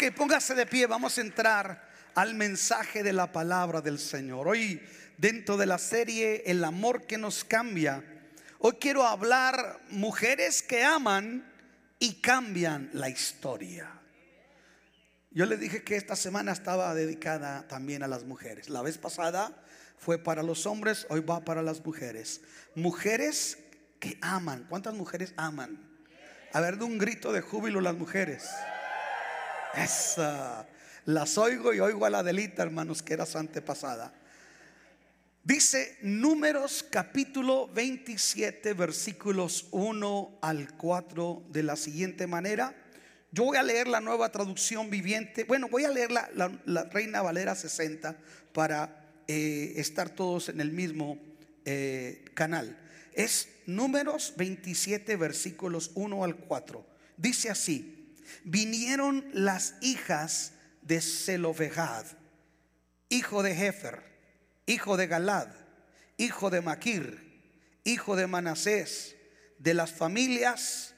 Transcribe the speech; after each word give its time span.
Ok, 0.00 0.14
póngase 0.14 0.54
de 0.54 0.64
pie, 0.64 0.86
vamos 0.86 1.18
a 1.18 1.22
entrar 1.22 1.82
al 2.14 2.36
mensaje 2.36 3.02
de 3.02 3.12
la 3.12 3.32
palabra 3.32 3.80
del 3.80 3.98
Señor. 3.98 4.46
Hoy, 4.46 4.80
dentro 5.16 5.56
de 5.56 5.66
la 5.66 5.78
serie 5.78 6.44
El 6.46 6.62
amor 6.62 7.04
que 7.04 7.18
nos 7.18 7.42
cambia, 7.42 8.04
hoy 8.60 8.74
quiero 8.80 9.02
hablar 9.02 9.80
mujeres 9.90 10.62
que 10.62 10.84
aman 10.84 11.52
y 11.98 12.20
cambian 12.20 12.90
la 12.92 13.08
historia. 13.08 13.90
Yo 15.32 15.46
le 15.46 15.56
dije 15.56 15.82
que 15.82 15.96
esta 15.96 16.14
semana 16.14 16.52
estaba 16.52 16.94
dedicada 16.94 17.66
también 17.66 18.04
a 18.04 18.06
las 18.06 18.22
mujeres. 18.22 18.68
La 18.68 18.82
vez 18.82 18.98
pasada 18.98 19.64
fue 19.96 20.16
para 20.16 20.44
los 20.44 20.64
hombres, 20.66 21.08
hoy 21.10 21.22
va 21.22 21.44
para 21.44 21.60
las 21.60 21.84
mujeres. 21.84 22.42
Mujeres 22.76 23.58
que 23.98 24.16
aman. 24.20 24.64
¿Cuántas 24.68 24.94
mujeres 24.94 25.34
aman? 25.36 25.76
A 26.52 26.60
ver, 26.60 26.78
de 26.78 26.84
un 26.84 26.98
grito 26.98 27.32
de 27.32 27.40
júbilo 27.40 27.80
las 27.80 27.96
mujeres. 27.96 28.48
Esa. 29.74 30.66
Las 31.04 31.38
oigo 31.38 31.72
y 31.72 31.80
oigo 31.80 32.04
a 32.04 32.10
la 32.10 32.22
delita, 32.22 32.62
hermanos, 32.62 33.02
que 33.02 33.14
era 33.14 33.26
su 33.26 33.38
antepasada. 33.38 34.12
Dice 35.42 35.96
Números 36.02 36.84
capítulo 36.90 37.68
27, 37.68 38.74
versículos 38.74 39.68
1 39.70 40.38
al 40.42 40.76
4 40.76 41.44
de 41.48 41.62
la 41.62 41.76
siguiente 41.76 42.26
manera. 42.26 42.74
Yo 43.32 43.44
voy 43.44 43.56
a 43.56 43.62
leer 43.62 43.88
la 43.88 44.00
nueva 44.00 44.30
traducción 44.30 44.90
viviente. 44.90 45.44
Bueno, 45.44 45.68
voy 45.70 45.84
a 45.84 45.90
leer 45.90 46.10
la, 46.10 46.28
Reina 46.92 47.22
Valera 47.22 47.54
60 47.54 48.14
para 48.52 49.06
eh, 49.26 49.72
estar 49.76 50.10
todos 50.10 50.50
en 50.50 50.60
el 50.60 50.72
mismo 50.72 51.18
eh, 51.64 52.24
canal. 52.34 52.78
Es 53.14 53.48
Números 53.64 54.34
27, 54.36 55.16
versículos 55.16 55.90
1 55.94 56.24
al 56.24 56.36
4. 56.36 56.86
Dice 57.16 57.48
así: 57.48 57.97
Vinieron 58.44 59.28
las 59.32 59.74
hijas 59.80 60.52
de 60.82 61.00
Zelofejad, 61.00 62.06
hijo 63.08 63.42
de 63.42 63.54
Jefer, 63.54 64.02
hijo 64.66 64.96
de 64.96 65.06
Galad, 65.06 65.48
hijo 66.16 66.50
de 66.50 66.60
Maquir, 66.60 67.80
hijo 67.84 68.16
de 68.16 68.26
Manasés, 68.26 69.16
de 69.58 69.74
las 69.74 69.90
familias 69.92 70.94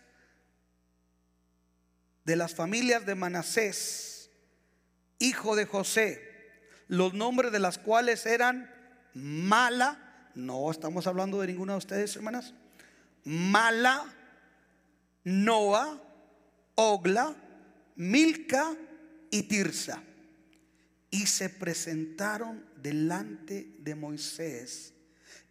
de 2.25 2.37
las 2.37 2.55
familias 2.55 3.07
de 3.07 3.17
Manasés, 3.17 4.31
hijo 5.19 5.57
de 5.57 5.67
José, 5.67 6.23
los 6.87 7.15
nombres 7.15 7.51
de 7.51 7.59
las 7.59 7.79
cuales 7.79 8.25
eran 8.27 8.73
Mala, 9.15 10.31
no 10.37 10.71
estamos 10.71 11.09
hablando 11.09 11.41
de 11.41 11.49
ninguna 11.49 11.73
de 11.73 11.79
ustedes, 11.79 12.15
hermanas, 12.15 12.55
Mala, 13.25 14.05
Noa, 15.25 16.01
Ogla, 16.83 17.37
Milca 17.97 18.75
y 19.31 19.43
Tirsa. 19.43 20.03
Y 21.11 21.27
se 21.27 21.51
presentaron 21.51 22.65
delante 22.81 23.77
de 23.81 23.95
Moisés 23.95 24.95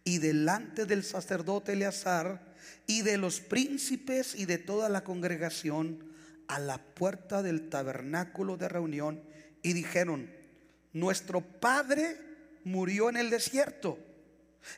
y 0.02 0.18
delante 0.18 0.86
del 0.86 1.04
sacerdote 1.04 1.74
Eleazar 1.74 2.54
y 2.88 3.02
de 3.02 3.16
los 3.16 3.40
príncipes 3.40 4.34
y 4.34 4.46
de 4.46 4.58
toda 4.58 4.88
la 4.88 5.04
congregación 5.04 6.04
a 6.48 6.58
la 6.58 6.78
puerta 6.78 7.44
del 7.44 7.68
tabernáculo 7.68 8.56
de 8.56 8.68
reunión 8.68 9.22
y 9.62 9.72
dijeron, 9.72 10.28
nuestro 10.92 11.42
padre 11.42 12.16
murió 12.64 13.08
en 13.08 13.16
el 13.16 13.30
desierto 13.30 13.98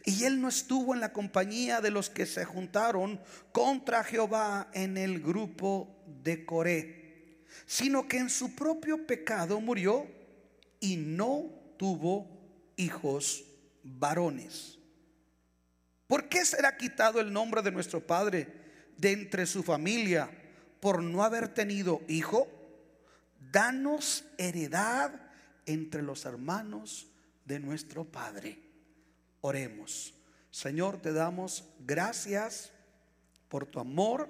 y 0.04 0.24
él 0.24 0.40
no 0.40 0.48
estuvo 0.48 0.94
en 0.94 1.00
la 1.00 1.12
compañía 1.12 1.80
de 1.80 1.90
los 1.90 2.10
que 2.10 2.26
se 2.26 2.44
juntaron 2.44 3.20
contra 3.52 4.04
Jehová 4.04 4.68
en 4.72 4.96
el 4.96 5.20
grupo 5.20 6.01
de 6.22 6.44
Coré, 6.44 7.44
sino 7.66 8.08
que 8.08 8.18
en 8.18 8.30
su 8.30 8.54
propio 8.54 9.06
pecado 9.06 9.60
murió 9.60 10.06
y 10.80 10.96
no 10.96 11.50
tuvo 11.76 12.26
hijos 12.76 13.44
varones. 13.82 14.78
¿Por 16.06 16.28
qué 16.28 16.44
será 16.44 16.76
quitado 16.76 17.20
el 17.20 17.32
nombre 17.32 17.62
de 17.62 17.72
nuestro 17.72 18.06
padre 18.06 18.48
de 18.96 19.12
entre 19.12 19.46
su 19.46 19.62
familia? 19.62 20.30
por 20.82 21.00
no 21.00 21.22
haber 21.22 21.46
tenido 21.46 22.02
hijo, 22.08 22.48
danos 23.52 24.24
heredad 24.36 25.12
entre 25.64 26.02
los 26.02 26.24
hermanos 26.24 27.06
de 27.44 27.60
nuestro 27.60 28.04
Padre. 28.04 28.58
Oremos. 29.42 30.12
Señor, 30.50 31.00
te 31.00 31.12
damos 31.12 31.68
gracias 31.78 32.72
por 33.48 33.64
tu 33.64 33.78
amor, 33.78 34.28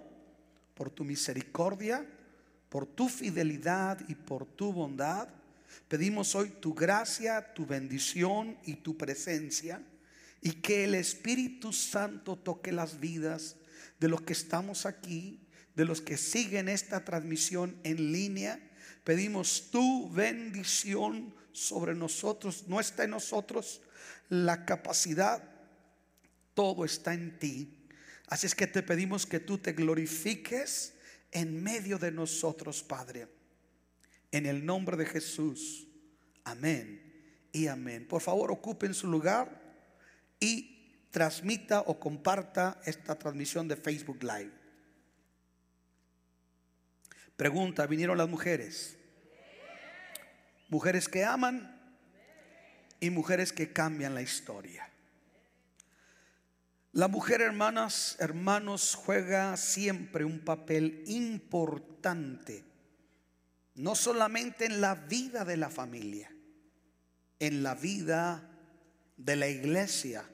por 0.75 0.91
tu 0.91 1.05
misericordia, 1.05 2.06
por 2.69 2.87
tu 2.87 3.09
fidelidad 3.09 3.99
y 4.09 4.15
por 4.15 4.47
tu 4.47 4.72
bondad. 4.72 5.28
Pedimos 5.88 6.34
hoy 6.34 6.50
tu 6.60 6.75
gracia, 6.75 7.53
tu 7.55 7.66
bendición 7.66 8.59
y 8.65 8.75
tu 8.77 8.97
presencia 8.97 9.83
y 10.41 10.53
que 10.53 10.84
el 10.84 10.94
Espíritu 10.94 11.72
Santo 11.72 12.37
toque 12.37 12.72
las 12.72 12.99
vidas 12.99 13.56
de 14.00 14.09
los 14.09 14.22
que 14.22 14.33
estamos 14.33 14.87
aquí 14.87 15.43
de 15.75 15.84
los 15.84 16.00
que 16.00 16.16
siguen 16.16 16.69
esta 16.69 17.04
transmisión 17.04 17.77
en 17.83 18.12
línea. 18.12 18.60
Pedimos 19.04 19.71
tu 19.71 20.10
bendición 20.10 21.34
sobre 21.53 21.94
nosotros. 21.94 22.65
No 22.69 22.81
está 22.81 23.04
en 23.04 23.10
nosotros 23.10 23.81
la 24.28 24.65
capacidad, 24.65 25.43
todo 26.54 26.84
está 26.84 27.15
en 27.15 27.39
ti. 27.39 27.81
Así 28.32 28.47
es 28.47 28.54
que 28.54 28.66
te 28.66 28.82
pedimos 28.82 29.26
que 29.26 29.41
tú 29.41 29.59
te 29.59 29.75
glorifiques 29.75 30.94
en 31.32 31.62
medio 31.62 31.98
de 31.98 32.10
nosotros, 32.10 32.82
Padre. 32.82 33.28
En 34.31 34.47
el 34.47 34.65
nombre 34.65 34.97
de 34.97 35.04
Jesús. 35.04 35.87
Amén 36.42 37.50
y 37.53 37.66
amén. 37.66 38.09
Por 38.09 38.22
favor, 38.22 38.50
ocupen 38.50 38.94
su 38.94 39.06
lugar 39.06 39.60
y 40.41 41.04
transmita 41.10 41.81
o 41.81 42.00
comparta 42.00 42.81
esta 42.87 43.19
transmisión 43.19 43.69
de 43.69 43.76
Facebook 43.76 44.22
Live. 44.22 44.53
Pregunta, 47.37 47.87
¿vinieron 47.87 48.16
las 48.16 48.31
mujeres? 48.31 48.97
Mujeres 50.71 51.06
que 51.06 51.22
aman 51.22 51.94
y 52.98 53.10
mujeres 53.10 53.53
que 53.53 53.75
cambian 53.75 54.15
la 54.15 54.22
historia. 54.22 54.91
La 56.92 57.08
mujer, 57.08 57.41
hermanas, 57.41 58.16
hermanos, 58.19 58.94
juega 58.94 59.56
siempre 59.56 60.25
un 60.25 60.41
papel 60.41 61.03
importante, 61.06 62.64
no 63.75 63.94
solamente 63.94 64.66
en 64.66 64.80
la 64.80 64.94
vida 64.94 65.44
de 65.44 65.56
la 65.56 65.70
familia, 65.70 66.30
en 67.38 67.62
la 67.62 67.75
vida 67.75 68.50
de 69.16 69.36
la 69.36 69.48
iglesia, 69.48 70.25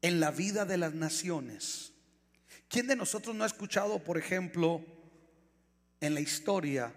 en 0.00 0.18
la 0.18 0.30
vida 0.30 0.64
de 0.64 0.78
las 0.78 0.94
naciones. 0.94 1.92
¿Quién 2.68 2.86
de 2.86 2.96
nosotros 2.96 3.36
no 3.36 3.44
ha 3.44 3.48
escuchado, 3.48 4.02
por 4.02 4.16
ejemplo, 4.16 4.82
en 6.00 6.14
la 6.14 6.20
historia 6.20 6.92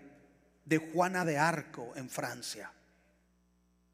de 0.65 0.77
Juana 0.79 1.23
de 1.23 1.37
Arco 1.37 1.93
en 1.95 2.09
Francia. 2.09 2.71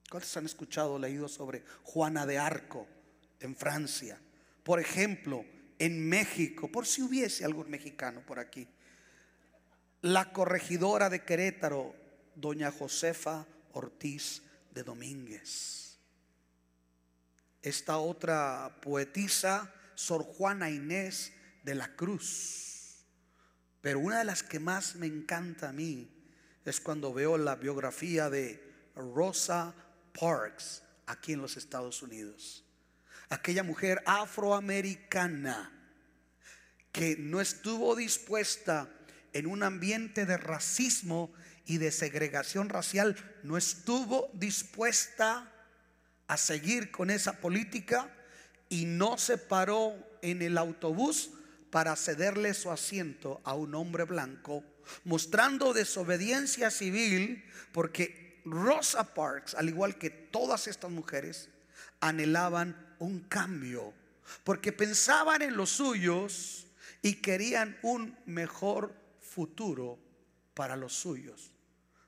¿Cuántos 0.09 0.35
han 0.37 0.45
escuchado 0.45 0.97
leído 0.97 1.27
sobre 1.27 1.63
Juana 1.83 2.25
de 2.25 2.37
Arco 2.37 2.87
en 3.41 3.55
Francia? 3.55 4.19
Por 4.63 4.79
ejemplo, 4.79 5.45
en 5.79 6.07
México, 6.07 6.71
por 6.71 6.85
si 6.85 7.01
hubiese 7.01 7.43
algún 7.45 7.69
mexicano 7.69 8.21
por 8.25 8.39
aquí, 8.39 8.67
la 10.01 10.31
corregidora 10.31 11.09
de 11.09 11.23
Querétaro, 11.23 11.95
doña 12.35 12.71
Josefa 12.71 13.45
Ortiz 13.73 14.41
de 14.71 14.83
Domínguez. 14.83 15.97
Esta 17.61 17.97
otra 17.97 18.79
poetisa, 18.81 19.73
Sor 19.95 20.23
Juana 20.23 20.71
Inés 20.71 21.33
de 21.63 21.75
la 21.75 21.95
Cruz 21.95 22.71
pero 23.81 23.99
una 23.99 24.19
de 24.19 24.25
las 24.25 24.43
que 24.43 24.59
más 24.59 24.95
me 24.95 25.07
encanta 25.07 25.69
a 25.69 25.73
mí 25.73 26.07
es 26.63 26.79
cuando 26.79 27.13
veo 27.13 27.37
la 27.37 27.55
biografía 27.55 28.29
de 28.29 28.63
Rosa 28.95 29.73
Parks 30.17 30.83
aquí 31.07 31.33
en 31.33 31.41
los 31.41 31.57
Estados 31.57 32.03
Unidos. 32.03 32.63
Aquella 33.31 33.63
mujer 33.63 34.03
afroamericana 34.05 35.71
que 36.91 37.15
no 37.17 37.39
estuvo 37.39 37.95
dispuesta 37.95 38.89
en 39.31 39.47
un 39.47 39.63
ambiente 39.63 40.25
de 40.25 40.35
racismo 40.35 41.31
y 41.65 41.77
de 41.77 41.91
segregación 41.91 42.67
racial, 42.67 43.15
no 43.43 43.55
estuvo 43.55 44.29
dispuesta 44.33 45.49
a 46.27 46.35
seguir 46.35 46.91
con 46.91 47.09
esa 47.09 47.39
política 47.39 48.13
y 48.67 48.83
no 48.83 49.17
se 49.17 49.37
paró 49.37 49.95
en 50.21 50.41
el 50.41 50.57
autobús 50.57 51.31
para 51.69 51.95
cederle 51.95 52.53
su 52.53 52.69
asiento 52.69 53.39
a 53.45 53.53
un 53.53 53.75
hombre 53.75 54.03
blanco, 54.03 54.65
mostrando 55.05 55.71
desobediencia 55.71 56.69
civil, 56.69 57.45
porque 57.71 58.41
Rosa 58.43 59.13
Parks, 59.13 59.55
al 59.55 59.69
igual 59.69 59.97
que 59.97 60.09
todas 60.09 60.67
estas 60.67 60.91
mujeres, 60.91 61.47
anhelaban 62.01 62.90
un 63.01 63.21
cambio, 63.21 63.93
porque 64.43 64.71
pensaban 64.71 65.41
en 65.41 65.57
los 65.57 65.71
suyos 65.71 66.67
y 67.01 67.15
querían 67.15 67.77
un 67.81 68.17
mejor 68.25 68.95
futuro 69.19 69.99
para 70.53 70.75
los 70.75 70.93
suyos. 70.93 71.51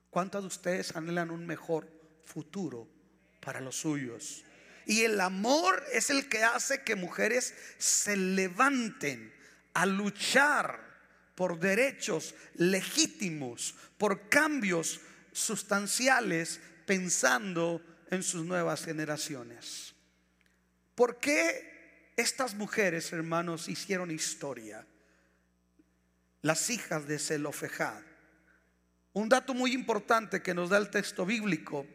¿Cuántos 0.10 0.44
de 0.44 0.48
ustedes 0.48 0.96
anhelan 0.96 1.32
un 1.32 1.46
mejor 1.48 1.90
futuro 2.26 2.88
para 3.42 3.60
los 3.60 3.76
suyos? 3.76 4.44
Y 4.86 5.02
el 5.02 5.20
amor 5.20 5.84
es 5.92 6.12
el 6.12 6.30
que 6.30 6.44
hace 6.44 6.84
que 6.84 6.96
mujeres 6.96 7.56
se 7.80 8.16
levanten 8.16 9.34
a 9.74 9.88
luchar 9.88 10.80
por 11.34 11.60
derechos 11.60 12.36
legítimos, 12.54 13.74
por 13.98 14.30
cambios 14.30 15.00
sustanciales, 15.32 16.60
pensando 16.86 17.82
en 18.12 18.22
sus 18.22 18.46
nuevas 18.46 18.86
generaciones. 18.86 19.93
¿Por 20.96 21.20
qué 21.20 22.12
estas 22.16 22.54
mujeres, 22.56 23.12
hermanos, 23.14 23.68
hicieron 23.68 24.12
historia? 24.12 24.86
Las 26.42 26.70
hijas 26.70 27.08
de 27.08 27.18
Zelofejad. 27.20 28.02
Un 29.14 29.30
dato 29.30 29.54
muy 29.54 29.74
importante 29.74 30.42
que 30.42 30.54
nos 30.54 30.70
da 30.70 30.78
el 30.78 30.90
texto 30.90 31.26
bíblico 31.26 31.86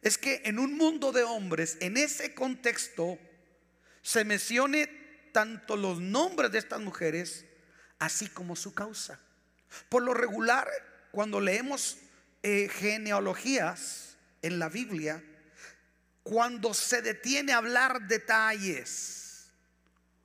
es 0.00 0.18
que 0.18 0.42
en 0.44 0.58
un 0.58 0.76
mundo 0.76 1.12
de 1.12 1.22
hombres, 1.22 1.76
en 1.80 1.96
ese 1.96 2.34
contexto, 2.34 3.18
se 4.02 4.24
mencione 4.24 4.86
tanto 5.32 5.76
los 5.76 6.00
nombres 6.00 6.50
de 6.50 6.58
estas 6.58 6.80
mujeres, 6.80 7.46
así 7.98 8.28
como 8.28 8.56
su 8.56 8.74
causa. 8.74 9.20
Por 9.88 10.02
lo 10.02 10.12
regular, 10.14 10.68
cuando 11.12 11.40
leemos 11.40 11.98
eh, 12.42 12.68
genealogías 12.68 14.16
en 14.42 14.58
la 14.58 14.68
Biblia, 14.68 15.22
cuando 16.22 16.74
se 16.74 17.02
detiene 17.02 17.52
a 17.52 17.58
hablar 17.58 18.06
detalles 18.06 19.46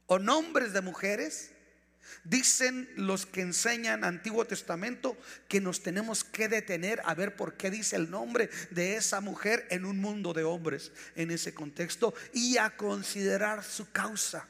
o 0.05 0.19
nombres 0.19 0.73
de 0.73 0.81
mujeres, 0.81 1.51
Dicen 2.23 2.89
los 2.95 3.25
que 3.25 3.41
enseñan 3.41 4.03
Antiguo 4.03 4.45
Testamento 4.45 5.17
que 5.47 5.61
nos 5.61 5.81
tenemos 5.81 6.25
que 6.25 6.49
detener 6.49 7.01
a 7.05 7.13
ver 7.13 7.37
por 7.37 7.55
qué 7.55 7.71
dice 7.71 7.95
el 7.95 8.09
nombre 8.11 8.49
de 8.69 8.97
esa 8.97 9.21
mujer 9.21 9.65
en 9.69 9.85
un 9.85 9.99
mundo 9.99 10.33
de 10.33 10.43
hombres 10.43 10.91
en 11.15 11.31
ese 11.31 11.53
contexto 11.53 12.13
y 12.33 12.57
a 12.57 12.75
considerar 12.75 13.63
su 13.63 13.91
causa. 13.91 14.45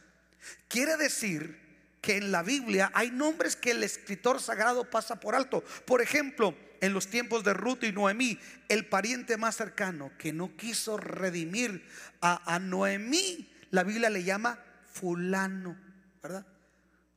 Quiere 0.68 0.98
decir 0.98 1.67
que 2.02 2.18
en 2.18 2.32
la 2.32 2.44
Biblia 2.44 2.92
hay 2.94 3.12
nombres 3.12 3.56
que 3.56 3.72
el 3.72 3.84
escritor 3.84 4.42
sagrado 4.42 4.90
pasa 4.90 5.20
por 5.20 5.36
alto. 5.36 5.64
Por 5.86 6.02
ejemplo, 6.02 6.56
en 6.82 6.94
los 6.94 7.08
tiempos 7.08 7.44
de 7.44 7.54
Ruth 7.54 7.84
y 7.84 7.92
Noemí, 7.92 8.40
el 8.70 8.86
pariente 8.86 9.38
más 9.38 9.56
cercano 9.56 10.12
que 10.18 10.32
no 10.32 10.56
quiso 10.56 10.98
redimir 10.98 11.86
a, 12.22 12.54
a 12.54 12.60
Noemí, 12.60 13.52
la 13.72 13.84
Biblia 13.84 14.10
le 14.10 14.24
llama 14.24 14.60
fulano, 14.92 15.78
¿verdad? 16.22 16.46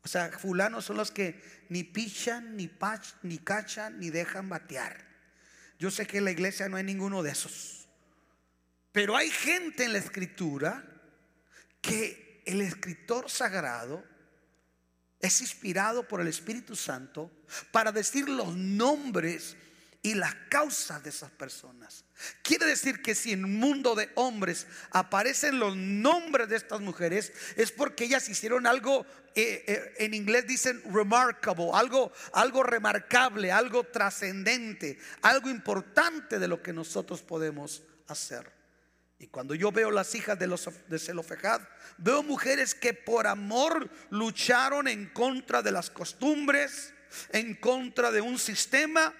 O 0.02 0.08
sea, 0.08 0.30
fulanos 0.30 0.86
son 0.86 0.96
los 0.96 1.10
que 1.10 1.40
ni 1.68 1.84
pichan, 1.84 2.56
ni 2.56 2.68
pach, 2.68 3.14
ni 3.22 3.38
cachan, 3.38 3.98
ni 3.98 4.10
dejan 4.10 4.48
batear. 4.48 5.06
Yo 5.78 5.90
sé 5.90 6.06
que 6.06 6.18
en 6.18 6.24
la 6.24 6.30
iglesia 6.30 6.68
no 6.68 6.76
hay 6.76 6.84
ninguno 6.84 7.22
de 7.22 7.30
esos. 7.30 7.88
Pero 8.92 9.16
hay 9.16 9.30
gente 9.30 9.84
en 9.84 9.92
la 9.92 9.98
escritura 9.98 10.84
que 11.80 12.42
el 12.46 12.60
escritor 12.60 13.30
sagrado 13.30 14.04
es 15.20 15.40
inspirado 15.40 16.06
por 16.06 16.20
el 16.20 16.28
Espíritu 16.28 16.74
Santo 16.74 17.30
para 17.70 17.92
decir 17.92 18.28
los 18.28 18.56
nombres 18.56 19.56
y 20.02 20.14
las 20.14 20.34
causas 20.48 21.02
de 21.02 21.10
esas 21.10 21.30
personas. 21.30 22.04
Quiere 22.42 22.66
decir 22.66 23.02
que 23.02 23.14
si 23.14 23.32
en 23.32 23.44
un 23.44 23.58
mundo 23.58 23.94
de 23.94 24.10
hombres 24.14 24.66
aparecen 24.90 25.58
los 25.58 25.76
nombres 25.76 26.48
de 26.48 26.56
estas 26.56 26.80
mujeres, 26.80 27.32
es 27.56 27.70
porque 27.70 28.04
ellas 28.04 28.28
hicieron 28.28 28.66
algo, 28.66 29.04
eh, 29.34 29.64
eh, 29.66 29.94
en 29.98 30.14
inglés 30.14 30.46
dicen 30.46 30.82
remarkable, 30.90 31.70
algo, 31.74 32.12
algo 32.32 32.62
remarcable, 32.62 33.52
algo 33.52 33.84
trascendente, 33.84 34.98
algo 35.22 35.50
importante 35.50 36.38
de 36.38 36.48
lo 36.48 36.62
que 36.62 36.72
nosotros 36.72 37.20
podemos 37.22 37.82
hacer. 38.08 38.59
Y 39.20 39.26
cuando 39.26 39.54
yo 39.54 39.70
veo 39.70 39.90
las 39.90 40.14
hijas 40.14 40.38
de, 40.38 40.46
los, 40.46 40.66
de 40.88 40.98
Zelofejad, 40.98 41.60
veo 41.98 42.22
mujeres 42.22 42.74
que 42.74 42.94
por 42.94 43.26
amor 43.26 43.90
lucharon 44.08 44.88
en 44.88 45.10
contra 45.10 45.60
de 45.60 45.70
las 45.70 45.90
costumbres, 45.90 46.94
en 47.28 47.54
contra 47.54 48.10
de 48.10 48.22
un 48.22 48.38
sistema 48.38 49.12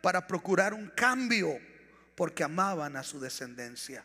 para 0.00 0.28
procurar 0.28 0.74
un 0.74 0.86
cambio, 0.90 1.58
porque 2.14 2.44
amaban 2.44 2.96
a 2.96 3.02
su 3.02 3.18
descendencia. 3.18 4.04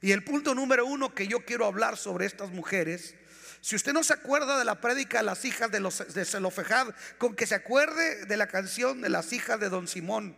Y 0.00 0.10
el 0.10 0.24
punto 0.24 0.56
número 0.56 0.84
uno 0.84 1.14
que 1.14 1.28
yo 1.28 1.44
quiero 1.44 1.66
hablar 1.66 1.96
sobre 1.96 2.26
estas 2.26 2.50
mujeres, 2.50 3.14
si 3.60 3.76
usted 3.76 3.92
no 3.92 4.02
se 4.02 4.14
acuerda 4.14 4.58
de 4.58 4.64
la 4.64 4.80
prédica 4.80 5.18
de 5.18 5.24
las 5.24 5.44
hijas 5.44 5.70
de, 5.70 5.78
los, 5.78 5.98
de 5.98 6.26
con 7.16 7.36
que 7.36 7.46
se 7.46 7.54
acuerde 7.54 8.26
de 8.26 8.36
la 8.36 8.48
canción 8.48 9.02
de 9.02 9.08
las 9.08 9.32
hijas 9.32 9.60
de 9.60 9.68
Don 9.68 9.86
Simón. 9.86 10.36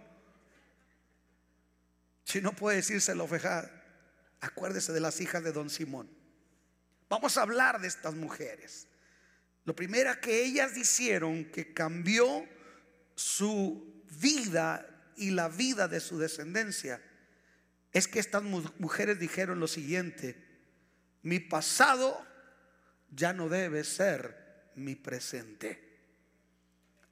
Si 2.24 2.42
no 2.42 2.52
puede 2.52 2.76
decir 2.76 3.00
Zelofejad, 3.00 3.81
acuérdese 4.42 4.92
de 4.92 5.00
las 5.00 5.20
hijas 5.20 5.42
de 5.42 5.52
Don 5.52 5.70
Simón. 5.70 6.10
Vamos 7.08 7.38
a 7.38 7.42
hablar 7.42 7.80
de 7.80 7.88
estas 7.88 8.14
mujeres. 8.14 8.86
Lo 9.64 9.74
primero 9.74 10.20
que 10.20 10.44
ellas 10.44 10.76
hicieron 10.76 11.46
que 11.46 11.72
cambió 11.72 12.44
su 13.14 14.04
vida 14.20 14.86
y 15.16 15.30
la 15.30 15.48
vida 15.48 15.88
de 15.88 16.00
su 16.00 16.18
descendencia, 16.18 17.00
es 17.92 18.08
que 18.08 18.18
estas 18.18 18.42
mujeres 18.42 19.18
dijeron 19.18 19.60
lo 19.60 19.68
siguiente, 19.68 20.36
mi 21.22 21.38
pasado 21.38 22.26
ya 23.10 23.32
no 23.32 23.48
debe 23.48 23.84
ser 23.84 24.70
mi 24.74 24.96
presente. 24.96 25.90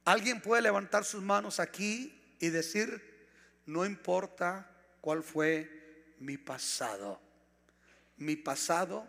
Alguien 0.03 0.41
puede 0.41 0.63
levantar 0.63 1.05
sus 1.05 1.21
manos 1.21 1.59
aquí 1.59 2.35
y 2.39 2.49
decir, 2.49 3.29
no 3.67 3.85
importa 3.85 4.69
cuál 4.99 5.23
fue 5.23 5.80
mi 6.21 6.37
pasado, 6.37 7.19
mi 8.17 8.35
pasado 8.35 9.07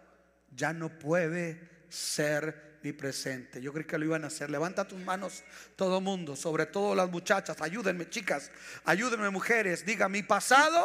ya 0.50 0.73
no 0.73 0.99
puede 0.99 1.85
ser 1.88 2.79
mi 2.82 2.93
presente. 2.93 3.61
Yo 3.61 3.73
creo 3.73 3.87
que 3.87 3.99
lo 3.99 4.05
iban 4.05 4.25
a 4.25 4.29
hacer. 4.29 4.50
Levanta 4.50 4.88
tus 4.88 4.99
manos 4.99 5.44
todo 5.76 6.00
mundo, 6.00 6.35
sobre 6.37 6.67
todo 6.67 6.94
las 6.94 7.11
muchachas. 7.11 7.61
Ayúdenme, 7.61 8.09
chicas. 8.09 8.50
Ayúdenme, 8.85 9.31
mujeres. 9.31 9.85
Diga, 9.85 10.09
mi 10.09 10.23
pasado 10.23 10.85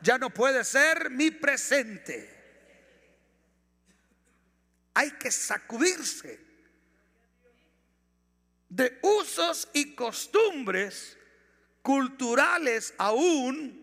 ya 0.00 0.16
no 0.16 0.30
puede 0.30 0.64
ser 0.64 1.10
mi 1.10 1.30
presente. 1.30 2.38
Hay 4.94 5.10
que 5.12 5.30
sacudirse 5.30 6.40
de 8.68 8.98
usos 9.02 9.68
y 9.72 9.94
costumbres 9.94 11.18
culturales 11.82 12.94
aún 12.98 13.79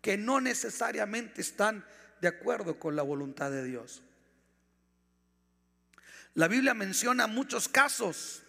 que 0.00 0.16
no 0.16 0.40
necesariamente 0.40 1.40
están 1.40 1.84
de 2.20 2.28
acuerdo 2.28 2.78
con 2.78 2.96
la 2.96 3.02
voluntad 3.02 3.50
de 3.50 3.64
Dios. 3.64 4.02
La 6.34 6.48
Biblia 6.48 6.74
menciona 6.74 7.26
muchos 7.26 7.68
casos 7.68 8.42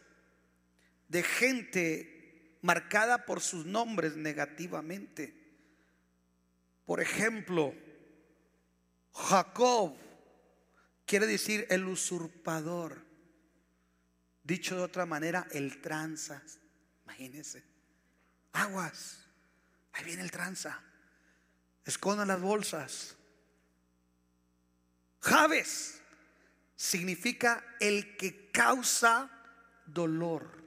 de 1.08 1.24
gente 1.24 2.58
marcada 2.62 3.26
por 3.26 3.42
sus 3.42 3.66
nombres 3.66 4.16
negativamente. 4.16 5.36
Por 6.86 7.02
ejemplo, 7.02 7.74
Jacob 9.14 9.98
quiere 11.06 11.26
decir 11.26 11.66
el 11.70 11.86
usurpador. 11.86 13.06
Dicho 14.44 14.76
de 14.76 14.84
otra 14.84 15.06
manera, 15.06 15.48
el 15.52 15.82
tranza. 15.82 16.42
Imagínense. 17.04 17.64
Aguas. 18.54 19.26
Ahí 19.94 20.06
viene 20.06 20.22
el 20.24 20.32
tranza. 20.32 20.82
Escondan 21.86 22.28
las 22.28 22.42
bolsas. 22.42 23.16
Javes 25.20 26.00
significa 26.76 27.64
el 27.80 28.18
que 28.18 28.50
causa 28.52 29.30
dolor. 29.86 30.62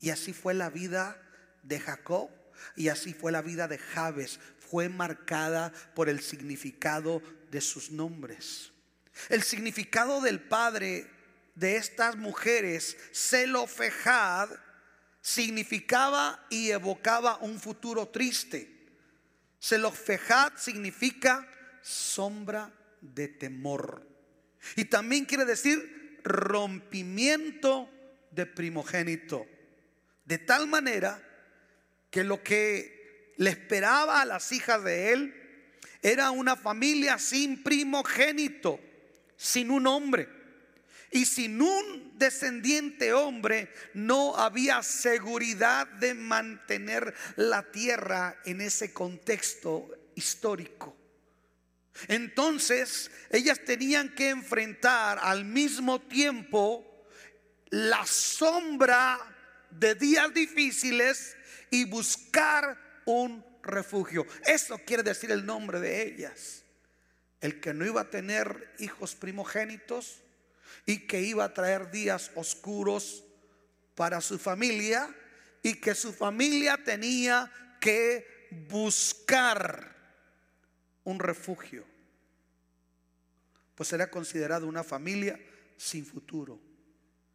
Y 0.00 0.10
así 0.10 0.32
fue 0.32 0.54
la 0.54 0.70
vida 0.70 1.20
de 1.62 1.80
Jacob 1.80 2.30
y 2.74 2.88
así 2.88 3.14
fue 3.14 3.32
la 3.32 3.42
vida 3.42 3.68
de 3.68 3.78
Jabes. 3.78 4.40
Fue 4.58 4.88
marcada 4.88 5.72
por 5.94 6.08
el 6.08 6.20
significado 6.20 7.22
de 7.50 7.60
sus 7.60 7.90
nombres. 7.90 8.72
El 9.28 9.42
significado 9.42 10.20
del 10.20 10.40
padre 10.40 11.10
de 11.54 11.76
estas 11.76 12.16
mujeres, 12.16 12.96
Zelofejad, 13.14 14.50
significaba 15.22 16.44
y 16.50 16.70
evocaba 16.70 17.38
un 17.38 17.58
futuro 17.58 18.08
triste. 18.08 18.75
Zelofejad 19.66 20.52
significa 20.56 21.48
sombra 21.82 22.72
de 23.00 23.26
temor. 23.26 24.06
Y 24.76 24.84
también 24.84 25.24
quiere 25.24 25.44
decir 25.44 26.20
rompimiento 26.22 27.90
de 28.30 28.46
primogénito. 28.46 29.46
De 30.24 30.38
tal 30.38 30.68
manera 30.68 31.20
que 32.10 32.22
lo 32.22 32.42
que 32.42 33.34
le 33.38 33.50
esperaba 33.50 34.20
a 34.20 34.24
las 34.24 34.52
hijas 34.52 34.84
de 34.84 35.12
él 35.12 35.34
era 36.00 36.30
una 36.30 36.54
familia 36.54 37.18
sin 37.18 37.64
primogénito, 37.64 38.78
sin 39.36 39.72
un 39.72 39.88
hombre. 39.88 40.28
Y 41.10 41.24
sin 41.24 41.60
un 41.62 42.18
descendiente 42.18 43.12
hombre 43.12 43.72
no 43.94 44.36
había 44.36 44.82
seguridad 44.82 45.86
de 45.86 46.14
mantener 46.14 47.14
la 47.36 47.62
tierra 47.70 48.36
en 48.44 48.60
ese 48.60 48.92
contexto 48.92 49.88
histórico. 50.14 50.96
Entonces 52.08 53.10
ellas 53.30 53.60
tenían 53.64 54.14
que 54.14 54.30
enfrentar 54.30 55.18
al 55.22 55.44
mismo 55.44 56.00
tiempo 56.00 57.06
la 57.70 58.04
sombra 58.06 59.18
de 59.70 59.94
días 59.94 60.32
difíciles 60.32 61.36
y 61.70 61.84
buscar 61.84 62.78
un 63.04 63.44
refugio. 63.62 64.26
Eso 64.44 64.78
quiere 64.78 65.02
decir 65.02 65.30
el 65.30 65.44
nombre 65.44 65.80
de 65.80 66.02
ellas. 66.02 66.62
El 67.40 67.60
que 67.60 67.74
no 67.74 67.84
iba 67.84 68.02
a 68.02 68.10
tener 68.10 68.74
hijos 68.78 69.14
primogénitos 69.14 70.22
y 70.86 71.06
que 71.06 71.20
iba 71.20 71.44
a 71.44 71.52
traer 71.52 71.90
días 71.90 72.30
oscuros 72.36 73.24
para 73.96 74.20
su 74.20 74.38
familia 74.38 75.12
y 75.62 75.74
que 75.74 75.94
su 75.94 76.12
familia 76.12 76.78
tenía 76.84 77.50
que 77.80 78.48
buscar 78.68 79.96
un 81.04 81.18
refugio. 81.18 81.84
Pues 83.74 83.92
era 83.92 84.10
considerado 84.10 84.66
una 84.66 84.84
familia 84.84 85.38
sin 85.76 86.06
futuro. 86.06 86.60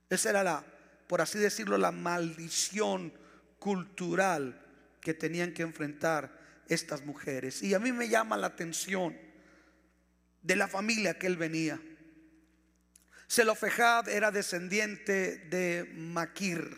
Esa 0.09 0.29
era 0.29 0.43
la, 0.43 0.65
por 1.07 1.21
así 1.21 1.37
decirlo, 1.37 1.77
la 1.77 1.91
maldición 1.91 3.13
cultural 3.59 4.65
que 5.01 5.13
tenían 5.13 5.53
que 5.53 5.63
enfrentar 5.63 6.31
estas 6.67 7.03
mujeres. 7.05 7.61
Y 7.61 7.73
a 7.73 7.79
mí 7.79 7.91
me 7.91 8.07
llama 8.07 8.37
la 8.37 8.47
atención 8.47 9.17
de 10.41 10.55
la 10.55 10.67
familia 10.67 11.19
que 11.19 11.27
él 11.27 11.37
venía. 11.37 11.79
Selofejad 13.31 14.09
era 14.09 14.29
descendiente 14.29 15.37
de 15.49 15.89
Maquir. 15.95 16.77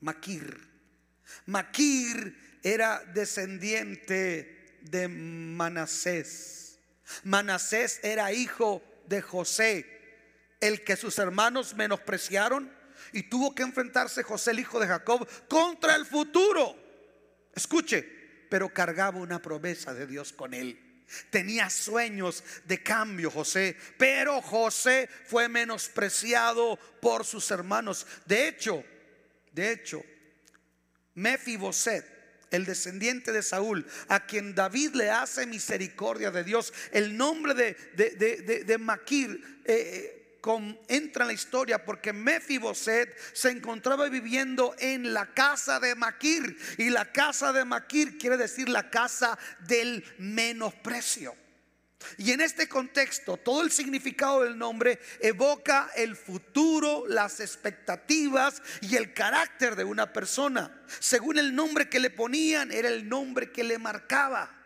Maquir. 0.00 0.58
Maquir 1.44 2.58
era 2.62 3.04
descendiente 3.12 4.78
de 4.80 5.06
Manasés. 5.06 6.78
Manasés 7.24 8.00
era 8.02 8.32
hijo 8.32 8.82
de 9.06 9.20
José, 9.20 9.84
el 10.62 10.82
que 10.82 10.96
sus 10.96 11.18
hermanos 11.18 11.74
menospreciaron 11.74 12.72
y 13.12 13.24
tuvo 13.24 13.54
que 13.54 13.64
enfrentarse 13.64 14.22
José, 14.22 14.52
el 14.52 14.60
hijo 14.60 14.80
de 14.80 14.86
Jacob, 14.86 15.28
contra 15.46 15.94
el 15.94 16.06
futuro. 16.06 16.74
Escuche, 17.54 18.46
pero 18.48 18.72
cargaba 18.72 19.18
una 19.18 19.42
promesa 19.42 19.92
de 19.92 20.06
Dios 20.06 20.32
con 20.32 20.54
él. 20.54 20.89
Tenía 21.30 21.70
sueños 21.70 22.44
de 22.64 22.82
cambio 22.82 23.30
José, 23.30 23.76
pero 23.98 24.40
José 24.42 25.08
fue 25.26 25.48
menospreciado 25.48 26.78
por 27.00 27.24
sus 27.24 27.50
hermanos. 27.50 28.06
De 28.26 28.48
hecho, 28.48 28.84
de 29.52 29.72
hecho, 29.72 30.02
Mefiboset, 31.14 32.04
el 32.50 32.64
descendiente 32.64 33.32
de 33.32 33.42
Saúl, 33.42 33.86
a 34.08 34.26
quien 34.26 34.54
David 34.54 34.94
le 34.94 35.10
hace 35.10 35.46
misericordia 35.46 36.30
de 36.30 36.44
Dios, 36.44 36.72
el 36.92 37.16
nombre 37.16 37.54
de, 37.54 37.74
de, 37.94 38.64
de, 38.64 38.78
Maquir, 38.78 39.62
eh, 39.64 40.19
entra 40.88 41.24
en 41.24 41.28
la 41.28 41.32
historia 41.32 41.84
porque 41.84 42.12
Mefiboset 42.12 43.14
se 43.32 43.50
encontraba 43.50 44.08
viviendo 44.08 44.74
en 44.78 45.12
la 45.12 45.26
casa 45.26 45.80
de 45.80 45.94
Maquir 45.94 46.56
y 46.78 46.90
la 46.90 47.12
casa 47.12 47.52
de 47.52 47.64
Maquir 47.64 48.18
quiere 48.18 48.36
decir 48.36 48.68
la 48.68 48.90
casa 48.90 49.38
del 49.60 50.04
menosprecio. 50.18 51.34
Y 52.16 52.32
en 52.32 52.40
este 52.40 52.68
contexto, 52.68 53.36
todo 53.36 53.62
el 53.62 53.70
significado 53.70 54.42
del 54.42 54.56
nombre 54.56 54.98
evoca 55.20 55.90
el 55.94 56.16
futuro, 56.16 57.04
las 57.06 57.40
expectativas 57.40 58.62
y 58.80 58.96
el 58.96 59.12
carácter 59.12 59.76
de 59.76 59.84
una 59.84 60.12
persona. 60.12 60.82
Según 60.98 61.38
el 61.38 61.54
nombre 61.54 61.88
que 61.88 62.00
le 62.00 62.10
ponían, 62.10 62.72
era 62.72 62.88
el 62.88 63.08
nombre 63.08 63.52
que 63.52 63.64
le 63.64 63.78
marcaba. 63.78 64.56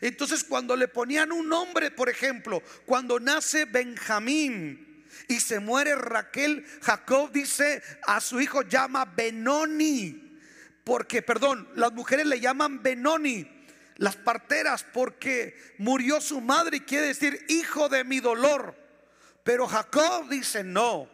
Entonces, 0.00 0.44
cuando 0.44 0.76
le 0.76 0.86
ponían 0.86 1.32
un 1.32 1.48
nombre, 1.48 1.90
por 1.90 2.08
ejemplo, 2.08 2.62
cuando 2.86 3.18
nace 3.18 3.64
Benjamín, 3.64 4.89
y 5.28 5.40
se 5.40 5.60
muere 5.60 5.94
Raquel, 5.94 6.64
Jacob 6.82 7.30
dice 7.32 7.82
a 8.06 8.20
su 8.20 8.40
hijo 8.40 8.62
llama 8.62 9.04
Benoni, 9.04 10.38
porque, 10.84 11.22
perdón, 11.22 11.68
las 11.74 11.92
mujeres 11.92 12.26
le 12.26 12.40
llaman 12.40 12.82
Benoni, 12.82 13.48
las 13.96 14.16
parteras, 14.16 14.84
porque 14.84 15.74
murió 15.78 16.20
su 16.20 16.40
madre 16.40 16.78
y 16.78 16.80
quiere 16.80 17.08
decir 17.08 17.44
hijo 17.48 17.88
de 17.88 18.02
mi 18.04 18.20
dolor. 18.20 18.74
Pero 19.44 19.66
Jacob 19.66 20.28
dice, 20.28 20.64
no, 20.64 21.08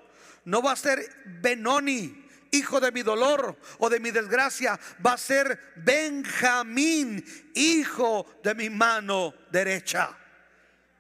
no 0.45 0.63
va 0.63 0.73
a 0.73 0.77
ser 0.77 1.07
Benoni, 1.25 2.27
hijo 2.53 2.81
de 2.81 2.93
mi 2.93 3.03
dolor 3.03 3.59
o 3.79 3.89
de 3.89 4.01
mi 4.01 4.11
desgracia, 4.11 4.79
va 5.05 5.15
a 5.15 5.19
ser 5.19 5.75
Benjamín, 5.77 7.25
hijo 7.55 8.27
de 8.43 8.55
mi 8.55 8.71
mano 8.71 9.35
derecha. 9.51 10.17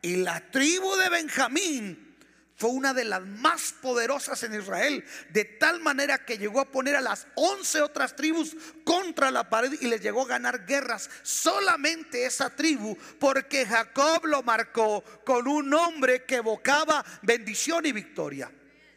Y 0.03 0.17
la 0.17 0.41
tribu 0.51 0.95
de 0.97 1.09
Benjamín 1.09 2.06
fue 2.57 2.71
una 2.71 2.95
de 2.95 3.05
las 3.05 3.21
más 3.21 3.75
poderosas 3.83 4.43
en 4.43 4.55
Israel, 4.55 5.05
de 5.29 5.45
tal 5.45 5.81
manera 5.81 6.25
que 6.25 6.39
llegó 6.39 6.61
a 6.61 6.73
poner 6.73 6.97
a 6.97 7.03
las 7.03 7.27
once 7.35 7.83
otras 7.83 8.17
tribus 8.17 8.57
contra 8.83 9.31
la 9.31 9.51
pared 9.51 9.75
y 9.79 9.87
les 9.87 10.01
llegó 10.01 10.23
a 10.23 10.29
ganar 10.29 10.65
guerras. 10.65 11.11
Solamente 11.23 12.25
esa 12.25 12.49
tribu, 12.49 12.97
porque 13.19 13.67
Jacob 13.67 14.25
lo 14.25 14.43
marcó 14.43 15.05
con 15.27 15.47
un 15.47 15.69
nombre 15.69 16.25
que 16.25 16.37
evocaba 16.37 17.05
bendición 17.21 17.85
y 17.85 17.93
victoria. 17.93 18.51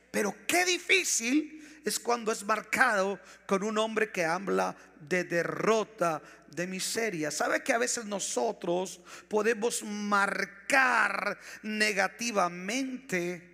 Pero 0.10 0.34
qué 0.48 0.64
difícil 0.64 1.82
es 1.84 2.00
cuando 2.00 2.32
es 2.32 2.46
marcado 2.46 3.20
con 3.46 3.64
un 3.64 3.78
hombre 3.78 4.10
que 4.10 4.24
habla 4.24 4.74
de 5.02 5.26
derrota, 5.26 6.22
de 6.48 6.66
miseria. 6.66 7.30
¿Sabe 7.30 7.62
que 7.62 7.74
a 7.74 7.78
veces 7.78 8.06
nosotros 8.06 9.02
podemos 9.28 9.84
marcar 9.84 11.38
negativamente 11.62 13.49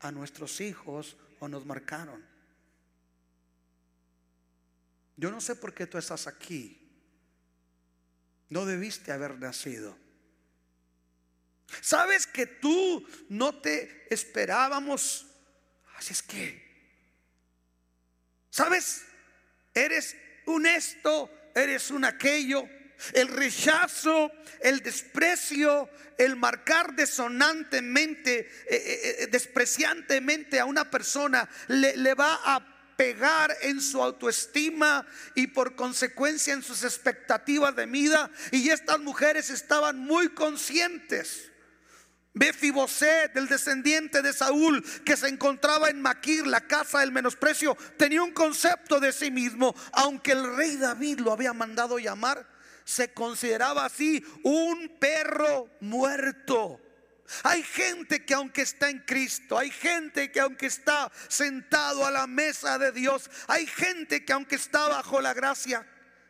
a 0.00 0.10
nuestros 0.12 0.60
hijos 0.60 1.16
o 1.40 1.48
nos 1.48 1.66
marcaron. 1.66 2.24
Yo 5.16 5.30
no 5.30 5.40
sé 5.40 5.56
por 5.56 5.74
qué 5.74 5.86
tú 5.86 5.98
estás 5.98 6.26
aquí. 6.26 6.80
No 8.48 8.64
debiste 8.64 9.12
haber 9.12 9.38
nacido. 9.38 9.96
Sabes 11.80 12.26
que 12.26 12.46
tú 12.46 13.06
no 13.28 13.60
te 13.60 14.12
esperábamos. 14.12 15.26
Así 15.96 16.12
es 16.12 16.22
que, 16.22 16.62
¿sabes? 18.50 19.04
Eres 19.74 20.16
un 20.46 20.66
esto, 20.66 21.30
eres 21.54 21.90
un 21.90 22.04
aquello. 22.04 22.68
El 23.12 23.28
rechazo, 23.28 24.32
el 24.60 24.80
desprecio, 24.80 25.88
el 26.16 26.36
marcar 26.36 26.94
desonantemente, 26.94 28.40
eh, 28.40 28.48
eh, 28.68 29.16
eh, 29.20 29.26
despreciantemente 29.28 30.58
a 30.58 30.64
una 30.64 30.90
persona, 30.90 31.48
le, 31.68 32.14
va 32.14 32.40
a 32.44 32.94
pegar 32.96 33.56
en 33.62 33.80
su 33.80 34.02
autoestima 34.02 35.06
y 35.36 35.46
por 35.46 35.76
consecuencia 35.76 36.52
en 36.52 36.62
sus 36.62 36.82
expectativas 36.82 37.74
de 37.76 37.86
vida. 37.86 38.30
Y 38.50 38.68
estas 38.68 38.98
mujeres 38.98 39.48
estaban 39.50 39.98
muy 39.98 40.30
conscientes. 40.30 41.52
Befiboset, 42.34 43.36
el 43.36 43.48
descendiente 43.48 44.22
de 44.22 44.32
Saúl, 44.32 44.84
que 45.04 45.16
se 45.16 45.28
encontraba 45.28 45.88
en 45.88 46.02
Maquir, 46.02 46.46
la 46.46 46.60
casa 46.60 47.00
del 47.00 47.10
menosprecio, 47.10 47.76
tenía 47.96 48.22
un 48.22 48.32
concepto 48.32 49.00
de 49.00 49.12
sí 49.12 49.30
mismo, 49.30 49.74
aunque 49.92 50.32
el 50.32 50.56
rey 50.56 50.76
David 50.76 51.20
lo 51.20 51.32
había 51.32 51.52
mandado 51.52 51.98
llamar 51.98 52.57
se 52.88 53.12
consideraba 53.12 53.84
así 53.84 54.24
un 54.42 54.96
perro 54.98 55.68
muerto. 55.80 56.80
Hay 57.42 57.62
gente 57.62 58.24
que 58.24 58.32
aunque 58.32 58.62
está 58.62 58.88
en 58.88 59.00
Cristo, 59.00 59.58
hay 59.58 59.70
gente 59.70 60.32
que 60.32 60.40
aunque 60.40 60.66
está 60.66 61.12
sentado 61.28 62.06
a 62.06 62.10
la 62.10 62.26
mesa 62.26 62.78
de 62.78 62.90
Dios, 62.92 63.30
hay 63.46 63.66
gente 63.66 64.24
que 64.24 64.32
aunque 64.32 64.56
está 64.56 64.88
bajo 64.88 65.20
la 65.20 65.34
gracia, 65.34 65.86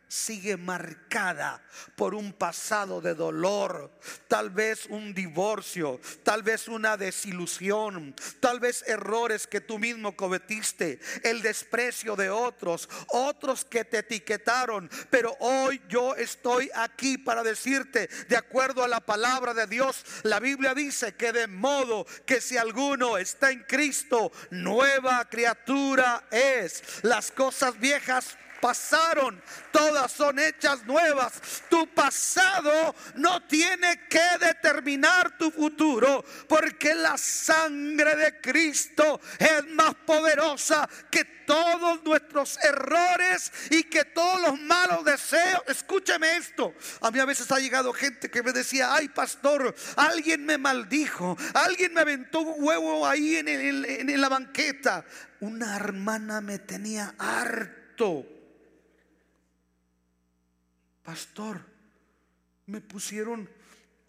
sigue 0.08 0.56
marcada 0.56 1.62
por 1.94 2.14
un 2.14 2.32
pasado 2.32 3.00
de 3.00 3.14
dolor, 3.14 3.90
tal 4.26 4.50
vez 4.50 4.86
un 4.86 5.14
divorcio, 5.14 6.00
tal 6.22 6.42
vez 6.42 6.66
una 6.66 6.96
desilusión, 6.96 8.14
tal 8.40 8.58
vez 8.58 8.82
errores 8.86 9.46
que 9.46 9.60
tú 9.60 9.78
mismo 9.78 10.16
cometiste, 10.16 10.98
el 11.22 11.42
desprecio 11.42 12.16
de 12.16 12.30
otros, 12.30 12.88
otros 13.08 13.64
que 13.64 13.84
te 13.84 13.98
etiquetaron, 13.98 14.90
pero 15.10 15.36
hoy 15.40 15.80
yo 15.88 16.14
estoy 16.16 16.70
aquí 16.74 17.18
para 17.18 17.42
decirte, 17.42 18.08
de 18.28 18.36
acuerdo 18.36 18.82
a 18.82 18.88
la 18.88 19.00
palabra 19.00 19.52
de 19.52 19.66
Dios, 19.66 20.04
la 20.22 20.40
Biblia 20.40 20.74
dice 20.74 21.14
que 21.14 21.32
de 21.32 21.46
modo 21.46 22.06
que 22.26 22.40
si 22.40 22.56
alguno 22.56 23.18
está 23.18 23.50
en 23.50 23.62
Cristo, 23.64 24.32
nueva 24.50 25.28
criatura 25.28 26.26
es, 26.30 26.82
las 27.02 27.30
cosas 27.30 27.78
viejas 27.78 28.38
pasaron, 28.60 29.42
todas 29.70 30.12
son 30.12 30.38
hechas 30.38 30.84
nuevas. 30.84 31.40
Tu 31.68 31.86
pasado 31.94 32.94
no 33.16 33.42
tiene 33.46 34.06
que 34.08 34.38
determinar 34.40 35.36
tu 35.38 35.50
futuro, 35.50 36.24
porque 36.48 36.94
la 36.94 37.16
sangre 37.16 38.16
de 38.16 38.40
Cristo 38.40 39.20
es 39.38 39.66
más 39.68 39.94
poderosa 40.06 40.88
que 41.10 41.24
todos 41.24 42.04
nuestros 42.04 42.58
errores 42.62 43.50
y 43.70 43.84
que 43.84 44.04
todos 44.04 44.40
los 44.42 44.60
malos 44.60 45.04
deseos. 45.04 45.62
Escúcheme 45.66 46.36
esto. 46.36 46.74
A 47.00 47.10
mí 47.10 47.18
a 47.18 47.24
veces 47.24 47.50
ha 47.50 47.58
llegado 47.58 47.92
gente 47.92 48.30
que 48.30 48.42
me 48.42 48.52
decía, 48.52 48.92
ay 48.92 49.08
pastor, 49.08 49.74
alguien 49.96 50.44
me 50.44 50.58
maldijo, 50.58 51.38
alguien 51.54 51.94
me 51.94 52.02
aventó 52.02 52.40
un 52.40 52.62
huevo 52.62 53.06
ahí 53.06 53.36
en, 53.36 53.48
en 53.48 54.20
la 54.20 54.28
banqueta. 54.28 55.06
Una 55.40 55.76
hermana 55.76 56.40
me 56.40 56.58
tenía 56.58 57.14
harto 57.18 58.38
pastor, 61.08 61.64
me 62.66 62.82
pusieron 62.82 63.48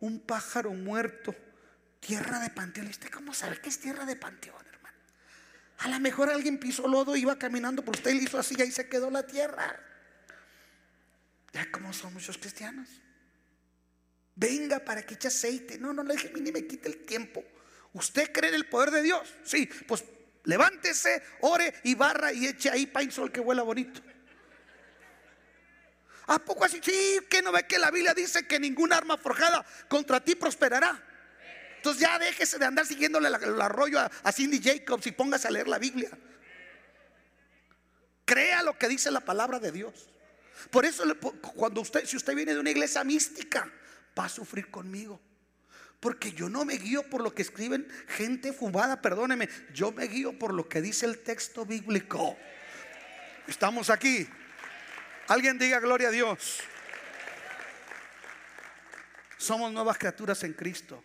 un 0.02 0.20
pájaro 0.20 0.74
muerto, 0.74 1.34
tierra 2.02 2.40
de 2.40 2.50
panteón. 2.50 2.88
¿Usted 2.88 3.10
cómo 3.10 3.34
sabe 3.34 3.58
que 3.62 3.70
es 3.70 3.80
tierra 3.80 4.04
de 4.04 4.18
panteón, 4.18 4.62
hermano? 4.68 4.98
A 5.78 5.88
lo 5.88 5.98
mejor 6.02 6.30
alguien 6.30 6.60
pisó 6.60 6.90
lodo, 6.90 7.16
iba 7.16 7.40
caminando 7.40 7.86
por 7.86 7.96
usted 7.96 8.12
y 8.12 8.26
hizo 8.26 8.38
así 8.38 8.54
y 8.58 8.64
ahí 8.64 8.72
se 8.74 8.90
quedó 8.90 9.10
la 9.10 9.26
tierra. 9.26 9.82
Ya 11.54 11.72
como 11.72 11.94
son 11.94 12.14
muchos 12.16 12.38
cristianos. 12.38 12.90
Venga 14.36 14.80
para 14.80 15.02
que 15.02 15.14
eche 15.14 15.30
aceite. 15.30 15.78
No, 15.78 15.94
no 15.94 16.04
le 16.04 16.16
ni 16.42 16.52
me 16.52 16.68
quite 16.68 16.90
el 16.90 17.06
tiempo. 17.06 17.46
¿Usted 17.94 18.30
cree 18.34 18.50
en 18.50 18.56
el 18.56 18.68
poder 18.68 18.92
de 18.92 19.04
Dios? 19.04 19.36
Sí, 19.46 19.70
pues 19.88 20.04
levántese, 20.44 21.24
ore 21.40 21.76
y 21.86 21.96
barra 21.96 22.34
y 22.34 22.46
eche 22.46 22.70
ahí 22.70 22.88
pain 22.88 23.10
sol 23.10 23.32
que 23.32 23.40
huela 23.40 23.64
bonito. 23.64 24.02
¿A 26.30 26.38
poco 26.38 26.64
así? 26.64 26.80
Sí, 26.84 27.20
que 27.28 27.42
no 27.42 27.52
ve 27.52 27.66
que 27.66 27.80
la 27.80 27.90
Biblia 27.90 28.14
dice 28.14 28.46
que 28.46 28.60
ningún 28.60 28.94
arma 28.94 29.18
forjada 29.18 29.66
contra 29.88 30.24
ti 30.24 30.36
prosperará. 30.36 31.04
Entonces 31.78 32.02
ya 32.02 32.20
déjese 32.20 32.60
de 32.60 32.66
andar 32.66 32.86
siguiéndole 32.86 33.30
el 33.30 33.60
arroyo 33.60 34.00
a, 34.00 34.32
Cindy 34.32 34.62
Jacobs 34.62 35.08
y 35.08 35.12
póngase 35.12 35.48
a 35.48 35.52
leer 35.52 35.68
la 35.68 35.80
Biblia. 35.80 36.12
Crea 38.26 38.62
lo 38.62 38.78
que 38.78 38.88
dice 38.88 39.10
la 39.10 39.22
palabra 39.22 39.60
de 39.60 39.72
Dios. 39.72 40.08
Por 40.70 40.86
eso 40.86 41.04
cuando 41.56 41.82
usted, 41.82 42.06
si 42.06 42.16
usted 42.16 42.36
viene 42.36 42.54
de 42.54 42.60
una 42.60 42.70
iglesia 42.70 43.04
mística, 43.04 43.68
va 44.18 44.26
a 44.26 44.30
sufrir 44.30 44.70
conmigo. 44.70 45.20
Porque 46.00 46.32
yo 46.34 46.48
no 46.48 46.64
me 46.64 46.76
guío 46.76 47.10
por 47.10 47.22
lo 47.22 47.34
que 47.34 47.42
escriben 47.42 47.88
gente 48.08 48.54
fumada, 48.54 49.02
perdóneme. 49.02 49.50
Yo 49.74 49.92
me 49.92 50.06
guío 50.06 50.38
por 50.38 50.54
lo 50.54 50.70
que 50.70 50.80
dice 50.80 51.08
el 51.08 51.24
texto 51.24 51.66
bíblico. 51.66 52.38
Estamos 53.48 53.90
aquí. 53.90 54.30
Alguien 55.30 55.60
diga 55.60 55.80
gloria 55.80 56.08
a 56.08 56.12
Dios. 56.12 56.60
Somos 59.38 59.72
nuevas 59.72 60.00
criaturas 60.00 60.44
en 60.44 60.54
Cristo. 60.54 61.04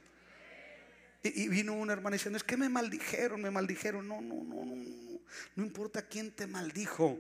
Y, 1.23 1.47
vino 1.49 1.75
una 1.75 1.93
hermana 1.93 2.15
diciendo, 2.15 2.39
es 2.39 2.43
que 2.43 2.57
me 2.57 2.71
maldijeron, 2.71 3.43
me 3.43 3.51
maldijeron. 3.51 4.09
No, 4.09 4.23
no, 4.23 4.43
no, 4.43 4.65
no, 4.65 4.77
no. 4.77 5.21
No 5.57 5.63
importa 5.63 6.09
quién 6.09 6.31
te 6.31 6.47
maldijo. 6.47 7.19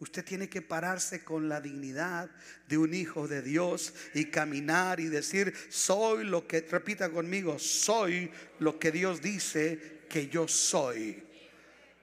Usted 0.00 0.24
tiene 0.24 0.48
que 0.48 0.62
pararse 0.62 1.22
con 1.22 1.46
la 1.46 1.60
dignidad 1.60 2.30
de 2.66 2.78
un 2.78 2.94
hijo 2.94 3.28
de 3.28 3.42
Dios 3.42 3.92
y 4.14 4.26
caminar 4.26 4.98
y 4.98 5.08
decir, 5.08 5.54
soy 5.68 6.24
lo 6.24 6.46
que, 6.46 6.62
repita 6.62 7.10
conmigo, 7.10 7.58
soy 7.58 8.30
lo 8.60 8.78
que 8.78 8.92
Dios 8.92 9.20
dice 9.20 10.04
que 10.08 10.28
yo 10.28 10.48
soy. 10.48 11.22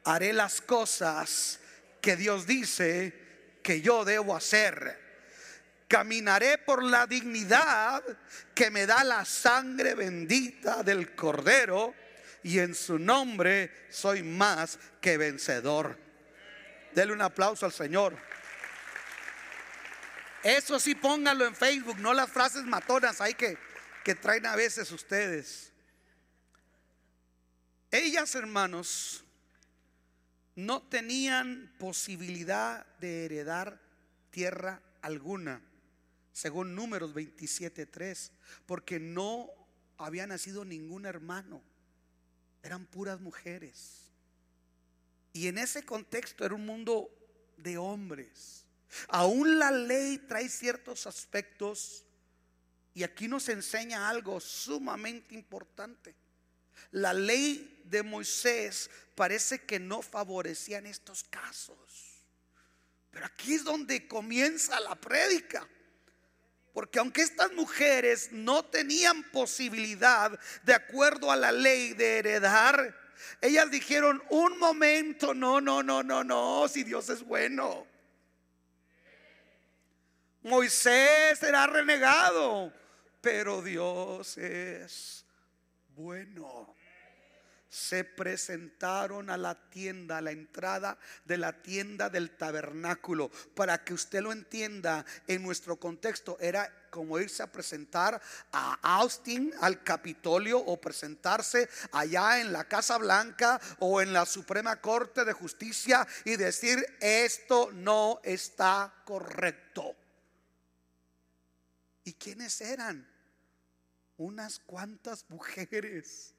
Haré 0.04 0.32
las 0.32 0.62
cosas 0.62 1.60
que 2.02 2.16
Dios 2.16 2.46
dice 2.46 3.23
que 3.64 3.82
yo 3.82 4.06
debo 4.06 4.36
hacer. 4.36 5.02
Caminaré 5.88 6.58
por 6.58 6.84
la 6.84 7.08
dignidad 7.08 8.04
que 8.54 8.70
me 8.70 8.86
da 8.86 9.04
la 9.04 9.26
sangre 9.26 9.96
bendita 9.96 10.84
del 10.84 11.16
Cordero 11.16 11.96
y 12.44 12.60
en 12.60 12.76
su 12.76 13.00
nombre 13.00 13.88
soy 13.90 14.22
más 14.22 14.78
que 15.00 15.18
vencedor. 15.18 15.98
Dele 16.94 17.14
un 17.14 17.22
aplauso 17.22 17.66
al 17.66 17.72
Señor. 17.72 18.16
Eso 20.44 20.80
sí, 20.80 20.94
pónganlo 20.94 21.46
en 21.46 21.56
Facebook, 21.56 21.98
no 22.00 22.14
las 22.14 22.30
frases 22.30 22.64
matonas 22.66 23.22
ahí 23.22 23.34
que, 23.34 23.58
que 24.04 24.14
traen 24.14 24.46
a 24.46 24.56
veces 24.58 24.92
ustedes. 24.92 25.72
Ellas, 27.90 28.36
hermanos, 28.36 29.24
no 30.56 30.84
tenían 30.84 31.74
posibilidad 31.80 32.86
de 32.98 33.26
heredar 33.26 33.82
tierra 34.30 34.82
alguna, 35.02 35.62
según 36.32 36.76
números 36.76 37.14
27.3, 37.14 38.32
porque 38.66 39.00
no 39.00 39.50
había 39.98 40.28
nacido 40.28 40.66
ningún 40.66 41.06
hermano, 41.06 41.62
eran 42.62 42.86
puras 42.86 43.20
mujeres. 43.20 44.12
Y 45.34 45.48
en 45.48 45.58
ese 45.58 45.84
contexto 45.84 46.46
era 46.46 46.56
un 46.56 46.66
mundo 46.66 47.10
de 47.58 47.78
hombres. 47.78 48.66
Aún 49.08 49.58
la 49.58 49.72
ley 49.72 50.20
trae 50.20 50.48
ciertos 50.50 51.08
aspectos 51.08 52.06
y 52.94 53.04
aquí 53.04 53.28
nos 53.28 53.50
enseña 53.50 54.08
algo 54.08 54.40
sumamente 54.40 55.34
importante. 55.34 56.16
La 56.92 57.14
ley 57.14 57.84
de 57.86 58.04
Moisés 58.04 58.90
parece 59.16 59.60
que 59.60 59.80
no 59.80 60.02
favorecía 60.02 60.78
en 60.78 60.88
estos 60.88 61.24
casos. 61.24 61.78
Pero 63.12 63.26
aquí 63.26 63.54
es 63.54 63.64
donde 63.64 64.08
comienza 64.08 64.80
la 64.80 64.96
prédica. 64.96 65.68
Porque 66.74 66.98
aunque 66.98 67.22
estas 67.22 67.52
mujeres 67.54 68.32
no 68.32 68.66
tenían 68.66 69.24
posibilidad, 69.32 70.38
de 70.64 70.74
acuerdo 70.74 71.32
a 71.32 71.36
la 71.36 71.52
ley, 71.52 71.94
de 71.94 72.18
heredar, 72.18 73.00
ellas 73.42 73.70
dijeron, 73.70 74.24
un 74.30 74.58
momento, 74.58 75.36
no, 75.36 75.62
no, 75.62 75.84
no, 75.84 76.02
no, 76.02 76.24
no, 76.24 76.68
si 76.68 76.84
Dios 76.84 77.10
es 77.10 77.24
bueno. 77.24 77.86
Moisés 80.42 81.38
será 81.40 81.68
renegado, 81.68 82.74
pero 83.22 83.62
Dios 83.62 84.38
es 84.38 85.23
bueno 85.96 86.76
se 87.74 88.04
presentaron 88.04 89.32
a 89.32 89.38
la 89.38 89.56
tienda, 89.56 90.20
a 90.20 90.22
la 90.22 90.30
entrada 90.30 91.00
de 91.26 91.38
la 91.38 91.64
tienda 91.64 92.08
del 92.08 92.38
tabernáculo. 92.38 93.32
Para 93.56 93.84
que 93.84 93.96
usted 93.96 94.22
lo 94.22 94.32
entienda, 94.32 95.04
en 95.28 95.42
nuestro 95.42 95.78
contexto 95.78 96.38
era 96.40 96.72
como 96.92 97.18
irse 97.18 97.42
a 97.42 97.52
presentar 97.52 98.22
a 98.52 98.78
Austin, 99.00 99.52
al 99.60 99.82
Capitolio, 99.82 100.60
o 100.60 100.80
presentarse 100.80 101.68
allá 101.94 102.40
en 102.40 102.54
la 102.54 102.66
Casa 102.66 103.00
Blanca 103.00 103.60
o 103.80 104.02
en 104.02 104.14
la 104.14 104.28
Suprema 104.28 104.80
Corte 104.80 105.26
de 105.26 105.34
Justicia 105.34 106.08
y 106.26 106.36
decir, 106.36 106.86
esto 107.00 107.72
no 107.74 108.20
está 108.24 108.94
correcto. 109.04 109.96
¿Y 112.04 112.14
quiénes 112.14 112.62
eran? 112.62 113.13
Unas 114.18 114.60
cuantas 114.60 115.26
mujeres 115.30 116.34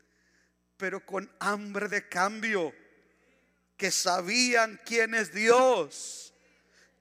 pero 0.76 1.04
con 1.04 1.30
hambre 1.38 1.88
de 1.88 2.08
cambio, 2.08 2.72
que 3.76 3.90
sabían 3.90 4.80
quién 4.84 5.14
es 5.14 5.32
Dios. 5.32 6.32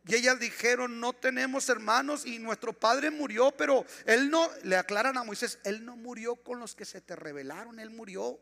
Y 0.05 0.15
ellas 0.15 0.39
dijeron, 0.39 0.99
no 0.99 1.13
tenemos 1.13 1.69
hermanos 1.69 2.25
y 2.25 2.37
nuestro 2.39 2.73
padre 2.73 3.09
murió, 3.09 3.51
pero 3.51 3.85
él 4.05 4.29
no, 4.29 4.49
le 4.63 4.75
aclaran 4.75 5.17
a 5.17 5.23
Moisés, 5.23 5.59
él 5.63 5.85
no 5.85 5.95
murió 5.95 6.35
con 6.35 6.59
los 6.59 6.75
que 6.75 6.83
se 6.83 6.99
te 6.99 7.15
rebelaron, 7.15 7.79
él 7.79 7.89
murió 7.89 8.39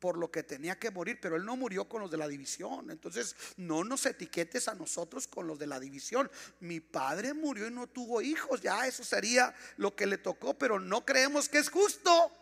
por 0.00 0.16
lo 0.16 0.30
que 0.30 0.42
tenía 0.42 0.78
que 0.78 0.90
morir, 0.90 1.18
pero 1.20 1.36
él 1.36 1.44
no 1.44 1.56
murió 1.56 1.88
con 1.88 2.00
los 2.00 2.10
de 2.10 2.16
la 2.16 2.26
división. 2.26 2.90
Entonces, 2.90 3.36
no 3.58 3.84
nos 3.84 4.06
etiquetes 4.06 4.66
a 4.66 4.74
nosotros 4.74 5.28
con 5.28 5.46
los 5.46 5.58
de 5.58 5.66
la 5.66 5.78
división. 5.78 6.30
Mi 6.60 6.80
padre 6.80 7.34
murió 7.34 7.68
y 7.68 7.70
no 7.70 7.86
tuvo 7.86 8.22
hijos, 8.22 8.62
ya 8.62 8.86
eso 8.86 9.04
sería 9.04 9.54
lo 9.76 9.94
que 9.94 10.06
le 10.06 10.18
tocó, 10.18 10.58
pero 10.58 10.80
no 10.80 11.04
creemos 11.04 11.48
que 11.48 11.58
es 11.58 11.68
justo 11.68 12.32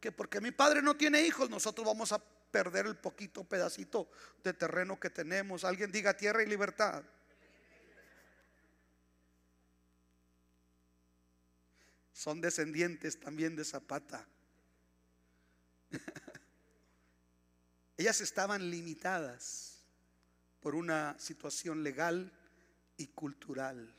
que 0.00 0.12
porque 0.12 0.40
mi 0.40 0.52
padre 0.52 0.82
no 0.82 0.96
tiene 0.96 1.22
hijos, 1.22 1.50
nosotros 1.50 1.86
vamos 1.86 2.12
a 2.12 2.18
perder 2.18 2.86
el 2.86 2.96
poquito 2.96 3.42
pedacito 3.42 4.08
de 4.44 4.52
terreno 4.52 5.00
que 5.00 5.10
tenemos. 5.10 5.64
Alguien 5.64 5.90
diga 5.90 6.16
tierra 6.16 6.42
y 6.42 6.46
libertad. 6.46 7.02
Son 12.12 12.40
descendientes 12.40 13.18
también 13.18 13.56
de 13.56 13.64
Zapata. 13.64 14.24
Ellas 17.96 18.20
estaban 18.20 18.70
limitadas 18.70 19.84
por 20.60 20.74
una 20.74 21.16
situación 21.18 21.82
legal 21.82 22.32
y 22.96 23.08
cultural. 23.08 23.94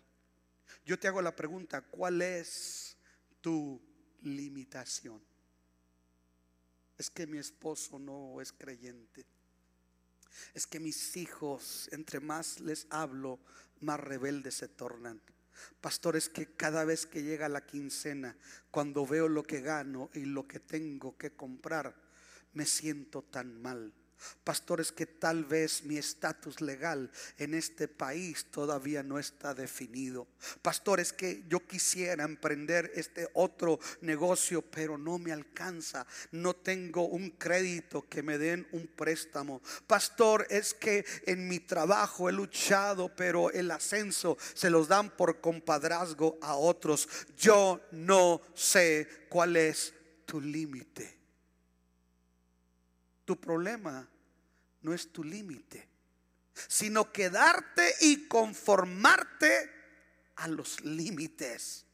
Yo 0.85 0.99
te 0.99 1.07
hago 1.07 1.21
la 1.21 1.35
pregunta, 1.35 1.81
¿cuál 1.81 2.21
es 2.21 2.97
tu 3.41 3.81
limitación? 4.21 5.21
es 6.97 7.09
que 7.09 7.27
mi 7.27 7.37
esposo 7.37 7.99
no 7.99 8.41
es 8.41 8.51
creyente. 8.53 9.25
Es 10.53 10.67
que 10.67 10.79
mis 10.79 11.15
hijos, 11.17 11.89
entre 11.91 12.19
más 12.19 12.59
les 12.59 12.87
hablo, 12.89 13.39
más 13.81 13.99
rebeldes 13.99 14.55
se 14.55 14.67
tornan. 14.67 15.21
Pastores 15.79 16.27
que 16.27 16.55
cada 16.55 16.83
vez 16.83 17.05
que 17.05 17.23
llega 17.23 17.47
la 17.47 17.65
quincena, 17.65 18.37
cuando 18.71 19.05
veo 19.05 19.29
lo 19.29 19.43
que 19.43 19.61
gano 19.61 20.09
y 20.13 20.25
lo 20.25 20.47
que 20.47 20.59
tengo 20.59 21.17
que 21.17 21.31
comprar, 21.35 21.95
me 22.55 22.65
siento 22.65 23.21
tan 23.21 23.61
mal. 23.61 23.93
Pastores 24.43 24.91
que 24.91 25.05
tal 25.05 25.43
vez 25.45 25.83
mi 25.83 25.97
estatus 25.97 26.61
legal 26.61 27.11
en 27.37 27.53
este 27.53 27.87
país 27.87 28.45
todavía 28.49 29.03
no 29.03 29.19
está 29.19 29.53
definido. 29.53 30.27
Pastores 30.61 31.11
que 31.11 31.43
yo 31.47 31.65
quisiera 31.65 32.23
emprender 32.23 32.91
este 32.95 33.27
otro 33.33 33.79
negocio, 34.01 34.61
pero 34.61 34.97
no 34.97 35.17
me 35.17 35.31
alcanza. 35.31 36.05
No 36.31 36.55
tengo 36.55 37.07
un 37.07 37.31
crédito 37.31 38.07
que 38.07 38.23
me 38.23 38.37
den 38.37 38.67
un 38.71 38.87
préstamo. 38.87 39.61
Pastor, 39.87 40.47
es 40.49 40.73
que 40.73 41.05
en 41.25 41.47
mi 41.47 41.59
trabajo 41.59 42.29
he 42.29 42.31
luchado, 42.31 43.15
pero 43.15 43.51
el 43.51 43.71
ascenso 43.71 44.37
se 44.53 44.69
los 44.69 44.87
dan 44.87 45.15
por 45.15 45.41
compadrazgo 45.41 46.37
a 46.41 46.55
otros. 46.55 47.07
Yo 47.37 47.81
no 47.91 48.41
sé 48.53 49.07
cuál 49.29 49.57
es 49.57 49.93
tu 50.25 50.39
límite. 50.39 51.24
Tu 53.25 53.39
problema 53.39 54.07
no 54.81 54.93
es 54.93 55.11
tu 55.11 55.23
límite, 55.23 55.87
sino 56.67 57.11
quedarte 57.11 57.93
y 58.01 58.27
conformarte 58.27 59.71
a 60.35 60.47
los 60.47 60.81
límites. 60.81 61.85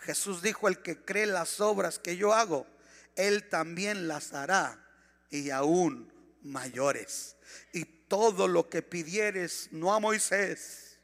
Jesús 0.00 0.42
dijo, 0.42 0.66
el 0.68 0.82
que 0.82 1.04
cree 1.04 1.26
las 1.26 1.60
obras 1.60 1.98
que 1.98 2.16
yo 2.16 2.32
hago, 2.32 2.66
él 3.14 3.48
también 3.48 4.08
las 4.08 4.32
hará 4.32 4.82
y 5.30 5.50
aún 5.50 6.12
mayores. 6.42 7.36
Y 7.72 7.84
todo 7.84 8.48
lo 8.48 8.68
que 8.68 8.82
pidieres, 8.82 9.68
no 9.70 9.94
a 9.94 10.00
Moisés, 10.00 10.98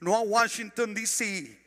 no 0.00 0.16
a 0.16 0.20
Washington, 0.20 0.94
D.C., 0.94 1.66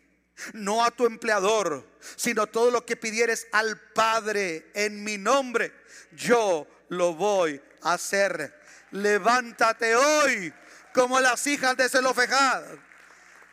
no 0.53 0.84
a 0.84 0.91
tu 0.91 1.05
empleador, 1.05 1.88
sino 2.15 2.47
todo 2.47 2.71
lo 2.71 2.86
que 2.86 2.95
pidieres 2.95 3.47
al 3.51 3.79
Padre 3.93 4.71
en 4.73 5.03
mi 5.03 5.17
nombre, 5.17 5.71
yo 6.13 6.67
lo 6.91 7.13
voy 7.13 7.60
a 7.84 7.93
hacer. 7.93 8.54
Levántate 8.91 9.95
hoy 9.95 10.54
como 10.93 11.19
las 11.21 11.47
hijas 11.47 11.77
de 11.77 11.88
Zelofejad. 11.88 12.63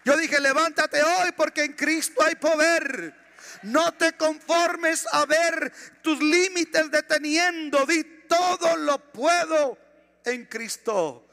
Yo 0.05 0.16
dije, 0.16 0.40
levántate 0.40 1.03
hoy 1.03 1.33
porque 1.37 1.64
en 1.64 1.72
Cristo 1.74 2.20
hay 2.24 2.35
poder. 2.35 3.14
No 3.62 3.92
te 3.94 4.14
conformes 4.14 5.07
a 5.12 5.24
ver 5.27 5.72
tus 6.03 6.20
límites 6.20 6.90
deteniendo. 6.90 7.87
Di 7.87 8.03
todo 8.29 8.77
lo 8.77 8.98
puedo 9.12 9.79
en 10.24 10.46
Cristo. 10.46 11.27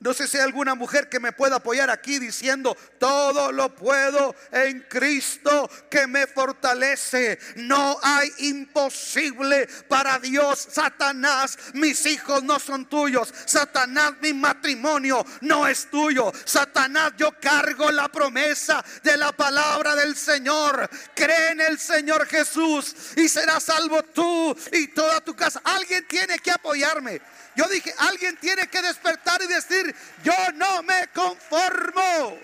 No 0.00 0.14
sé 0.14 0.26
si 0.26 0.38
hay 0.38 0.44
alguna 0.44 0.74
mujer 0.74 1.10
que 1.10 1.20
me 1.20 1.32
pueda 1.32 1.56
apoyar 1.56 1.90
aquí 1.90 2.18
diciendo, 2.18 2.74
todo 2.98 3.52
lo 3.52 3.74
puedo 3.74 4.34
en 4.50 4.80
Cristo 4.88 5.70
que 5.90 6.06
me 6.06 6.26
fortalece. 6.26 7.38
No 7.56 7.98
hay 8.02 8.32
imposible 8.38 9.68
para 9.88 10.18
Dios. 10.18 10.68
Satanás, 10.72 11.58
mis 11.74 12.06
hijos 12.06 12.42
no 12.42 12.58
son 12.58 12.86
tuyos. 12.86 13.32
Satanás, 13.44 14.14
mi 14.22 14.32
matrimonio 14.32 15.22
no 15.42 15.66
es 15.66 15.90
tuyo. 15.90 16.32
Satanás, 16.46 17.12
yo 17.18 17.38
cargo 17.38 17.90
la 17.90 18.08
promesa 18.08 18.82
de 19.02 19.18
la 19.18 19.32
palabra 19.32 19.94
del 19.96 20.16
Señor. 20.16 20.88
Cree 21.14 21.50
en 21.50 21.60
el 21.60 21.78
Señor 21.78 22.26
Jesús 22.26 22.94
y 23.16 23.28
serás 23.28 23.64
salvo 23.64 24.02
tú 24.02 24.56
y 24.72 24.88
toda 24.88 25.20
tu 25.20 25.36
casa. 25.36 25.60
Alguien 25.62 26.06
tiene 26.08 26.38
que 26.38 26.52
apoyarme. 26.52 27.20
Yo 27.60 27.68
dije, 27.68 27.94
alguien 27.98 28.38
tiene 28.38 28.68
que 28.68 28.80
despertar 28.80 29.42
y 29.42 29.46
decir, 29.46 29.94
yo 30.24 30.32
no 30.54 30.82
me 30.82 31.08
conformo. 31.08 32.38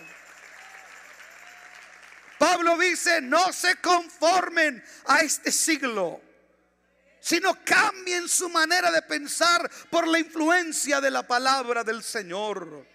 Pablo 2.39 2.77
dice, 2.77 3.23
no 3.23 3.51
se 3.51 3.77
conformen 3.77 4.85
a 5.07 5.21
este 5.21 5.51
siglo, 5.51 6.21
sino 7.19 7.65
cambien 7.65 8.29
su 8.29 8.51
manera 8.51 8.91
de 8.91 9.01
pensar 9.01 9.71
por 9.89 10.07
la 10.07 10.19
influencia 10.19 11.01
de 11.01 11.11
la 11.11 11.27
palabra 11.27 11.83
del 11.83 12.03
Señor. 12.03 12.87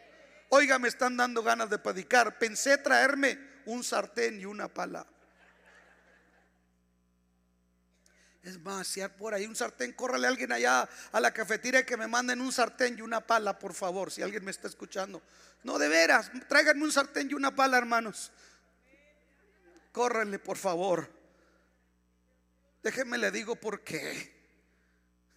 Oiga, 0.50 0.78
me 0.78 0.90
están 0.90 1.18
dando 1.18 1.42
ganas 1.42 1.72
de 1.72 1.80
predicar. 1.80 2.38
Pensé 2.38 2.78
traerme 2.78 3.40
un 3.66 3.84
sartén 3.84 4.40
y 4.40 4.46
una 4.46 4.68
pala. 4.68 5.08
Es 8.44 8.60
más, 8.60 8.88
si 8.88 9.02
hay 9.02 9.10
por 9.10 9.36
ahí 9.36 9.46
un 9.46 9.56
sartén, 9.56 9.94
córrale 9.94 10.26
a 10.26 10.30
alguien 10.32 10.52
allá 10.52 10.90
a 11.12 11.20
la 11.20 11.32
cafetería 11.32 11.86
que 11.86 11.96
me 11.96 12.08
manden 12.08 12.42
un 12.42 12.52
sartén 12.52 12.98
y 12.98 13.02
una 13.02 13.22
pala, 13.26 13.60
por 13.60 13.74
favor, 13.74 14.12
si 14.12 14.24
alguien 14.24 14.44
me 14.44 14.50
está 14.50 14.68
escuchando. 14.68 15.22
No, 15.64 15.78
de 15.78 15.88
veras, 15.88 16.32
tráiganme 16.50 16.84
un 16.84 16.92
sartén 16.92 17.30
y 17.30 17.36
una 17.36 17.56
pala, 17.56 17.78
hermanos. 17.78 18.32
Córrele, 19.92 20.40
por 20.40 20.58
favor. 20.58 21.08
Déjenme 22.82 23.20
le 23.20 23.30
digo 23.30 23.56
por 23.56 23.84
qué. 23.84 24.34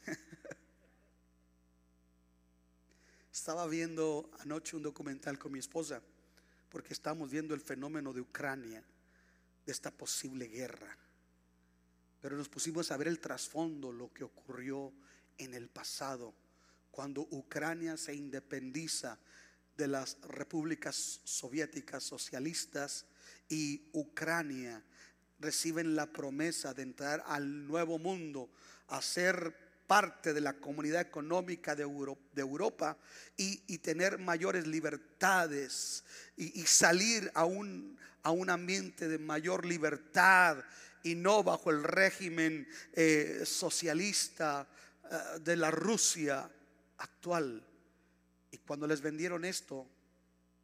Estaba 3.33 3.67
viendo 3.67 4.31
anoche 4.39 4.77
un 4.77 4.83
documental 4.83 5.39
con 5.39 5.53
mi 5.53 5.59
esposa, 5.59 6.01
porque 6.71 6.95
estamos 6.95 7.31
viendo 7.31 7.53
el 7.53 7.61
fenómeno 7.61 8.15
de 8.15 8.23
Ucrania, 8.23 8.83
de 9.67 9.73
esta 9.73 9.91
posible 9.91 10.47
guerra 10.47 11.04
pero 12.25 12.39
nos 12.39 12.49
pusimos 12.49 12.91
a 12.91 12.97
ver 12.97 13.09
el 13.09 13.21
trasfondo, 13.21 13.93
lo 13.93 14.11
que 14.11 14.25
ocurrió 14.25 14.95
en 15.37 15.53
el 15.53 15.69
pasado, 15.69 16.33
cuando 16.91 17.29
Ucrania 17.31 17.99
se 17.99 18.15
independiza 18.15 19.19
de 19.77 19.89
las 19.89 20.17
repúblicas 20.23 21.21
soviéticas 21.23 22.03
socialistas 22.03 23.05
y 23.51 23.91
Ucrania 23.93 24.83
reciben 25.39 25.95
la 25.95 26.07
promesa 26.07 26.73
de 26.73 26.85
entrar 26.85 27.23
al 27.27 27.67
nuevo 27.67 27.99
mundo, 27.99 28.49
a 28.89 29.03
ser 29.03 29.55
parte 29.87 30.33
de 30.33 30.41
la 30.41 30.55
comunidad 30.55 31.03
económica 31.03 31.77
de, 31.77 31.83
Europa 31.83 32.97
y, 33.37 33.59
tener 33.81 34.17
mayores 34.19 34.67
libertades 34.67 36.05
y, 36.39 36.63
salir 36.63 37.31
a 37.35 37.45
un, 37.45 37.99
a 38.23 38.31
un 38.31 38.49
ambiente 38.49 39.09
de 39.09 39.19
mayor 39.19 39.67
libertad 39.67 40.65
y 41.05 41.15
no 41.15 41.45
bajo 41.45 41.71
el 41.71 41.85
régimen 41.85 42.67
eh, 42.95 43.43
socialista 43.45 44.67
eh, 45.05 45.39
de 45.41 45.55
la 45.55 45.71
Rusia 45.71 46.51
actual. 46.99 47.63
Y 48.51 48.59
cuando 48.59 48.87
les 48.87 49.03
vendieron 49.03 49.45
esto, 49.45 49.87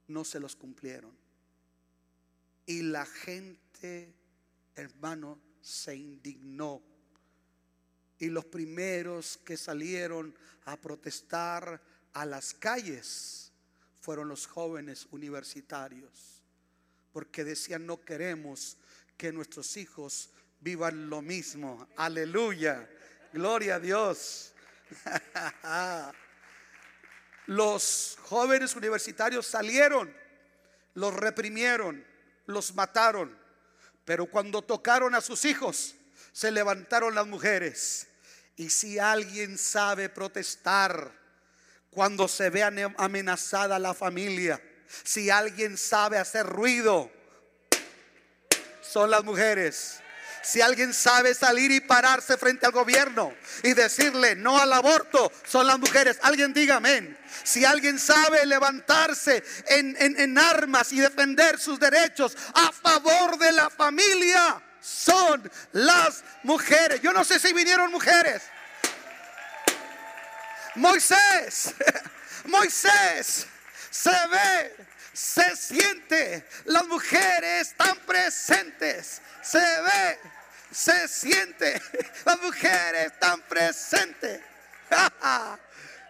no 0.08 0.24
se 0.24 0.40
los 0.40 0.56
cumplieron. 0.56 1.12
Y 2.66 2.82
la 2.82 3.04
gente, 3.04 4.14
hermano, 4.74 5.38
se 5.60 5.94
indignó. 5.94 6.82
Y 8.18 8.28
los 8.28 8.46
primeros 8.46 9.38
que 9.44 9.58
salieron 9.58 10.34
a 10.64 10.76
protestar 10.78 11.82
a 12.14 12.24
las 12.24 12.54
calles 12.54 13.52
fueron 14.00 14.28
los 14.28 14.46
jóvenes 14.46 15.06
universitarios, 15.10 16.42
porque 17.12 17.44
decían 17.44 17.84
no 17.84 18.02
queremos 18.02 18.78
que 19.20 19.32
nuestros 19.32 19.76
hijos 19.76 20.30
vivan 20.60 21.10
lo 21.10 21.20
mismo. 21.20 21.86
Aleluya. 21.96 22.88
Gloria 23.34 23.74
a 23.74 23.78
Dios. 23.78 24.54
Los 27.46 28.16
jóvenes 28.22 28.74
universitarios 28.76 29.46
salieron, 29.46 30.10
los 30.94 31.12
reprimieron, 31.12 32.02
los 32.46 32.74
mataron, 32.74 33.36
pero 34.06 34.24
cuando 34.24 34.62
tocaron 34.62 35.14
a 35.14 35.20
sus 35.20 35.44
hijos, 35.44 35.96
se 36.32 36.50
levantaron 36.50 37.14
las 37.14 37.26
mujeres. 37.26 38.06
Y 38.56 38.70
si 38.70 38.98
alguien 38.98 39.58
sabe 39.58 40.08
protestar 40.08 41.12
cuando 41.90 42.26
se 42.26 42.48
ve 42.48 42.62
amenazada 42.62 43.78
la 43.78 43.92
familia, 43.92 44.62
si 45.04 45.28
alguien 45.28 45.76
sabe 45.76 46.16
hacer 46.16 46.46
ruido, 46.46 47.10
son 48.90 49.10
las 49.10 49.24
mujeres. 49.24 50.00
Si 50.42 50.60
alguien 50.62 50.94
sabe 50.94 51.34
salir 51.34 51.70
y 51.70 51.80
pararse 51.80 52.36
frente 52.38 52.64
al 52.64 52.72
gobierno 52.72 53.34
y 53.62 53.74
decirle 53.74 54.34
no 54.34 54.58
al 54.58 54.72
aborto, 54.72 55.30
son 55.46 55.66
las 55.66 55.78
mujeres. 55.78 56.18
Alguien 56.22 56.54
diga 56.54 56.76
amén. 56.76 57.16
Si 57.44 57.64
alguien 57.64 57.98
sabe 57.98 58.44
levantarse 58.46 59.44
en, 59.66 59.96
en 59.98 60.38
armas 60.38 60.92
y 60.92 61.00
defender 61.00 61.58
sus 61.58 61.78
derechos 61.78 62.36
a 62.54 62.72
favor 62.72 63.38
de 63.38 63.52
la 63.52 63.68
familia, 63.68 64.60
son 64.80 65.50
las 65.72 66.24
mujeres. 66.42 67.02
Yo 67.02 67.12
no 67.12 67.22
sé 67.22 67.38
si 67.38 67.52
vinieron 67.52 67.90
mujeres. 67.92 68.42
Moisés, 70.74 71.74
Moisés 72.44 73.46
se 73.90 74.10
ve 74.10 74.89
se 75.12 75.56
siente, 75.56 76.46
las 76.64 76.86
mujeres 76.86 77.68
están 77.68 77.98
presentes, 78.06 79.20
se 79.42 79.58
ve, 79.58 80.18
se 80.70 81.08
siente, 81.08 81.80
las 82.24 82.40
mujeres 82.42 83.12
están 83.12 83.42
presentes. 83.42 84.40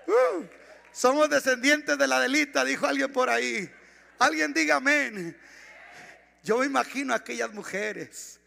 Uh, 0.06 0.44
somos 0.90 1.30
descendientes 1.30 1.96
de 1.96 2.06
la 2.08 2.18
delita, 2.18 2.64
dijo 2.64 2.84
alguien 2.84 3.12
por 3.12 3.30
ahí. 3.30 3.72
Alguien 4.18 4.52
diga 4.52 4.76
amén. 4.76 5.38
Yo 6.42 6.58
me 6.58 6.66
imagino 6.66 7.12
a 7.12 7.18
aquellas 7.18 7.52
mujeres. 7.52 8.40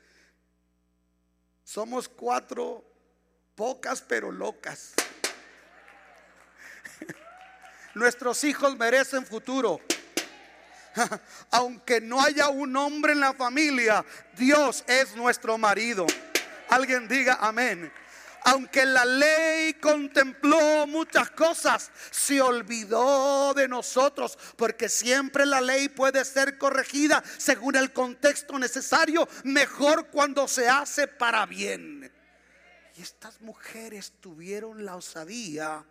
Somos 1.63 2.09
cuatro, 2.09 2.83
pocas 3.55 4.01
pero 4.01 4.29
locas. 4.29 4.93
Nuestros 7.95 8.43
hijos 8.43 8.77
merecen 8.77 9.25
futuro. 9.25 9.79
Aunque 11.51 12.01
no 12.01 12.21
haya 12.21 12.49
un 12.49 12.75
hombre 12.75 13.13
en 13.13 13.19
la 13.19 13.33
familia, 13.33 14.05
Dios 14.37 14.83
es 14.87 15.15
nuestro 15.15 15.57
marido. 15.57 16.05
Alguien 16.69 17.07
diga 17.07 17.37
amén 17.41 17.91
aunque 18.45 18.85
la 18.85 19.05
ley 19.05 19.73
contempló 19.75 20.85
muchas 20.87 21.31
cosas, 21.31 21.91
se 22.11 22.41
olvidó 22.41 23.53
de 23.53 23.67
nosotros, 23.67 24.37
porque 24.57 24.89
siempre 24.89 25.45
la 25.45 25.61
ley 25.61 25.89
puede 25.89 26.25
ser 26.25 26.57
corregida 26.57 27.23
según 27.37 27.75
el 27.75 27.93
contexto 27.93 28.59
necesario, 28.59 29.27
mejor 29.43 30.07
cuando 30.09 30.47
se 30.47 30.67
hace 30.67 31.07
para 31.07 31.45
bien. 31.45 32.11
Y 32.95 33.01
estas 33.01 33.41
mujeres 33.41 34.13
tuvieron 34.19 34.85
la 34.85 34.95
osadía 34.95 35.85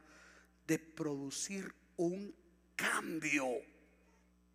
de 0.66 0.78
producir 0.78 1.74
un 1.96 2.34
cambio 2.76 3.48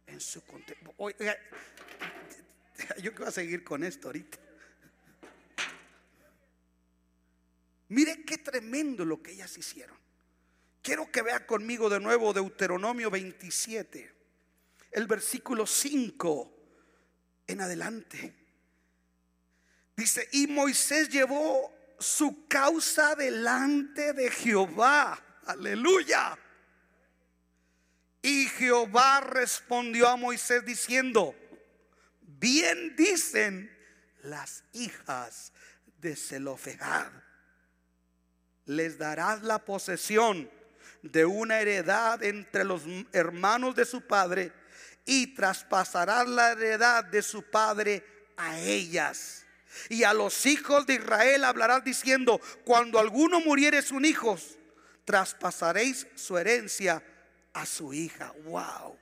en 0.07 0.19
su 0.19 0.43
contexto. 0.45 0.95
Yo 3.01 3.13
quiero 3.13 3.31
seguir 3.31 3.63
con 3.63 3.83
esto 3.83 4.07
ahorita. 4.07 4.39
Mire 7.89 8.23
qué 8.25 8.39
tremendo 8.39 9.05
lo 9.05 9.21
que 9.21 9.31
ellas 9.31 9.57
hicieron. 9.57 9.97
Quiero 10.81 11.11
que 11.11 11.21
vea 11.21 11.45
conmigo 11.45 11.89
de 11.89 11.99
nuevo 11.99 12.33
Deuteronomio 12.33 13.09
27, 13.09 14.13
el 14.91 15.07
versículo 15.07 15.65
5 15.65 16.53
en 17.47 17.61
adelante. 17.61 18.33
Dice, 19.95 20.27
y 20.31 20.47
Moisés 20.47 21.09
llevó 21.09 21.73
su 21.99 22.47
causa 22.47 23.15
delante 23.15 24.13
de 24.13 24.29
Jehová. 24.29 25.41
Aleluya. 25.45 26.37
Y 28.21 28.47
Jehová 28.47 29.21
respondió 29.21 30.07
a 30.07 30.15
Moisés 30.15 30.65
diciendo, 30.65 31.35
bien 32.21 32.95
dicen 32.95 33.71
las 34.23 34.63
hijas 34.73 35.53
de 35.99 36.15
Zelofejad 36.15 37.11
les 38.67 38.97
darás 38.97 39.41
la 39.43 39.59
posesión 39.59 40.49
de 41.01 41.25
una 41.25 41.59
heredad 41.59 42.21
entre 42.23 42.63
los 42.63 42.83
hermanos 43.13 43.75
de 43.75 43.85
su 43.85 44.01
padre 44.01 44.51
y 45.05 45.27
traspasarás 45.27 46.27
la 46.27 46.51
heredad 46.51 47.05
de 47.05 47.21
su 47.21 47.43
padre 47.43 48.05
a 48.35 48.59
ellas. 48.59 49.45
Y 49.89 50.03
a 50.03 50.13
los 50.13 50.45
hijos 50.45 50.85
de 50.85 50.95
Israel 50.95 51.45
hablarás 51.45 51.83
diciendo, 51.83 52.41
cuando 52.65 52.99
alguno 52.99 53.39
muriere 53.39 53.79
un 53.91 54.05
hijo, 54.05 54.37
traspasaréis 55.05 56.07
su 56.15 56.37
herencia 56.37 57.01
a 57.57 57.65
su 57.65 57.93
hija. 57.93 58.33
Wow. 58.45 58.97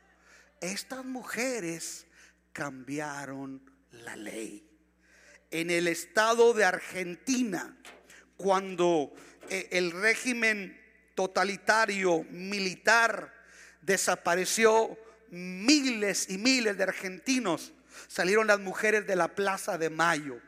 Estas 0.62 1.04
mujeres 1.04 2.08
cambiaron 2.54 3.62
la 3.92 4.16
ley. 4.16 4.66
En 5.52 5.70
el 5.70 5.88
estado 5.88 6.54
de 6.54 6.64
Argentina, 6.64 7.78
cuando 8.38 9.14
eh, 9.50 9.68
el 9.72 9.92
régimen 9.92 10.80
totalitario 11.16 12.24
militar 12.30 13.34
desapareció 13.82 14.98
miles 15.30 16.30
y 16.30 16.38
miles 16.38 16.78
de 16.78 16.84
argentinos. 16.84 17.74
Salieron 18.08 18.48
las 18.48 18.60
mujeres 18.60 19.06
de 19.06 19.16
la 19.16 19.36
Plaza 19.36 19.78
de 19.78 19.90
Mayo 19.90 20.40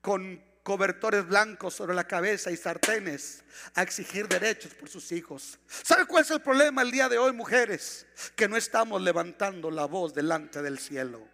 con 0.00 0.42
cobertores 0.68 1.26
blancos 1.26 1.72
sobre 1.72 1.94
la 1.94 2.06
cabeza 2.06 2.50
y 2.50 2.56
sartenes 2.58 3.42
a 3.74 3.80
exigir 3.80 4.28
derechos 4.28 4.74
por 4.74 4.90
sus 4.90 5.12
hijos. 5.12 5.58
¿Sabe 5.66 6.04
cuál 6.04 6.24
es 6.24 6.30
el 6.30 6.42
problema 6.42 6.82
el 6.82 6.90
día 6.90 7.08
de 7.08 7.16
hoy, 7.16 7.32
mujeres? 7.32 8.04
Que 8.36 8.48
no 8.48 8.54
estamos 8.54 9.00
levantando 9.00 9.70
la 9.70 9.86
voz 9.86 10.12
delante 10.12 10.60
del 10.60 10.78
cielo. 10.78 11.26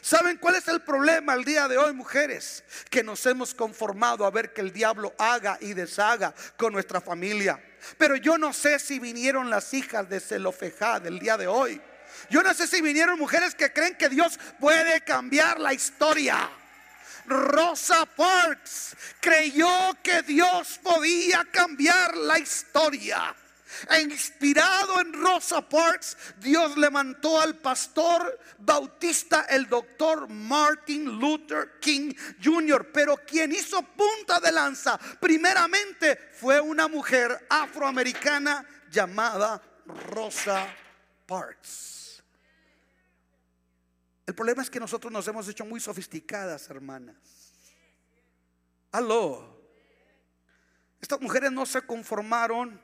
¿Saben 0.00 0.36
cuál 0.36 0.54
es 0.54 0.68
el 0.68 0.82
problema 0.82 1.34
el 1.34 1.44
día 1.44 1.66
de 1.66 1.76
hoy, 1.76 1.94
mujeres? 1.94 2.62
Que 2.88 3.02
nos 3.02 3.26
hemos 3.26 3.54
conformado 3.54 4.24
a 4.24 4.30
ver 4.30 4.52
que 4.52 4.60
el 4.60 4.72
diablo 4.72 5.12
haga 5.18 5.58
y 5.60 5.74
deshaga 5.74 6.32
con 6.56 6.72
nuestra 6.72 7.00
familia. 7.00 7.60
Pero 7.98 8.14
yo 8.14 8.38
no 8.38 8.52
sé 8.52 8.78
si 8.78 9.00
vinieron 9.00 9.50
las 9.50 9.74
hijas 9.74 10.08
de 10.08 10.20
Zelofejad 10.20 11.04
el 11.08 11.18
día 11.18 11.36
de 11.36 11.48
hoy. 11.48 11.82
Yo 12.30 12.40
no 12.44 12.54
sé 12.54 12.68
si 12.68 12.80
vinieron 12.80 13.18
mujeres 13.18 13.56
que 13.56 13.72
creen 13.72 13.96
que 13.96 14.08
Dios 14.08 14.38
puede 14.60 15.00
cambiar 15.00 15.58
la 15.58 15.74
historia. 15.74 16.48
Rosa 17.26 18.06
Parks 18.06 18.96
creyó 19.20 19.96
que 20.02 20.22
Dios 20.22 20.80
podía 20.82 21.44
cambiar 21.50 22.16
la 22.16 22.38
historia. 22.38 23.34
E 23.90 24.00
inspirado 24.00 25.00
en 25.00 25.12
Rosa 25.12 25.60
Parks, 25.60 26.16
Dios 26.38 26.76
levantó 26.76 27.40
al 27.40 27.56
pastor 27.56 28.38
bautista, 28.58 29.46
el 29.50 29.68
doctor 29.68 30.28
Martin 30.28 31.18
Luther 31.18 31.78
King 31.80 32.12
Jr. 32.42 32.90
Pero 32.92 33.16
quien 33.18 33.52
hizo 33.52 33.82
punta 33.82 34.40
de 34.40 34.52
lanza 34.52 34.98
primeramente 35.20 36.30
fue 36.32 36.60
una 36.60 36.88
mujer 36.88 37.46
afroamericana 37.50 38.64
llamada 38.90 39.60
Rosa 40.10 40.66
Parks. 41.26 41.95
El 44.26 44.34
problema 44.34 44.62
es 44.62 44.70
que 44.70 44.80
nosotros 44.80 45.12
nos 45.12 45.26
hemos 45.28 45.48
hecho 45.48 45.64
muy 45.64 45.80
sofisticadas, 45.80 46.68
hermanas. 46.68 47.16
Aló. 48.90 49.56
Estas 51.00 51.20
mujeres 51.20 51.52
no 51.52 51.64
se 51.64 51.82
conformaron 51.82 52.80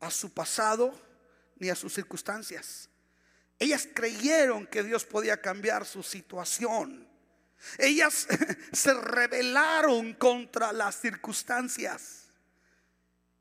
a 0.00 0.10
su 0.10 0.32
pasado 0.32 0.92
ni 1.56 1.68
a 1.68 1.74
sus 1.74 1.94
circunstancias. 1.94 2.88
Ellas 3.58 3.88
creyeron 3.94 4.66
que 4.66 4.82
Dios 4.82 5.04
podía 5.04 5.40
cambiar 5.40 5.86
su 5.86 6.02
situación. 6.02 7.08
Ellas 7.78 8.26
se 8.72 8.94
rebelaron 8.94 10.14
contra 10.14 10.72
las 10.72 11.00
circunstancias. 11.00 12.24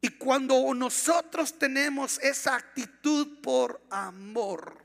Y 0.02 0.10
cuando 0.10 0.74
nosotros 0.74 1.58
tenemos 1.58 2.19
esa 2.19 2.56
actitud 2.56 3.41
por 3.41 3.82
amor, 3.89 4.78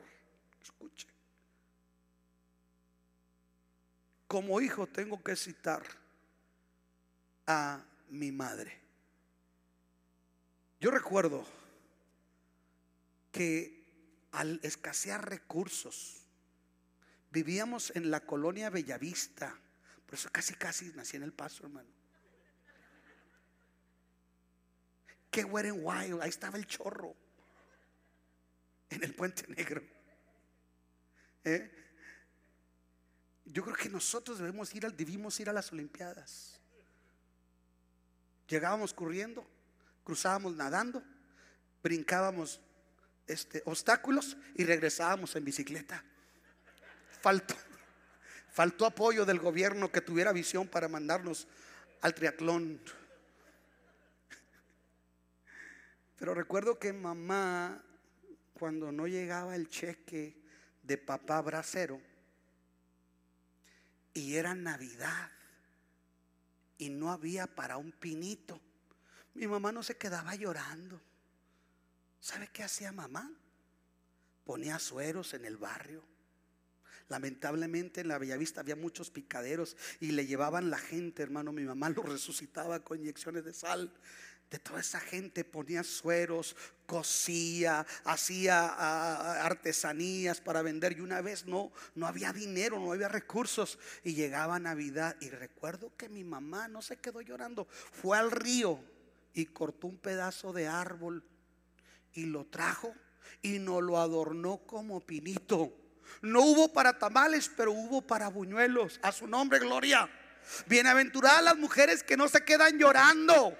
escuche, 0.62 1.06
como 4.30 4.60
hijo 4.60 4.86
tengo 4.86 5.20
que 5.24 5.34
citar 5.34 5.82
a 7.48 7.84
mi 8.10 8.30
madre. 8.30 8.80
Yo 10.78 10.92
recuerdo 10.92 11.44
que 13.32 14.28
al 14.30 14.60
escasear 14.62 15.28
recursos, 15.28 16.28
vivíamos 17.32 17.90
en 17.96 18.12
la 18.12 18.20
colonia 18.20 18.70
Bellavista, 18.70 19.58
por 20.06 20.14
eso 20.14 20.28
casi 20.30 20.54
casi 20.54 20.92
nací 20.92 21.16
en 21.16 21.24
el 21.24 21.32
paso, 21.32 21.64
hermano. 21.64 21.90
Qué 25.32 25.42
Wet 25.42 25.72
and 25.72 25.80
Wild, 25.82 26.22
ahí 26.22 26.28
estaba 26.28 26.56
el 26.56 26.68
chorro, 26.68 27.16
en 28.90 29.02
el 29.02 29.12
Puente 29.12 29.44
Negro. 29.48 29.82
¿Eh? 31.42 31.79
Yo 33.52 33.64
creo 33.64 33.74
que 33.74 33.88
nosotros 33.88 34.38
debemos 34.38 34.72
ir, 34.74 34.86
debimos 34.92 35.40
ir 35.40 35.50
a 35.50 35.52
las 35.52 35.72
Olimpiadas. 35.72 36.60
Llegábamos 38.46 38.94
corriendo, 38.94 39.44
cruzábamos 40.04 40.54
nadando, 40.54 41.02
brincábamos 41.82 42.60
este, 43.26 43.62
obstáculos 43.64 44.36
y 44.54 44.64
regresábamos 44.64 45.34
en 45.34 45.44
bicicleta. 45.44 46.04
Faltó, 47.20 47.56
faltó 48.52 48.86
apoyo 48.86 49.24
del 49.24 49.40
gobierno 49.40 49.90
que 49.90 50.00
tuviera 50.00 50.32
visión 50.32 50.68
para 50.68 50.88
mandarnos 50.88 51.48
al 52.02 52.14
triatlón. 52.14 52.80
Pero 56.16 56.34
recuerdo 56.34 56.78
que 56.78 56.92
mamá, 56.92 57.82
cuando 58.54 58.92
no 58.92 59.08
llegaba 59.08 59.56
el 59.56 59.68
cheque 59.68 60.36
de 60.82 60.98
papá 60.98 61.40
bracero, 61.40 62.00
y 64.14 64.34
era 64.36 64.54
Navidad, 64.54 65.30
y 66.78 66.88
no 66.88 67.12
había 67.12 67.46
para 67.46 67.76
un 67.76 67.92
pinito, 67.92 68.60
mi 69.34 69.46
mamá 69.46 69.70
no 69.70 69.82
se 69.82 69.96
quedaba 69.96 70.34
llorando. 70.34 71.00
¿Sabe 72.20 72.48
qué 72.52 72.62
hacía 72.62 72.92
mamá? 72.92 73.30
Ponía 74.44 74.78
sueros 74.78 75.34
en 75.34 75.44
el 75.44 75.56
barrio. 75.56 76.02
Lamentablemente 77.08 78.00
en 78.00 78.08
la 78.08 78.18
Bellavista 78.18 78.60
había 78.60 78.76
muchos 78.76 79.10
picaderos 79.10 79.76
y 79.98 80.12
le 80.12 80.26
llevaban 80.26 80.70
la 80.70 80.78
gente, 80.78 81.22
hermano. 81.22 81.52
Mi 81.52 81.64
mamá 81.64 81.90
lo 81.90 82.02
resucitaba 82.02 82.84
con 82.84 82.98
inyecciones 82.98 83.44
de 83.44 83.52
sal. 83.52 83.92
De 84.50 84.58
toda 84.58 84.80
esa 84.80 84.98
gente 84.98 85.44
ponía 85.44 85.84
sueros, 85.84 86.56
cosía, 86.86 87.86
hacía 88.04 89.44
artesanías 89.44 90.40
para 90.40 90.60
vender 90.62 90.98
y 90.98 91.00
una 91.00 91.20
vez 91.20 91.46
no, 91.46 91.70
no 91.94 92.06
había 92.06 92.32
dinero, 92.32 92.80
no 92.80 92.92
había 92.92 93.08
recursos 93.08 93.78
y 94.02 94.14
llegaba 94.14 94.58
Navidad 94.58 95.16
y 95.20 95.30
recuerdo 95.30 95.96
que 95.96 96.08
mi 96.08 96.24
mamá 96.24 96.66
no 96.66 96.82
se 96.82 96.96
quedó 96.96 97.20
llorando, 97.20 97.68
fue 97.70 98.18
al 98.18 98.32
río 98.32 98.80
y 99.34 99.46
cortó 99.46 99.86
un 99.86 99.98
pedazo 99.98 100.52
de 100.52 100.66
árbol 100.66 101.22
y 102.12 102.24
lo 102.24 102.44
trajo 102.46 102.92
y 103.42 103.60
nos 103.60 103.82
lo 103.84 103.98
adornó 103.98 104.58
como 104.66 105.00
pinito. 105.00 105.72
No 106.22 106.40
hubo 106.40 106.72
para 106.72 106.98
tamales, 106.98 107.48
pero 107.56 107.70
hubo 107.70 108.02
para 108.02 108.26
buñuelos. 108.26 108.98
A 109.00 109.12
su 109.12 109.28
nombre, 109.28 109.60
gloria. 109.60 110.10
Bienaventuradas 110.66 111.44
las 111.44 111.56
mujeres 111.56 112.02
que 112.02 112.16
no 112.16 112.26
se 112.26 112.44
quedan 112.44 112.76
llorando 112.78 113.56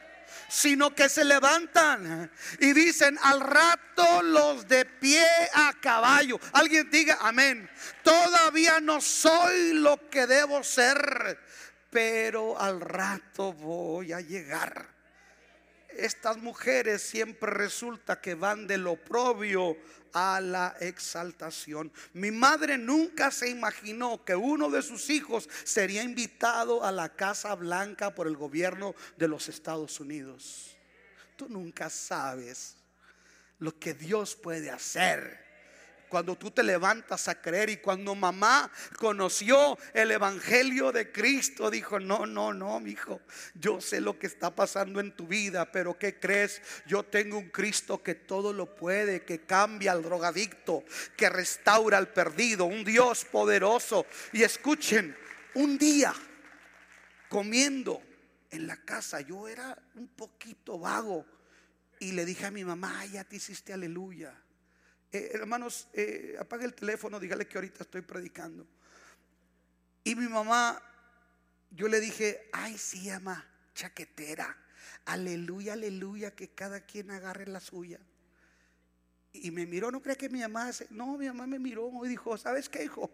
sino 0.48 0.94
que 0.94 1.08
se 1.08 1.24
levantan 1.24 2.30
y 2.58 2.72
dicen 2.72 3.18
al 3.22 3.40
rato 3.40 4.22
los 4.22 4.66
de 4.68 4.84
pie 4.84 5.26
a 5.54 5.74
caballo. 5.80 6.38
Alguien 6.52 6.90
diga 6.90 7.18
amén. 7.20 7.68
Todavía 8.02 8.80
no 8.80 9.00
soy 9.00 9.74
lo 9.74 10.08
que 10.10 10.26
debo 10.26 10.62
ser, 10.62 11.38
pero 11.90 12.58
al 12.58 12.80
rato 12.80 13.52
voy 13.52 14.12
a 14.12 14.20
llegar. 14.20 14.99
Estas 15.96 16.36
mujeres 16.38 17.02
siempre 17.02 17.50
resulta 17.50 18.20
que 18.20 18.34
van 18.34 18.66
de 18.66 18.78
lo 18.78 18.96
propio 18.96 19.76
a 20.12 20.40
la 20.40 20.76
exaltación. 20.80 21.92
Mi 22.12 22.30
madre 22.30 22.78
nunca 22.78 23.30
se 23.30 23.48
imaginó 23.48 24.24
que 24.24 24.34
uno 24.34 24.70
de 24.70 24.82
sus 24.82 25.10
hijos 25.10 25.48
sería 25.64 26.02
invitado 26.02 26.84
a 26.84 26.92
la 26.92 27.10
Casa 27.10 27.54
Blanca 27.54 28.14
por 28.14 28.26
el 28.26 28.36
gobierno 28.36 28.94
de 29.16 29.28
los 29.28 29.48
Estados 29.48 30.00
Unidos. 30.00 30.76
Tú 31.36 31.48
nunca 31.48 31.90
sabes 31.90 32.76
lo 33.58 33.78
que 33.78 33.94
Dios 33.94 34.34
puede 34.34 34.70
hacer 34.70 35.49
cuando 36.10 36.36
tú 36.36 36.50
te 36.50 36.62
levantas 36.62 37.28
a 37.28 37.40
creer 37.40 37.70
y 37.70 37.76
cuando 37.78 38.14
mamá 38.14 38.70
conoció 38.98 39.78
el 39.94 40.10
evangelio 40.10 40.92
de 40.92 41.10
Cristo, 41.10 41.70
dijo, 41.70 41.98
no, 41.98 42.26
no, 42.26 42.52
no, 42.52 42.80
mi 42.80 42.90
hijo, 42.90 43.22
yo 43.54 43.80
sé 43.80 44.00
lo 44.00 44.18
que 44.18 44.26
está 44.26 44.54
pasando 44.54 45.00
en 45.00 45.12
tu 45.12 45.26
vida, 45.26 45.70
pero 45.72 45.96
¿qué 45.96 46.18
crees? 46.18 46.60
Yo 46.86 47.04
tengo 47.04 47.38
un 47.38 47.48
Cristo 47.48 48.02
que 48.02 48.16
todo 48.16 48.52
lo 48.52 48.74
puede, 48.74 49.24
que 49.24 49.46
cambia 49.46 49.92
al 49.92 50.02
drogadicto, 50.02 50.84
que 51.16 51.30
restaura 51.30 51.96
al 51.96 52.08
perdido, 52.08 52.66
un 52.66 52.84
Dios 52.84 53.24
poderoso. 53.24 54.04
Y 54.32 54.42
escuchen, 54.42 55.16
un 55.54 55.78
día 55.78 56.12
comiendo 57.28 58.02
en 58.50 58.66
la 58.66 58.76
casa, 58.76 59.20
yo 59.20 59.46
era 59.46 59.78
un 59.94 60.08
poquito 60.08 60.78
vago 60.78 61.24
y 62.00 62.12
le 62.12 62.24
dije 62.24 62.46
a 62.46 62.50
mi 62.50 62.64
mamá, 62.64 63.06
ya 63.06 63.22
te 63.24 63.36
hiciste 63.36 63.72
aleluya. 63.72 64.34
Eh, 65.12 65.30
hermanos, 65.34 65.88
eh, 65.92 66.36
apague 66.38 66.64
el 66.64 66.74
teléfono, 66.74 67.18
dígale 67.18 67.46
que 67.46 67.58
ahorita 67.58 67.82
estoy 67.82 68.02
predicando. 68.02 68.66
Y 70.04 70.14
mi 70.14 70.28
mamá, 70.28 70.80
yo 71.70 71.88
le 71.88 72.00
dije, 72.00 72.48
ay, 72.52 72.78
sí, 72.78 73.04
llama 73.04 73.44
chaquetera. 73.74 74.56
Aleluya, 75.06 75.72
aleluya, 75.72 76.34
que 76.34 76.50
cada 76.50 76.80
quien 76.80 77.10
agarre 77.10 77.46
la 77.46 77.60
suya. 77.60 77.98
Y 79.32 79.50
me 79.50 79.66
miró, 79.66 79.90
no 79.90 80.00
cree 80.00 80.16
que 80.16 80.28
mi 80.28 80.40
mamá, 80.40 80.70
no, 80.90 81.18
mi 81.18 81.26
mamá 81.26 81.46
me 81.46 81.58
miró 81.58 81.90
y 82.04 82.08
dijo, 82.08 82.36
¿sabes 82.36 82.68
qué, 82.68 82.84
hijo? 82.84 83.10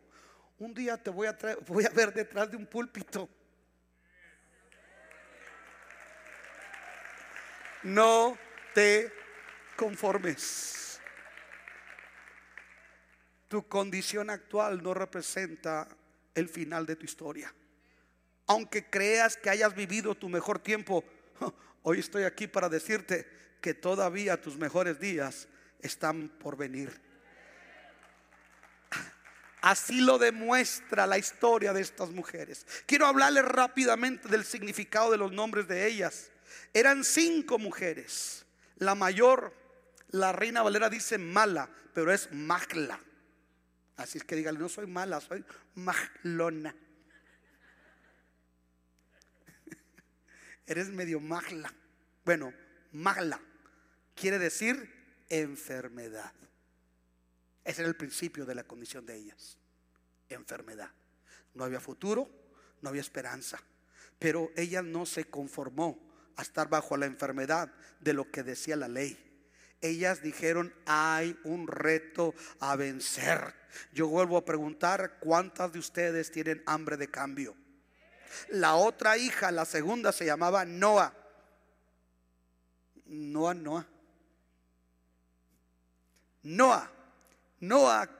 Un 0.58 0.74
día 0.74 1.02
te 1.02 1.10
voy 1.10 1.26
a, 1.26 1.36
voy 1.66 1.84
a 1.84 1.90
ver 1.90 2.12
detrás 2.12 2.50
de 2.50 2.56
un 2.56 2.66
púlpito. 2.66 3.28
No 7.82 8.36
te 8.74 9.12
conformes. 9.76 10.85
Tu 13.48 13.66
condición 13.68 14.30
actual 14.30 14.82
no 14.82 14.94
representa 14.94 15.88
el 16.34 16.48
final 16.48 16.86
de 16.86 16.96
tu 16.96 17.04
historia. 17.04 17.52
Aunque 18.46 18.88
creas 18.88 19.36
que 19.36 19.50
hayas 19.50 19.74
vivido 19.74 20.14
tu 20.14 20.28
mejor 20.28 20.58
tiempo, 20.58 21.04
hoy 21.82 22.00
estoy 22.00 22.24
aquí 22.24 22.46
para 22.46 22.68
decirte 22.68 23.26
que 23.60 23.74
todavía 23.74 24.40
tus 24.40 24.56
mejores 24.56 25.00
días 25.00 25.48
están 25.80 26.28
por 26.28 26.56
venir. 26.56 27.00
Así 29.60 30.00
lo 30.00 30.18
demuestra 30.18 31.08
la 31.08 31.18
historia 31.18 31.72
de 31.72 31.80
estas 31.80 32.10
mujeres. 32.10 32.66
Quiero 32.86 33.06
hablarles 33.06 33.44
rápidamente 33.44 34.28
del 34.28 34.44
significado 34.44 35.10
de 35.10 35.18
los 35.18 35.32
nombres 35.32 35.66
de 35.66 35.88
ellas. 35.88 36.30
Eran 36.72 37.02
cinco 37.02 37.58
mujeres. 37.58 38.46
La 38.76 38.94
mayor, 38.94 39.52
la 40.10 40.32
reina 40.32 40.62
Valera 40.62 40.88
dice 40.88 41.18
mala, 41.18 41.68
pero 41.94 42.12
es 42.12 42.30
magla. 42.30 43.00
Así 43.96 44.18
es 44.18 44.24
que 44.24 44.36
dígale, 44.36 44.58
no 44.58 44.68
soy 44.68 44.86
mala, 44.86 45.20
soy 45.20 45.44
maglona. 45.74 46.74
Eres 50.66 50.90
medio 50.90 51.20
magla. 51.20 51.72
Bueno, 52.24 52.52
magla 52.92 53.40
quiere 54.14 54.38
decir 54.38 54.90
enfermedad. 55.28 56.32
Ese 57.64 57.82
era 57.82 57.88
el 57.88 57.96
principio 57.96 58.44
de 58.46 58.54
la 58.54 58.64
condición 58.64 59.06
de 59.06 59.16
ellas. 59.16 59.58
Enfermedad. 60.28 60.90
No 61.54 61.64
había 61.64 61.80
futuro, 61.80 62.28
no 62.80 62.88
había 62.88 63.00
esperanza. 63.00 63.60
Pero 64.18 64.50
ella 64.56 64.82
no 64.82 65.06
se 65.06 65.24
conformó 65.24 65.98
a 66.36 66.42
estar 66.42 66.68
bajo 66.68 66.96
la 66.96 67.06
enfermedad 67.06 67.72
de 68.00 68.12
lo 68.12 68.30
que 68.30 68.42
decía 68.42 68.76
la 68.76 68.88
ley 68.88 69.25
ellas 69.80 70.22
dijeron, 70.22 70.74
hay 70.86 71.38
un 71.44 71.66
reto 71.66 72.34
a 72.60 72.76
vencer. 72.76 73.54
Yo 73.92 74.08
vuelvo 74.08 74.36
a 74.36 74.44
preguntar, 74.44 75.18
¿cuántas 75.20 75.72
de 75.72 75.78
ustedes 75.78 76.30
tienen 76.30 76.62
hambre 76.66 76.96
de 76.96 77.08
cambio? 77.08 77.54
La 78.48 78.74
otra 78.74 79.16
hija, 79.16 79.50
la 79.50 79.64
segunda, 79.64 80.12
se 80.12 80.26
llamaba 80.26 80.64
Noah. 80.64 81.12
Noah, 83.06 83.54
Noah. 83.54 83.86
Noah. 86.42 86.92
Noah 87.60 88.10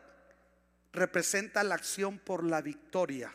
representa 0.93 1.63
la 1.63 1.75
acción 1.75 2.19
por 2.19 2.45
la 2.45 2.63
victoria, 2.63 3.35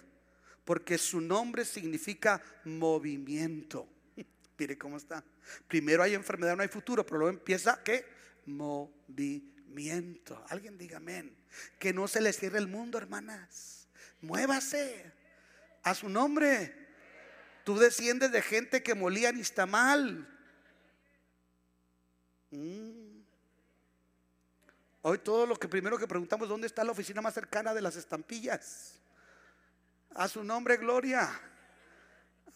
porque 0.66 0.98
su 0.98 1.22
nombre 1.22 1.64
significa 1.66 2.42
movimiento. 2.66 3.88
Mire 4.58 4.78
cómo 4.78 4.98
está. 4.98 5.24
Primero 5.68 6.04
hay 6.04 6.14
enfermedad, 6.14 6.56
no 6.56 6.64
hay 6.64 6.68
futuro, 6.68 7.06
pero 7.06 7.20
luego 7.20 7.38
empieza 7.38 7.82
¿qué? 7.84 8.06
Movimiento. 8.46 10.44
Alguien 10.50 10.78
diga 10.78 10.98
amén. 10.98 11.36
Que 11.80 11.94
no 11.94 12.08
se 12.08 12.22
le 12.22 12.34
cierre 12.34 12.58
el 12.58 12.68
mundo, 12.68 12.98
hermanas. 12.98 13.88
Muévase 14.22 15.12
a 15.84 15.94
su 15.94 16.10
nombre. 16.10 16.76
Tú 17.64 17.78
desciendes 17.78 18.32
de 18.32 18.42
gente 18.42 18.82
que 18.84 18.96
molía 18.96 19.32
ni 19.32 19.42
está 19.42 19.66
mal. 19.66 20.28
Mm. 22.52 23.22
Hoy 25.04 25.18
todo 25.20 25.48
lo 25.48 25.56
que 25.56 25.68
primero 25.68 25.98
que 25.98 26.08
preguntamos, 26.08 26.48
¿dónde 26.48 26.68
está 26.68 26.84
la 26.84 26.92
oficina 26.92 27.22
más 27.22 27.34
cercana 27.34 27.74
de 27.74 27.82
las 27.82 27.96
estampillas? 27.96 29.00
A 30.14 30.28
su 30.28 30.44
nombre, 30.44 30.78
gloria. 30.78 31.30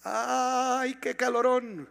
Ay, 0.04 0.96
qué 0.96 1.16
calorón. 1.16 1.90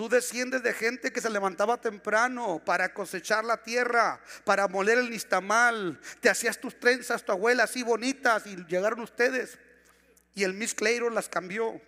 Tú 0.00 0.08
desciendes 0.08 0.62
de 0.62 0.72
gente 0.72 1.12
que 1.12 1.20
se 1.20 1.28
levantaba 1.28 1.78
temprano 1.78 2.62
para 2.64 2.94
cosechar 2.94 3.44
la 3.44 3.62
tierra, 3.62 4.18
para 4.44 4.66
moler 4.66 4.96
el 4.96 5.10
nistamal. 5.10 6.00
Te 6.20 6.30
hacías 6.30 6.58
tus 6.58 6.80
trenzas, 6.80 7.22
tu 7.22 7.32
abuela, 7.32 7.64
así 7.64 7.82
bonitas, 7.82 8.46
y 8.46 8.56
llegaron 8.64 9.00
ustedes. 9.00 9.58
Y 10.32 10.44
el 10.44 10.54
Miss 10.54 10.72
Clayton 10.72 11.14
las 11.14 11.28
cambió. 11.28 11.82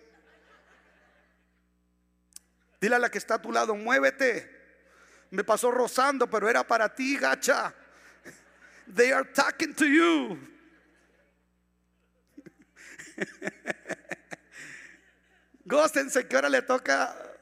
Dile 2.79 2.97
a 2.97 2.99
la 2.99 3.09
que 3.09 3.17
está 3.17 3.33
a 3.33 3.41
tu 3.41 3.51
lado, 3.51 3.73
muévete. 3.73 4.61
Me 5.31 5.43
pasó 5.43 5.71
rozando, 5.71 6.29
pero 6.29 6.47
era 6.47 6.67
para 6.67 6.93
ti, 6.93 7.17
gacha. 7.17 7.73
They 8.95 9.11
are 9.11 9.27
talking 9.33 9.73
to 9.73 9.85
you. 9.85 10.37
Gócense 15.65 16.27
que 16.27 16.35
ahora 16.35 16.49
le 16.49 16.61
toca 16.61 17.32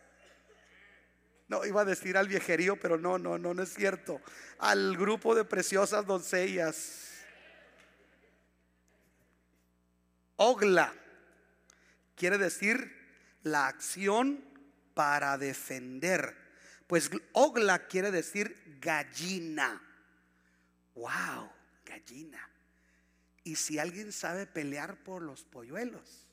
no, 1.51 1.65
iba 1.65 1.81
a 1.81 1.85
decir 1.85 2.15
al 2.15 2.29
viejerío, 2.29 2.77
pero 2.77 2.97
no, 2.97 3.17
no, 3.19 3.37
no, 3.37 3.53
no 3.53 3.61
es 3.61 3.73
cierto. 3.73 4.21
Al 4.57 4.95
grupo 4.95 5.35
de 5.35 5.43
preciosas 5.43 6.05
doncellas. 6.05 7.09
Ogla 10.37 10.93
quiere 12.15 12.37
decir 12.37 12.95
la 13.43 13.67
acción 13.67 14.41
para 14.93 15.37
defender. 15.37 16.37
Pues 16.87 17.11
ogla 17.33 17.85
quiere 17.87 18.11
decir 18.11 18.77
gallina. 18.79 19.81
Wow, 20.95 21.51
gallina. 21.85 22.49
Y 23.43 23.57
si 23.57 23.77
alguien 23.77 24.13
sabe 24.13 24.47
pelear 24.47 25.03
por 25.03 25.21
los 25.21 25.43
polluelos, 25.43 26.27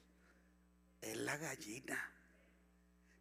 es 1.01 1.16
la 1.16 1.36
gallina. 1.36 2.12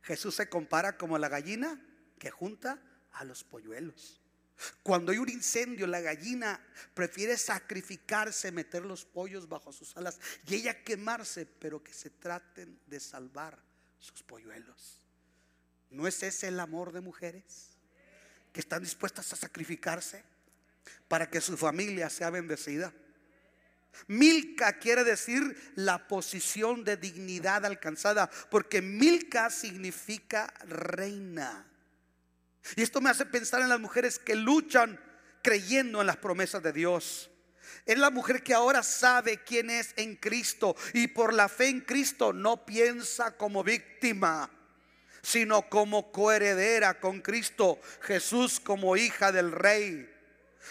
Jesús 0.03 0.35
se 0.35 0.47
compara 0.47 0.95
como 0.95 1.17
la 1.17 1.27
gallina 1.27 1.81
que 2.17 2.31
junta 2.31 2.81
a 3.13 3.23
los 3.23 3.43
polluelos. 3.43 4.21
Cuando 4.81 5.11
hay 5.11 5.19
un 5.19 5.29
incendio, 5.29 5.85
la 5.85 6.01
gallina 6.01 6.59
prefiere 6.93 7.37
sacrificarse, 7.37 8.51
meter 8.51 8.83
los 8.83 9.05
pollos 9.05 9.47
bajo 9.47 9.71
sus 9.71 9.95
alas 9.97 10.19
y 10.47 10.55
ella 10.55 10.83
quemarse, 10.83 11.45
pero 11.45 11.83
que 11.83 11.93
se 11.93 12.09
traten 12.09 12.79
de 12.87 12.99
salvar 12.99 13.61
sus 13.99 14.23
polluelos. 14.23 15.01
¿No 15.89 16.07
es 16.07 16.21
ese 16.23 16.47
el 16.47 16.59
amor 16.59 16.91
de 16.91 17.01
mujeres 17.01 17.77
que 18.51 18.59
están 18.59 18.81
dispuestas 18.81 19.31
a 19.31 19.35
sacrificarse 19.35 20.23
para 21.07 21.29
que 21.29 21.39
su 21.39 21.55
familia 21.55 22.09
sea 22.09 22.31
bendecida? 22.31 22.91
Milka 24.07 24.79
quiere 24.79 25.03
decir 25.03 25.73
la 25.75 26.07
posición 26.07 26.83
de 26.83 26.97
dignidad 26.97 27.65
alcanzada, 27.65 28.29
porque 28.49 28.81
Milka 28.81 29.49
significa 29.49 30.53
reina. 30.65 31.65
Y 32.75 32.81
esto 32.81 33.01
me 33.01 33.09
hace 33.09 33.25
pensar 33.25 33.61
en 33.61 33.69
las 33.69 33.79
mujeres 33.79 34.19
que 34.19 34.35
luchan 34.35 34.99
creyendo 35.41 36.01
en 36.01 36.07
las 36.07 36.17
promesas 36.17 36.61
de 36.61 36.73
Dios. 36.73 37.29
Es 37.85 37.97
la 37.97 38.09
mujer 38.09 38.43
que 38.43 38.53
ahora 38.53 38.83
sabe 38.83 39.43
quién 39.43 39.69
es 39.69 39.93
en 39.95 40.15
Cristo 40.15 40.75
y 40.93 41.07
por 41.07 41.33
la 41.33 41.47
fe 41.47 41.69
en 41.69 41.81
Cristo 41.81 42.33
no 42.33 42.65
piensa 42.65 43.37
como 43.37 43.63
víctima, 43.63 44.49
sino 45.21 45.69
como 45.69 46.11
coheredera 46.11 46.99
con 46.99 47.21
Cristo, 47.21 47.79
Jesús 48.01 48.59
como 48.59 48.97
hija 48.97 49.31
del 49.31 49.51
rey. 49.51 50.13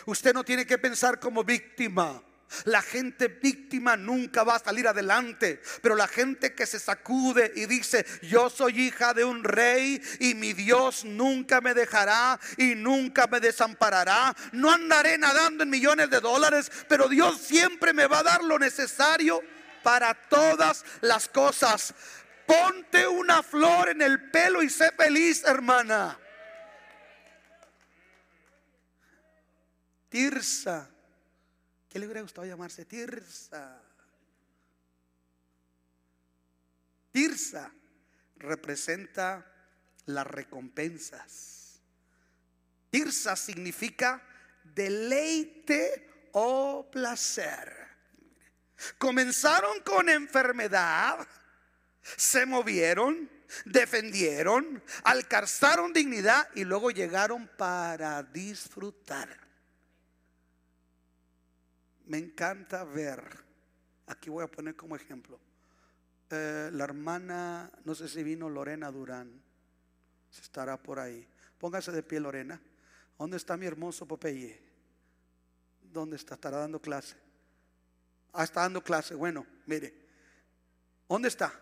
Usted 0.05 0.35
no 0.35 0.45
tiene 0.45 0.67
que 0.67 0.79
pensar 0.79 1.19
como 1.19 1.43
víctima. 1.43 2.23
La 2.65 2.81
gente 2.81 3.29
víctima 3.29 3.97
nunca 3.97 4.45
va 4.45 4.57
a 4.57 4.61
salir 4.61 4.87
adelante, 4.87 5.61
pero 5.83 5.97
la 5.97 6.07
gente 6.07 6.55
que 6.55 6.67
se 6.67 6.79
sacude 6.79 7.53
y 7.57 7.67
dice, 7.67 8.07
yo 8.23 8.49
soy 8.51 8.87
hija 8.87 9.15
de 9.15 9.25
un 9.25 9.43
rey 9.45 10.01
y 10.21 10.35
mi 10.35 10.53
Dios 10.53 11.05
nunca 11.05 11.61
me 11.61 11.75
dejará 11.75 12.39
y 12.57 12.75
nunca 12.75 13.27
me 13.27 13.41
desamparará. 13.41 14.35
No 14.53 14.71
andaré 14.71 15.19
nadando 15.19 15.65
en 15.65 15.71
millones 15.71 16.09
de 16.09 16.21
dólares, 16.21 16.71
pero 16.89 17.09
Dios 17.09 17.39
siempre 17.41 17.93
me 17.93 18.07
va 18.07 18.21
a 18.21 18.25
dar 18.25 18.45
lo 18.45 18.59
necesario 18.59 19.43
para 19.83 20.15
todas 20.15 20.85
las 21.01 21.29
cosas. 21.29 21.95
Ponte 22.47 23.07
una 23.09 23.43
flor 23.43 23.89
en 23.89 24.03
el 24.03 24.31
pelo 24.31 24.63
y 24.63 24.71
sé 24.71 24.93
feliz, 24.93 25.43
hermana. 25.45 26.19
Tirsa 30.09 30.96
¿Qué 31.97 32.01
le 32.01 32.05
hubiera 32.09 32.21
gustado 32.21 32.47
llamarse? 32.47 32.85
Tirsa. 32.85 33.81
Tirsa 37.11 37.73
representa 38.37 39.51
las 40.05 40.27
recompensas. 40.27 41.81
Tirsa 42.91 43.35
significa 43.35 44.23
deleite 44.63 46.29
o 46.33 46.87
placer. 46.93 47.73
Comenzaron 48.99 49.81
con 49.81 50.11
enfermedad, 50.11 51.27
se 52.03 52.45
movieron, 52.45 53.31
defendieron, 53.65 54.85
alcanzaron 55.05 55.95
dignidad 55.95 56.47
y 56.55 56.65
luego 56.65 56.91
llegaron 56.91 57.49
para 57.57 58.23
disfrutar. 58.23 59.46
Me 62.07 62.19
encanta 62.19 62.85
ver, 62.85 63.23
aquí 64.07 64.31
voy 64.31 64.45
a 64.45 64.47
poner 64.47 64.77
como 64.77 64.97
ejemplo, 64.97 65.41
eh, 66.31 66.71
la 66.73 66.85
hermana, 66.85 67.71
no 67.85 67.95
sé 67.95 68.09
si 68.09 68.23
vino 68.23 68.49
Lorena 68.49 68.91
Durán, 68.91 69.43
se 70.31 70.43
estará 70.43 70.77
por 70.77 70.99
ahí. 70.99 71.27
Póngase 71.59 71.93
de 71.93 72.03
pie 72.03 72.21
Lorena. 72.21 72.61
¿Dónde 73.19 73.37
está 73.39 73.57
mi 73.57 73.67
hermoso 73.67 74.07
Popeye? 74.07 74.61
¿Dónde 75.81 76.17
está? 76.17 76.35
Estará 76.35 76.59
dando 76.59 76.81
clase. 76.81 77.17
Ah, 78.33 78.45
está 78.45 78.61
dando 78.61 78.83
clase. 78.83 79.15
Bueno, 79.15 79.47
mire. 79.65 79.95
¿Dónde 81.09 81.29
está? 81.29 81.53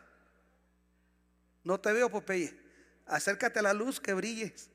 No 1.63 1.79
te 1.79 1.93
veo, 1.93 2.11
Popeye. 2.11 2.59
Acércate 3.07 3.61
a 3.61 3.63
la 3.63 3.73
luz 3.73 4.01
que 4.01 4.13
brilles. 4.13 4.71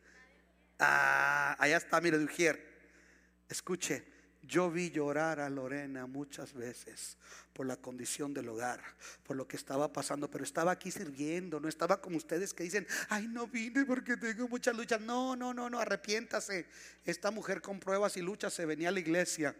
Ah, 0.79 1.57
allá 1.59 1.77
está, 1.77 1.99
mire, 1.99 2.17
Dugier. 2.17 2.69
Escuche, 3.49 4.05
yo 4.41 4.71
vi 4.71 4.89
llorar 4.89 5.39
a 5.39 5.49
Lorena 5.49 6.07
muchas 6.07 6.53
veces 6.53 7.17
por 7.53 7.65
la 7.65 7.77
condición 7.77 8.33
del 8.33 8.49
hogar, 8.49 8.81
por 9.23 9.35
lo 9.35 9.47
que 9.47 9.57
estaba 9.57 9.91
pasando, 9.91 10.29
pero 10.29 10.43
estaba 10.43 10.71
aquí 10.71 10.91
sirviendo, 10.91 11.59
no 11.59 11.67
estaba 11.67 12.01
como 12.01 12.17
ustedes 12.17 12.53
que 12.53 12.63
dicen, 12.63 12.87
ay, 13.09 13.27
no 13.27 13.47
vine 13.47 13.85
porque 13.85 14.17
tengo 14.17 14.47
muchas 14.47 14.75
luchas. 14.75 15.01
No, 15.01 15.35
no, 15.35 15.53
no, 15.53 15.69
no, 15.69 15.79
arrepiéntase. 15.79 16.65
Esta 17.05 17.31
mujer 17.31 17.61
con 17.61 17.79
pruebas 17.79 18.17
y 18.17 18.21
luchas 18.21 18.53
se 18.53 18.65
venía 18.65 18.89
a 18.89 18.91
la 18.93 18.99
iglesia. 18.99 19.55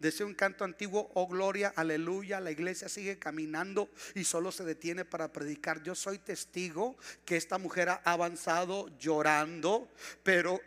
Desde 0.00 0.24
un 0.24 0.34
canto 0.34 0.64
antiguo, 0.64 1.10
oh 1.14 1.28
gloria, 1.28 1.72
aleluya, 1.76 2.40
la 2.40 2.50
iglesia 2.50 2.88
sigue 2.88 3.18
caminando 3.18 3.88
y 4.14 4.24
solo 4.24 4.50
se 4.50 4.64
detiene 4.64 5.04
para 5.04 5.32
predicar. 5.32 5.82
Yo 5.82 5.94
soy 5.94 6.18
testigo 6.18 6.96
que 7.24 7.36
esta 7.36 7.58
mujer 7.58 7.88
ha 7.88 8.02
avanzado 8.04 8.88
llorando, 8.98 9.88
pero 10.22 10.60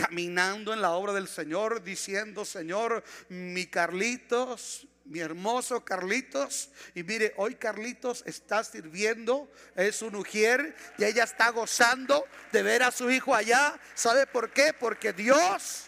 caminando 0.00 0.72
en 0.72 0.80
la 0.80 0.92
obra 0.92 1.12
del 1.12 1.28
Señor, 1.28 1.82
diciendo, 1.82 2.44
Señor, 2.44 3.04
mi 3.28 3.66
Carlitos, 3.66 4.86
mi 5.04 5.20
hermoso 5.20 5.84
Carlitos. 5.84 6.70
Y 6.94 7.02
mire, 7.02 7.34
hoy 7.36 7.56
Carlitos 7.56 8.22
está 8.26 8.64
sirviendo, 8.64 9.52
es 9.76 10.00
un 10.00 10.16
ujier 10.16 10.74
y 10.96 11.04
ella 11.04 11.24
está 11.24 11.50
gozando 11.50 12.24
de 12.50 12.62
ver 12.62 12.82
a 12.82 12.90
su 12.90 13.10
hijo 13.10 13.34
allá. 13.34 13.78
¿Sabe 13.94 14.26
por 14.26 14.50
qué? 14.52 14.72
Porque 14.72 15.12
Dios 15.12 15.84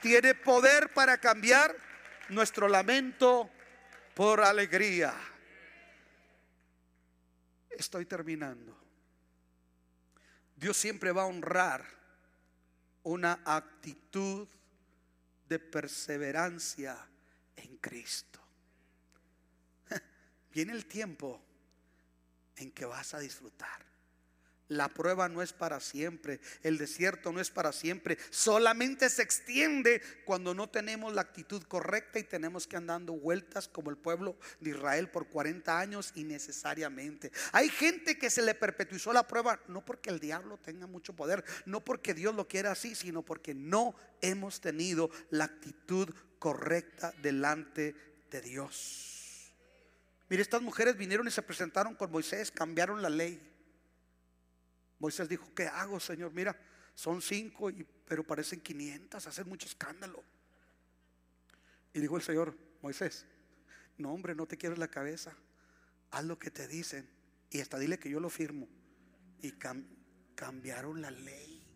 tiene 0.00 0.34
poder 0.34 0.90
para 0.90 1.18
cambiar 1.18 1.74
nuestro 2.28 2.68
lamento 2.68 3.50
por 4.14 4.40
alegría. 4.40 5.14
Estoy 7.70 8.06
terminando. 8.06 8.78
Dios 10.54 10.76
siempre 10.76 11.10
va 11.10 11.22
a 11.22 11.26
honrar 11.26 12.01
una 13.04 13.40
actitud 13.44 14.48
de 15.48 15.58
perseverancia 15.58 16.96
en 17.56 17.76
Cristo. 17.78 18.40
Viene 20.52 20.72
el 20.72 20.86
tiempo 20.86 21.40
en 22.56 22.70
que 22.70 22.84
vas 22.84 23.14
a 23.14 23.18
disfrutar. 23.18 23.91
La 24.76 24.88
prueba 24.88 25.28
no 25.28 25.42
es 25.42 25.52
para 25.52 25.80
siempre, 25.80 26.40
el 26.62 26.78
desierto 26.78 27.32
no 27.32 27.40
es 27.40 27.50
para 27.50 27.72
siempre, 27.72 28.16
solamente 28.30 29.10
se 29.10 29.22
extiende 29.22 30.00
cuando 30.24 30.54
no 30.54 30.68
tenemos 30.68 31.12
la 31.12 31.22
actitud 31.22 31.62
correcta 31.64 32.18
y 32.18 32.24
tenemos 32.24 32.66
que 32.66 32.76
andar 32.76 32.92
dando 32.92 33.14
vueltas 33.14 33.68
como 33.68 33.90
el 33.90 33.96
pueblo 33.96 34.36
de 34.60 34.70
Israel 34.70 35.08
por 35.08 35.26
40 35.28 35.78
años 35.78 36.12
innecesariamente. 36.14 37.32
Hay 37.52 37.68
gente 37.68 38.18
que 38.18 38.30
se 38.30 38.42
le 38.42 38.54
perpetuizó 38.54 39.12
la 39.12 39.26
prueba 39.26 39.60
no 39.68 39.84
porque 39.84 40.10
el 40.10 40.20
diablo 40.20 40.58
tenga 40.58 40.86
mucho 40.86 41.14
poder, 41.14 41.44
no 41.64 41.82
porque 41.82 42.14
Dios 42.14 42.34
lo 42.34 42.46
quiera 42.46 42.72
así, 42.72 42.94
sino 42.94 43.22
porque 43.22 43.54
no 43.54 43.94
hemos 44.20 44.60
tenido 44.60 45.10
la 45.30 45.44
actitud 45.44 46.10
correcta 46.38 47.12
delante 47.22 47.94
de 48.30 48.40
Dios. 48.40 49.52
Mire, 50.28 50.42
estas 50.42 50.62
mujeres 50.62 50.96
vinieron 50.96 51.26
y 51.28 51.30
se 51.30 51.42
presentaron 51.42 51.94
con 51.94 52.10
Moisés, 52.10 52.50
cambiaron 52.50 53.02
la 53.02 53.10
ley. 53.10 53.40
Moisés 55.02 55.28
dijo, 55.28 55.52
¿qué 55.52 55.66
hago, 55.66 55.98
Señor? 55.98 56.32
Mira, 56.32 56.56
son 56.94 57.20
cinco, 57.20 57.68
y, 57.70 57.84
pero 58.06 58.24
parecen 58.24 58.60
500, 58.60 59.26
hacen 59.26 59.48
mucho 59.48 59.66
escándalo. 59.66 60.22
Y 61.92 61.98
dijo 61.98 62.16
el 62.16 62.22
Señor, 62.22 62.56
Moisés, 62.82 63.26
no 63.98 64.12
hombre, 64.12 64.36
no 64.36 64.46
te 64.46 64.56
quieres 64.56 64.78
la 64.78 64.86
cabeza, 64.86 65.32
haz 66.12 66.24
lo 66.24 66.38
que 66.38 66.52
te 66.52 66.68
dicen 66.68 67.10
y 67.50 67.60
hasta 67.60 67.80
dile 67.80 67.98
que 67.98 68.10
yo 68.10 68.20
lo 68.20 68.30
firmo. 68.30 68.68
Y 69.40 69.54
cambiaron 70.36 71.02
la 71.02 71.10
ley. 71.10 71.66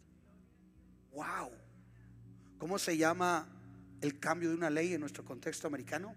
Wow. 1.10 1.50
¿Cómo 2.58 2.78
se 2.78 2.96
llama 2.96 3.48
el 4.02 4.20
cambio 4.20 4.50
de 4.50 4.54
una 4.54 4.70
ley 4.70 4.94
en 4.94 5.00
nuestro 5.00 5.24
contexto 5.24 5.66
americano? 5.66 6.14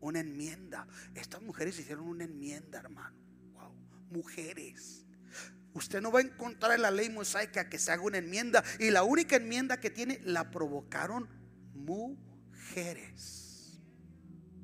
Una 0.00 0.18
enmienda. 0.18 0.84
Estas 1.14 1.42
mujeres 1.42 1.78
hicieron 1.78 2.08
una 2.08 2.24
enmienda, 2.24 2.80
hermano. 2.80 3.16
Wow. 3.52 3.72
Mujeres 4.10 5.04
Usted 5.78 6.00
no 6.02 6.10
va 6.10 6.18
a 6.18 6.22
encontrar 6.22 6.72
en 6.72 6.82
la 6.82 6.90
ley 6.90 7.08
mosaica 7.08 7.68
que 7.68 7.78
se 7.78 7.92
haga 7.92 8.02
una 8.02 8.18
enmienda. 8.18 8.64
Y 8.80 8.90
la 8.90 9.04
única 9.04 9.36
enmienda 9.36 9.78
que 9.78 9.90
tiene 9.90 10.20
la 10.24 10.50
provocaron 10.50 11.28
mujeres 11.72 12.18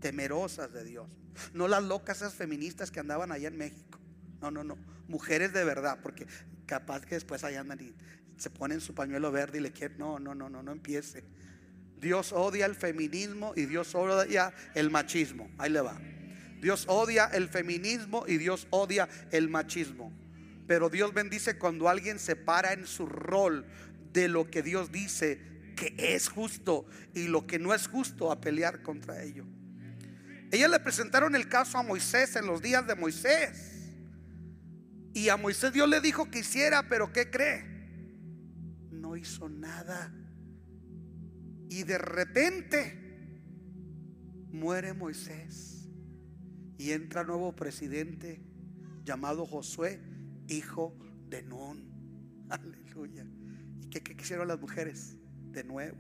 temerosas 0.01 0.73
de 0.73 0.83
Dios. 0.83 1.09
No 1.53 1.69
las 1.69 1.85
locas 1.85 2.17
esas 2.17 2.35
feministas 2.35 2.91
que 2.91 2.99
andaban 2.99 3.31
allá 3.31 3.47
en 3.47 3.57
México. 3.57 4.01
No, 4.41 4.51
no, 4.51 4.65
no. 4.65 4.77
Mujeres 5.07 5.53
de 5.53 5.62
verdad. 5.62 6.01
Porque 6.03 6.27
capaz 6.67 7.07
que 7.07 7.15
después 7.15 7.45
allá 7.45 7.61
andan 7.61 7.81
y 7.81 7.95
se 8.37 8.51
ponen 8.51 8.81
su 8.81 8.93
pañuelo 8.93 9.31
verde 9.31 9.59
y 9.59 9.61
le 9.61 9.71
quieren. 9.71 9.99
No, 9.99 10.19
no, 10.19 10.35
no, 10.35 10.51
no, 10.51 10.65
no 10.65 10.73
empiece. 10.73 11.23
Dios 11.97 12.33
odia 12.33 12.67
el 12.67 12.75
feminismo 12.75 13.53
y 13.55 13.67
Dios 13.67 13.95
odia 13.95 14.53
el 14.75 14.91
machismo. 14.91 15.49
Ahí 15.59 15.71
le 15.71 15.81
va. 15.81 15.97
Dios 16.61 16.87
odia 16.89 17.27
el 17.27 17.49
feminismo 17.49 18.25
y 18.27 18.37
Dios 18.37 18.67
odia 18.71 19.09
el 19.31 19.49
machismo. 19.49 20.12
Pero 20.67 20.89
Dios 20.89 21.12
bendice 21.12 21.59
cuando 21.59 21.89
alguien 21.89 22.19
se 22.19 22.37
para 22.37 22.73
en 22.73 22.87
su 22.87 23.07
rol 23.07 23.67
de 24.12 24.29
lo 24.29 24.51
que 24.51 24.62
Dios 24.62 24.91
dice 24.91 25.41
que 25.77 25.95
es 25.99 26.29
justo 26.29 26.87
y 27.15 27.27
lo 27.27 27.47
que 27.47 27.59
no 27.59 27.75
es 27.75 27.89
justo 27.89 28.31
a 28.31 28.41
pelear 28.41 28.83
contra 28.83 29.23
ello. 29.23 29.45
Ellas 30.51 30.71
le 30.71 30.81
presentaron 30.81 31.35
el 31.35 31.49
caso 31.49 31.79
a 31.79 31.83
Moisés 31.83 32.37
en 32.37 32.47
los 32.47 32.62
días 32.62 32.87
de 32.87 32.95
Moisés. 32.95 33.73
Y 35.12 35.29
a 35.29 35.37
Moisés 35.37 35.73
Dios 35.73 35.89
le 35.89 36.01
dijo 36.01 36.31
que 36.31 36.41
hiciera, 36.41 36.89
pero 36.89 37.12
¿qué 37.12 37.31
cree? 37.31 37.65
No 38.91 39.17
hizo 39.17 39.49
nada. 39.49 40.12
Y 41.69 41.83
de 41.83 41.99
repente 41.99 43.43
muere 44.53 44.93
Moisés. 44.93 45.89
Y 46.79 46.93
entra 46.93 47.25
nuevo 47.25 47.55
presidente 47.55 48.41
llamado 49.05 49.47
Josué, 49.47 50.01
hijo 50.49 50.97
de 51.28 51.42
Nun. 51.42 52.47
Aleluya. 52.51 53.26
¿Y 53.80 53.88
qué, 53.88 54.03
quisieron 54.03 54.49
las 54.49 54.61
mujeres? 54.61 55.16
De 55.51 55.64
nuevo. 55.64 55.99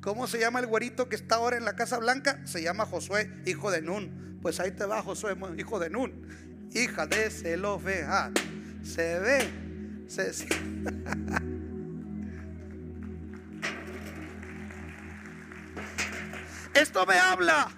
¿Cómo 0.00 0.26
se 0.26 0.38
llama 0.38 0.60
el 0.60 0.66
güerito 0.66 1.08
que 1.08 1.16
está 1.16 1.34
ahora 1.36 1.56
en 1.56 1.64
la 1.64 1.74
Casa 1.76 1.98
Blanca? 1.98 2.40
Se 2.46 2.62
llama 2.62 2.86
Josué, 2.86 3.30
hijo 3.46 3.70
de 3.70 3.82
Nun. 3.82 4.38
Pues 4.40 4.60
ahí 4.60 4.70
te 4.70 4.86
va 4.86 5.02
Josué, 5.02 5.36
hijo 5.58 5.78
de 5.78 5.90
Nun. 5.90 6.68
Hija 6.72 7.06
de 7.06 7.30
Zelofehad. 7.30 8.32
Se 8.82 9.18
ve. 9.18 9.50
Se, 10.06 10.30
Esto 16.74 17.04
me 17.06 17.18
habla 17.18 17.68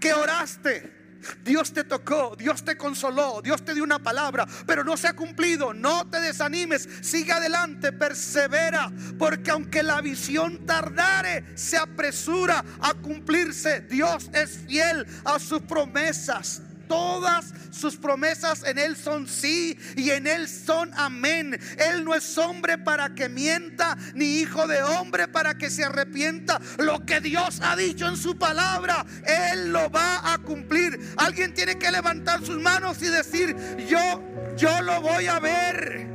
que 0.00 0.12
oraste 0.14 0.97
Dios 1.44 1.72
te 1.72 1.84
tocó, 1.84 2.36
Dios 2.36 2.64
te 2.64 2.76
consoló, 2.76 3.40
Dios 3.42 3.64
te 3.64 3.74
dio 3.74 3.84
una 3.84 3.98
palabra, 3.98 4.46
pero 4.66 4.84
no 4.84 4.96
se 4.96 5.08
ha 5.08 5.16
cumplido. 5.16 5.74
No 5.74 6.08
te 6.08 6.20
desanimes, 6.20 6.88
sigue 7.00 7.32
adelante, 7.32 7.92
persevera, 7.92 8.90
porque 9.18 9.50
aunque 9.50 9.82
la 9.82 10.00
visión 10.00 10.66
tardare, 10.66 11.44
se 11.56 11.76
apresura 11.76 12.64
a 12.80 12.94
cumplirse. 12.94 13.80
Dios 13.82 14.30
es 14.32 14.58
fiel 14.66 15.06
a 15.24 15.38
sus 15.38 15.62
promesas. 15.62 16.62
Todas 16.88 17.52
sus 17.70 17.96
promesas 17.96 18.64
en 18.64 18.78
Él 18.78 18.96
son 18.96 19.26
sí 19.26 19.78
y 19.96 20.10
en 20.10 20.26
Él 20.26 20.48
son 20.48 20.90
amén. 20.94 21.58
Él 21.78 22.04
no 22.04 22.14
es 22.14 22.36
hombre 22.38 22.78
para 22.78 23.14
que 23.14 23.28
mienta, 23.28 23.96
ni 24.14 24.38
hijo 24.38 24.66
de 24.66 24.82
hombre 24.82 25.28
para 25.28 25.56
que 25.56 25.70
se 25.70 25.84
arrepienta. 25.84 26.60
Lo 26.78 27.04
que 27.04 27.20
Dios 27.20 27.60
ha 27.62 27.76
dicho 27.76 28.08
en 28.08 28.16
su 28.16 28.36
palabra, 28.36 29.04
Él 29.24 29.72
lo 29.72 29.90
va 29.90 30.32
a 30.32 30.38
cumplir. 30.38 30.98
Alguien 31.16 31.54
tiene 31.54 31.78
que 31.78 31.90
levantar 31.90 32.44
sus 32.44 32.60
manos 32.60 33.02
y 33.02 33.06
decir, 33.06 33.56
yo, 33.88 34.22
yo 34.56 34.82
lo 34.82 35.00
voy 35.00 35.26
a 35.26 35.38
ver. 35.38 36.06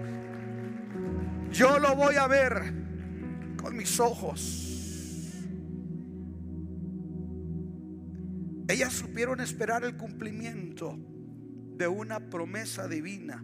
Yo 1.51 1.77
lo 1.77 1.95
voy 1.95 2.15
a 2.15 2.27
ver 2.27 2.73
con 3.61 3.77
mis 3.77 3.99
ojos. 3.99 4.62
Ellas 8.73 8.93
supieron 8.93 9.39
esperar 9.39 9.83
el 9.83 9.97
cumplimiento 9.97 10.97
de 11.77 11.87
una 11.87 12.19
promesa 12.31 12.87
divina. 12.87 13.43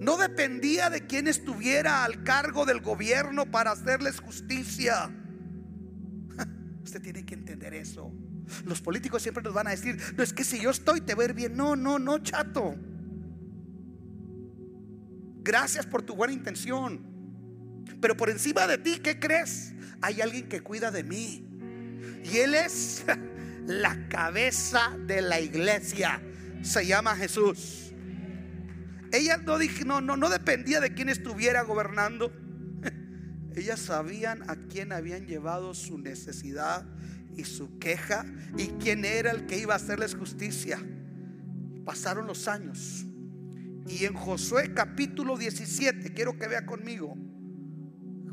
No 0.00 0.18
dependía 0.18 0.88
de 0.88 1.04
quien 1.04 1.26
estuviera 1.26 2.04
al 2.04 2.22
cargo 2.22 2.64
del 2.64 2.80
gobierno 2.80 3.50
para 3.50 3.72
hacerles 3.72 4.20
justicia. 4.20 5.10
Usted 6.84 7.02
tiene 7.02 7.26
que 7.26 7.34
entender 7.34 7.74
eso. 7.74 8.12
Los 8.66 8.80
políticos 8.80 9.20
siempre 9.20 9.42
nos 9.42 9.52
van 9.52 9.66
a 9.66 9.70
decir, 9.70 9.98
no 10.16 10.22
es 10.22 10.32
que 10.32 10.44
si 10.44 10.60
yo 10.60 10.70
estoy 10.70 11.00
te 11.00 11.16
ver 11.16 11.34
bien. 11.34 11.56
No, 11.56 11.74
no, 11.74 11.98
no, 11.98 12.20
chato. 12.20 12.76
Gracias 15.42 15.86
por 15.86 16.02
tu 16.02 16.14
buena 16.14 16.32
intención. 16.32 17.04
Pero 18.00 18.16
por 18.16 18.30
encima 18.30 18.68
de 18.68 18.78
ti, 18.78 19.00
¿qué 19.02 19.18
crees? 19.18 19.74
Hay 20.00 20.20
alguien 20.20 20.48
que 20.48 20.60
cuida 20.60 20.92
de 20.92 21.02
mí. 21.02 21.48
Y 22.22 22.36
Él 22.36 22.54
es 22.54 23.04
la 23.70 24.08
cabeza 24.08 24.96
de 25.06 25.22
la 25.22 25.40
iglesia. 25.40 26.20
Se 26.62 26.86
llama 26.86 27.16
Jesús. 27.16 27.92
Ella 29.12 29.38
no, 29.38 29.58
no, 29.86 30.00
no, 30.00 30.16
no 30.16 30.28
dependía 30.28 30.80
de 30.80 30.92
quién 30.92 31.08
estuviera 31.08 31.62
gobernando. 31.62 32.32
Ellas 33.56 33.80
sabían 33.80 34.48
a 34.48 34.56
quién 34.56 34.92
habían 34.92 35.26
llevado 35.26 35.74
su 35.74 35.98
necesidad 35.98 36.84
y 37.36 37.44
su 37.44 37.78
queja 37.78 38.24
y 38.56 38.68
quién 38.80 39.04
era 39.04 39.30
el 39.30 39.46
que 39.46 39.58
iba 39.58 39.74
a 39.74 39.76
hacerles 39.76 40.14
justicia. 40.14 40.78
Pasaron 41.84 42.26
los 42.26 42.46
años. 42.48 43.06
Y 43.86 44.04
en 44.04 44.14
Josué 44.14 44.72
capítulo 44.74 45.36
17, 45.36 46.12
quiero 46.12 46.38
que 46.38 46.46
vea 46.46 46.66
conmigo. 46.66 47.16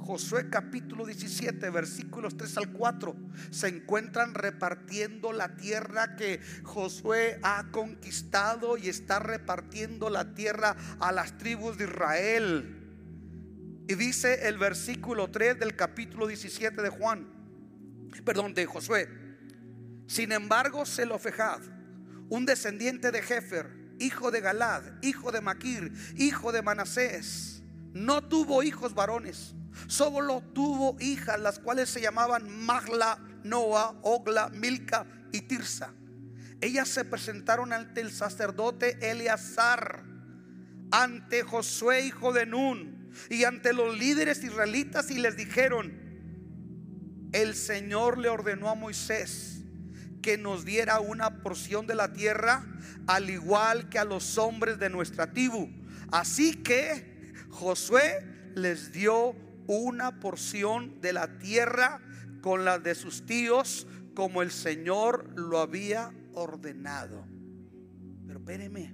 Josué 0.08 0.50
capítulo 0.50 1.06
17, 1.06 1.70
versículos 1.70 2.38
3 2.38 2.60
al 2.60 2.72
4, 2.72 3.14
se 3.52 3.68
encuentran 3.68 4.36
repartiendo 4.36 5.34
la 5.34 5.58
tierra 5.58 6.16
que 6.16 6.40
Josué 6.64 7.42
ha 7.44 7.72
conquistado 7.72 8.78
y 8.78 8.88
está 8.88 9.20
repartiendo 9.20 10.10
la 10.10 10.34
tierra 10.34 10.78
a 11.02 11.12
las 11.12 11.38
tribus 11.38 11.78
de 11.78 11.84
Israel. 11.84 13.84
Y 13.90 13.96
dice 13.96 14.48
el 14.48 14.58
versículo 14.58 15.30
3 15.30 15.60
del 15.60 15.76
capítulo 15.76 16.26
17 16.26 16.82
de 16.82 16.90
Juan, 16.90 17.28
perdón, 18.24 18.54
de 18.54 18.66
Josué. 18.66 19.10
Sin 20.08 20.32
embargo, 20.32 20.86
Selofejad, 20.86 21.60
un 22.30 22.46
descendiente 22.46 23.12
de 23.12 23.22
Jefer, 23.22 23.70
hijo 24.00 24.32
de 24.32 24.40
Galad, 24.40 24.84
hijo 25.02 25.34
de 25.34 25.42
Maquir, 25.42 25.92
hijo 26.16 26.54
de 26.54 26.62
Manasés, 26.62 27.57
no 28.06 28.24
tuvo 28.24 28.64
hijos 28.64 28.94
varones 28.94 29.56
Solo 29.86 30.42
tuvo 30.54 30.98
hijas, 31.00 31.40
las 31.40 31.60
cuales 31.60 31.90
se 31.90 32.02
llamaban 32.02 32.50
Magla, 32.66 33.20
Noa, 33.44 34.00
Ogla, 34.02 34.50
Milca 34.50 35.06
y 35.32 35.42
Tirsa. 35.42 35.94
Ellas 36.60 36.90
se 36.90 37.06
presentaron 37.06 37.72
ante 37.72 38.02
el 38.02 38.12
sacerdote 38.12 39.12
Eleazar, 39.12 40.04
ante 40.92 41.44
Josué, 41.44 42.06
hijo 42.06 42.34
de 42.34 42.48
Nun, 42.48 43.12
y 43.30 43.44
ante 43.44 43.74
los 43.74 43.98
líderes 43.98 44.44
israelitas 44.44 45.12
y 45.12 45.20
les 45.20 45.38
dijeron, 45.38 46.06
el 47.32 47.56
Señor 47.56 48.18
le 48.18 48.30
ordenó 48.30 48.70
a 48.70 48.76
Moisés 48.76 49.62
que 50.22 50.38
nos 50.38 50.66
diera 50.66 51.00
una 51.00 51.42
porción 51.44 51.86
de 51.86 51.96
la 51.96 52.12
tierra, 52.12 52.66
al 53.06 53.30
igual 53.30 53.90
que 53.90 54.00
a 54.00 54.06
los 54.06 54.38
hombres 54.38 54.80
de 54.80 54.90
nuestra 54.90 55.32
tribu. 55.32 55.70
Así 56.12 56.56
que 56.56 57.17
Josué 57.58 58.24
les 58.54 58.92
dio 58.92 59.36
una 59.66 60.20
porción 60.20 61.02
de 61.02 61.12
la 61.12 61.40
tierra 61.40 62.00
con 62.42 62.66
la 62.66 62.78
de 62.78 62.94
sus 62.94 63.26
tíos, 63.26 63.88
como 64.14 64.44
el 64.44 64.52
Señor 64.52 65.34
lo 65.40 65.58
había 65.58 66.14
ordenado. 66.36 67.26
Pero 68.28 68.40
espéreme, 68.40 68.94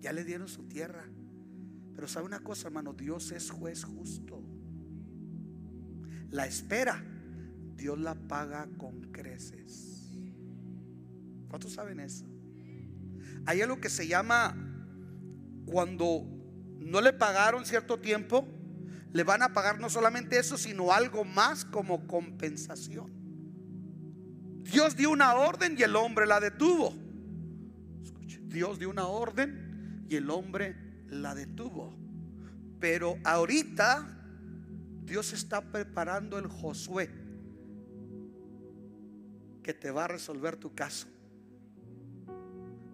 ya 0.00 0.12
le 0.12 0.24
dieron 0.24 0.46
su 0.46 0.64
tierra. 0.64 1.08
Pero 1.94 2.06
sabe 2.06 2.26
una 2.26 2.40
cosa, 2.40 2.68
hermano, 2.68 2.92
Dios 2.92 3.32
es 3.32 3.50
juez 3.50 3.84
justo. 3.84 4.42
La 6.28 6.46
espera, 6.46 7.02
Dios 7.76 7.98
la 7.98 8.14
paga 8.14 8.68
con 8.76 9.10
creces. 9.10 10.12
¿Cuántos 11.48 11.72
saben 11.72 11.98
eso? 11.98 12.26
Hay 13.46 13.62
algo 13.62 13.80
que 13.80 13.88
se 13.88 14.06
llama 14.06 14.54
cuando 15.64 16.41
no 16.84 17.00
le 17.00 17.12
pagaron 17.12 17.64
cierto 17.64 17.98
tiempo, 17.98 18.46
le 19.12 19.24
van 19.24 19.42
a 19.42 19.52
pagar 19.52 19.78
no 19.78 19.90
solamente 19.90 20.38
eso, 20.38 20.56
sino 20.56 20.92
algo 20.92 21.24
más 21.24 21.64
como 21.64 22.06
compensación. 22.06 23.12
Dios 24.62 24.96
dio 24.96 25.10
una 25.10 25.34
orden 25.34 25.76
y 25.78 25.82
el 25.82 25.96
hombre 25.96 26.26
la 26.26 26.40
detuvo. 26.40 26.94
Dios 28.44 28.78
dio 28.78 28.90
una 28.90 29.06
orden 29.06 30.04
y 30.08 30.16
el 30.16 30.30
hombre 30.30 30.76
la 31.08 31.34
detuvo. 31.34 31.94
Pero 32.80 33.16
ahorita 33.24 34.06
Dios 35.04 35.32
está 35.32 35.60
preparando 35.60 36.38
el 36.38 36.46
Josué 36.46 37.10
que 39.62 39.74
te 39.74 39.90
va 39.90 40.04
a 40.04 40.08
resolver 40.08 40.56
tu 40.56 40.74
caso. 40.74 41.06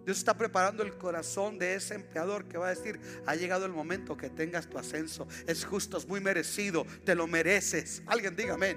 Dios 0.05 0.17
está 0.17 0.37
preparando 0.37 0.83
el 0.83 0.97
corazón 0.97 1.59
de 1.59 1.75
ese 1.75 1.95
empleador 1.95 2.45
que 2.45 2.57
va 2.57 2.67
a 2.67 2.75
decir, 2.75 2.99
ha 3.25 3.35
llegado 3.35 3.65
el 3.65 3.71
momento 3.71 4.17
que 4.17 4.29
tengas 4.29 4.67
tu 4.67 4.77
ascenso. 4.77 5.27
Es 5.47 5.65
justo, 5.65 5.97
es 5.97 6.07
muy 6.07 6.19
merecido, 6.19 6.85
te 7.05 7.15
lo 7.15 7.27
mereces. 7.27 8.01
Alguien 8.07 8.35
dígame. 8.35 8.75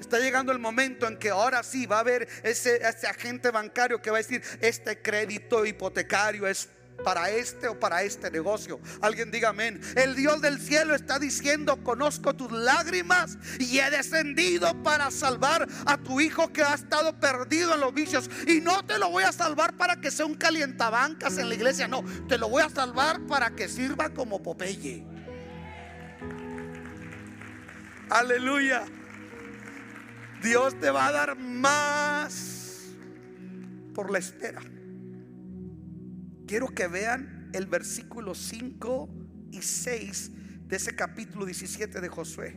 Está 0.00 0.18
llegando 0.18 0.50
el 0.50 0.58
momento 0.58 1.06
en 1.06 1.18
que 1.18 1.28
ahora 1.28 1.62
sí 1.62 1.86
va 1.86 1.96
a 1.96 2.00
haber 2.00 2.26
ese, 2.42 2.76
ese 2.76 3.06
agente 3.06 3.50
bancario 3.50 4.00
que 4.00 4.10
va 4.10 4.16
a 4.16 4.22
decir, 4.22 4.42
este 4.60 5.00
crédito 5.00 5.66
hipotecario 5.66 6.46
es 6.46 6.70
para 7.02 7.30
este 7.30 7.68
o 7.68 7.78
para 7.78 8.02
este 8.02 8.30
negocio. 8.30 8.80
Alguien 9.00 9.30
diga 9.30 9.50
amén. 9.50 9.80
El 9.96 10.14
Dios 10.14 10.40
del 10.40 10.60
cielo 10.60 10.94
está 10.94 11.18
diciendo, 11.18 11.82
conozco 11.82 12.34
tus 12.34 12.52
lágrimas 12.52 13.38
y 13.58 13.78
he 13.78 13.90
descendido 13.90 14.80
para 14.82 15.10
salvar 15.10 15.68
a 15.86 15.98
tu 15.98 16.20
hijo 16.20 16.52
que 16.52 16.62
ha 16.62 16.74
estado 16.74 17.18
perdido 17.18 17.74
en 17.74 17.80
los 17.80 17.94
vicios. 17.94 18.30
Y 18.46 18.60
no 18.60 18.84
te 18.84 18.98
lo 18.98 19.10
voy 19.10 19.24
a 19.24 19.32
salvar 19.32 19.76
para 19.76 20.00
que 20.00 20.10
sea 20.10 20.26
un 20.26 20.34
calientabancas 20.34 21.38
en 21.38 21.48
la 21.48 21.54
iglesia, 21.54 21.88
no, 21.88 22.04
te 22.28 22.38
lo 22.38 22.48
voy 22.48 22.62
a 22.62 22.68
salvar 22.68 23.20
para 23.26 23.50
que 23.50 23.68
sirva 23.68 24.10
como 24.10 24.42
Popeye. 24.42 25.04
Aleluya. 28.08 28.84
Dios 30.42 30.78
te 30.80 30.90
va 30.90 31.08
a 31.08 31.12
dar 31.12 31.36
más 31.36 32.86
por 33.94 34.10
la 34.10 34.18
espera. 34.18 34.62
Quiero 36.50 36.66
que 36.66 36.88
vean 36.88 37.48
el 37.52 37.66
versículo 37.66 38.34
5 38.34 39.08
y 39.52 39.62
6 39.62 40.32
de 40.66 40.76
ese 40.76 40.96
capítulo 40.96 41.46
17 41.46 42.00
de 42.00 42.08
Josué. 42.08 42.56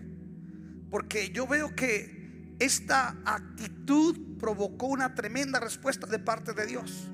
Porque 0.89 1.30
yo 1.30 1.46
veo 1.46 1.76
que 1.76 2.56
esta 2.58 3.16
actitud 3.24 4.39
provocó 4.39 4.88
una 4.88 5.14
tremenda 5.14 5.60
respuesta 5.60 6.08
de 6.08 6.18
parte 6.18 6.54
de 6.54 6.66
Dios. 6.66 7.12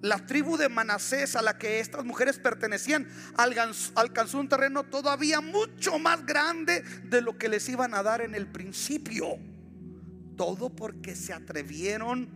La 0.00 0.26
tribu 0.26 0.56
de 0.56 0.68
Manasés 0.68 1.36
a 1.36 1.42
la 1.42 1.56
que 1.58 1.78
estas 1.78 2.04
mujeres 2.04 2.40
pertenecían 2.40 3.06
alcanzó 3.36 4.40
un 4.40 4.48
terreno 4.48 4.82
todavía 4.82 5.40
mucho 5.40 5.96
más 6.00 6.26
grande 6.26 6.82
de 7.04 7.20
lo 7.20 7.38
que 7.38 7.48
les 7.48 7.68
iban 7.68 7.94
a 7.94 8.02
dar 8.02 8.20
en 8.20 8.34
el 8.34 8.48
principio. 8.48 9.38
Todo 10.36 10.70
porque 10.70 11.14
se 11.14 11.32
atrevieron 11.32 12.28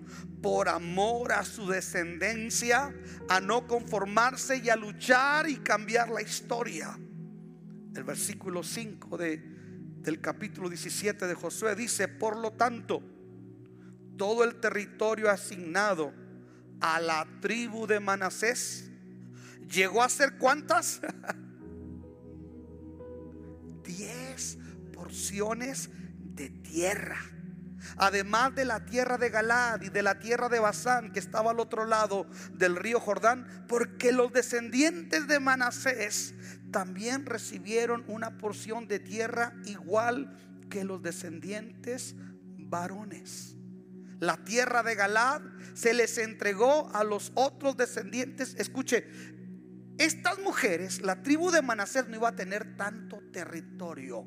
por 0.43 0.69
amor 0.69 1.33
a 1.33 1.45
su 1.45 1.67
descendencia 1.67 2.95
a 3.29 3.41
no 3.41 3.67
conformarse 3.67 4.59
y 4.59 4.69
a 4.69 4.77
luchar 4.77 5.49
y 5.49 5.57
cambiar 5.57 6.11
la 6.11 6.23
historia. 6.23 6.99
El 7.95 8.05
versículo 8.05 8.63
5 8.63 9.17
de, 9.17 9.39
del 10.03 10.21
capítulo 10.21 10.69
17 10.69 11.27
de 11.27 11.35
Josué 11.35 11.75
dice, 11.75 12.09
por 12.09 12.37
lo 12.37 12.53
tanto, 12.53 13.03
todo 14.17 14.45
el 14.45 14.61
territorio 14.61 15.31
asignado 15.31 16.13
a 16.81 17.01
la 17.01 17.27
tribu 17.41 17.87
de 17.87 18.01
Manasés 18.01 18.91
llegó 19.71 20.03
a 20.03 20.09
ser 20.09 20.37
cuántas? 20.39 21.01
Diez 23.85 24.59
porciones 24.93 25.91
de 26.35 26.51
tierra. 26.51 27.19
Además 27.97 28.55
de 28.55 28.65
la 28.65 28.85
tierra 28.85 29.19
de 29.19 29.31
Galad 29.31 29.81
y 29.83 29.89
de 29.89 30.03
la 30.03 30.19
tierra 30.19 30.49
de 30.49 30.59
Basán 30.59 31.13
que 31.13 31.19
estaba 31.19 31.51
al 31.51 31.61
otro 31.61 31.85
lado 31.85 32.27
del 32.53 32.77
río 32.77 33.01
Jordán, 33.01 33.65
porque 33.69 34.13
los 34.13 34.33
descendientes 34.33 35.27
de 35.29 35.41
Manasés 35.41 36.35
también 36.71 37.27
recibieron 37.27 38.05
una 38.09 38.39
porción 38.39 38.89
de 38.89 38.99
tierra 38.99 39.55
igual 39.65 40.37
que 40.69 40.85
los 40.85 41.03
descendientes 41.03 42.15
varones. 42.59 43.57
La 44.19 44.39
tierra 44.45 44.83
de 44.83 44.95
Galad 44.95 45.43
se 45.75 45.93
les 45.93 46.19
entregó 46.19 46.91
a 46.95 47.05
los 47.05 47.33
otros 47.35 47.77
descendientes. 47.77 48.55
Escuche, 48.59 49.07
estas 49.99 50.39
mujeres, 50.39 51.01
la 51.01 51.23
tribu 51.23 51.51
de 51.51 51.63
Manasés 51.63 52.09
no 52.09 52.17
iba 52.17 52.29
a 52.29 52.37
tener 52.37 52.77
tanto 52.77 53.21
territorio. 53.33 54.27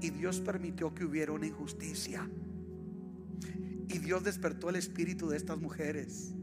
Y 0.00 0.10
Dios 0.10 0.40
permitió 0.40 0.94
que 0.94 1.04
hubiera 1.04 1.32
una 1.32 1.46
injusticia. 1.46 2.28
Y 3.88 3.98
Dios 3.98 4.24
despertó 4.24 4.70
el 4.70 4.76
espíritu 4.76 5.28
de 5.28 5.36
estas 5.36 5.58
mujeres. 5.58 6.34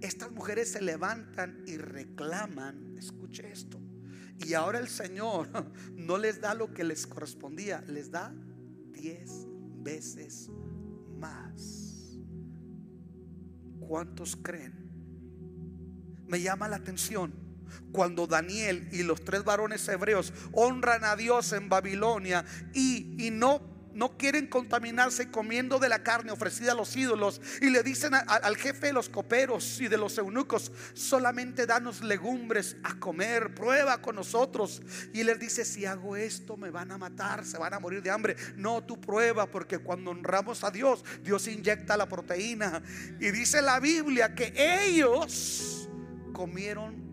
Estas 0.00 0.32
mujeres 0.32 0.72
se 0.72 0.80
levantan 0.80 1.62
y 1.66 1.76
reclaman, 1.76 2.96
escuche 2.98 3.50
esto. 3.50 3.80
Y 4.44 4.54
ahora 4.54 4.78
el 4.78 4.88
Señor 4.88 5.48
no 5.94 6.18
les 6.18 6.40
da 6.40 6.54
lo 6.54 6.72
que 6.72 6.84
les 6.84 7.06
correspondía, 7.06 7.82
les 7.82 8.10
da 8.10 8.34
diez 8.92 9.46
veces 9.82 10.50
más. 11.18 12.18
¿Cuántos 13.80 14.36
creen? 14.36 14.72
Me 16.26 16.40
llama 16.40 16.68
la 16.68 16.76
atención 16.76 17.43
cuando 17.92 18.26
Daniel 18.26 18.88
y 18.92 19.02
los 19.02 19.24
tres 19.24 19.44
varones 19.44 19.86
hebreos 19.88 20.32
honran 20.52 21.04
a 21.04 21.16
Dios 21.16 21.52
en 21.52 21.68
Babilonia 21.68 22.44
y, 22.72 23.26
y 23.26 23.30
no 23.30 23.74
no 23.94 24.16
quieren 24.18 24.48
contaminarse 24.48 25.30
comiendo 25.30 25.78
de 25.78 25.88
la 25.88 26.02
carne 26.02 26.32
ofrecida 26.32 26.72
a 26.72 26.74
los 26.74 26.94
ídolos 26.96 27.40
y 27.62 27.70
le 27.70 27.82
dicen 27.82 28.12
al 28.14 28.56
jefe 28.56 28.88
de 28.88 28.92
los 28.92 29.08
coperos 29.08 29.80
y 29.80 29.88
de 29.88 29.96
los 29.96 30.18
eunucos, 30.18 30.72
solamente 30.92 31.66
danos 31.66 32.02
legumbres 32.02 32.76
a 32.82 32.98
comer, 32.98 33.54
prueba 33.54 34.02
con 34.02 34.16
nosotros. 34.16 34.82
Y 35.12 35.22
les 35.22 35.38
dice, 35.38 35.64
si 35.64 35.86
hago 35.86 36.16
esto 36.16 36.56
me 36.56 36.70
van 36.70 36.90
a 36.90 36.98
matar, 36.98 37.44
se 37.44 37.56
van 37.56 37.72
a 37.72 37.80
morir 37.80 38.02
de 38.02 38.10
hambre. 38.10 38.36
No, 38.56 38.82
tú 38.82 39.00
prueba 39.00 39.46
porque 39.46 39.78
cuando 39.78 40.10
honramos 40.10 40.64
a 40.64 40.70
Dios, 40.70 41.04
Dios 41.22 41.46
inyecta 41.46 41.96
la 41.96 42.08
proteína. 42.08 42.82
Y 43.20 43.30
dice 43.30 43.62
la 43.62 43.78
Biblia 43.78 44.34
que 44.34 44.52
ellos 44.56 45.88
comieron 46.32 47.03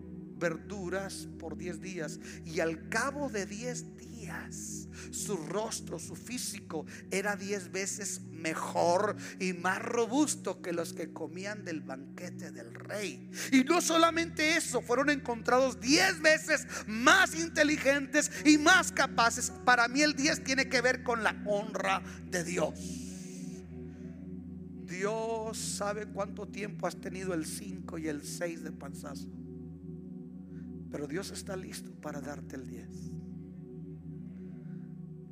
verduras 0.42 1.28
por 1.38 1.56
10 1.56 1.80
días 1.80 2.20
y 2.44 2.58
al 2.58 2.88
cabo 2.88 3.30
de 3.30 3.46
10 3.46 3.96
días 3.96 4.88
su 5.10 5.36
rostro, 5.36 5.98
su 5.98 6.14
físico 6.14 6.86
era 7.10 7.36
diez 7.36 7.70
veces 7.70 8.22
mejor 8.30 9.16
y 9.40 9.52
más 9.52 9.80
robusto 9.80 10.60
que 10.60 10.72
los 10.72 10.92
que 10.92 11.12
comían 11.12 11.64
del 11.64 11.80
banquete 11.80 12.50
del 12.50 12.74
rey. 12.74 13.30
Y 13.52 13.64
no 13.64 13.80
solamente 13.80 14.56
eso, 14.56 14.80
fueron 14.80 15.10
encontrados 15.10 15.80
diez 15.80 16.20
veces 16.20 16.66
más 16.86 17.34
inteligentes 17.34 18.30
y 18.44 18.58
más 18.58 18.92
capaces. 18.92 19.50
Para 19.64 19.88
mí 19.88 20.02
el 20.02 20.14
10 20.14 20.44
tiene 20.44 20.68
que 20.68 20.80
ver 20.80 21.02
con 21.02 21.22
la 21.22 21.40
honra 21.46 22.02
de 22.30 22.44
Dios. 22.44 22.74
Dios 24.86 25.56
sabe 25.56 26.06
cuánto 26.06 26.46
tiempo 26.46 26.86
has 26.86 27.00
tenido 27.00 27.32
el 27.32 27.46
5 27.46 27.98
y 27.98 28.08
el 28.08 28.22
6 28.24 28.62
de 28.62 28.72
panzazo. 28.72 29.41
Pero 30.92 31.08
Dios 31.08 31.30
está 31.30 31.56
listo 31.56 31.90
para 31.90 32.20
darte 32.20 32.54
el 32.54 32.66
10. 32.68 32.88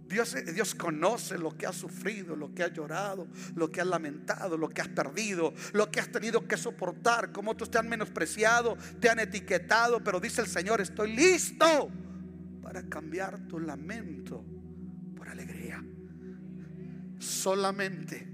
Dios, 0.08 0.34
Dios 0.54 0.74
conoce 0.74 1.38
lo 1.38 1.56
que 1.56 1.66
has 1.66 1.76
sufrido, 1.76 2.34
lo 2.34 2.52
que 2.52 2.64
has 2.64 2.72
llorado, 2.72 3.28
lo 3.54 3.70
que 3.70 3.80
has 3.80 3.86
lamentado, 3.86 4.56
lo 4.56 4.68
que 4.70 4.80
has 4.80 4.88
perdido, 4.88 5.54
lo 5.72 5.88
que 5.90 6.00
has 6.00 6.11
tenido 6.11 6.48
que 6.48 6.56
soportar, 6.56 7.30
cómo 7.30 7.52
otros 7.52 7.70
te 7.70 7.78
han 7.78 7.88
menospreciado, 7.88 8.76
te 8.98 9.08
han 9.08 9.20
etiquetado, 9.20 10.02
pero 10.02 10.18
dice 10.18 10.40
el 10.40 10.48
Señor, 10.48 10.80
estoy 10.80 11.14
listo 11.14 11.90
para 12.62 12.82
cambiar 12.88 13.46
tu 13.46 13.61
lamento 13.61 14.44
por 15.14 15.28
alegría. 15.28 15.84
Solamente 17.18 18.26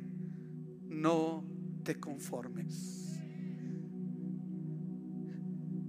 no 0.85 1.45
te 1.83 2.01
conformes. 2.01 3.06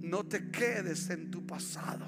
No 0.00 0.24
te 0.24 0.50
quedes 0.50 1.10
en 1.10 1.30
tu 1.30 1.46
pasado. 1.46 2.06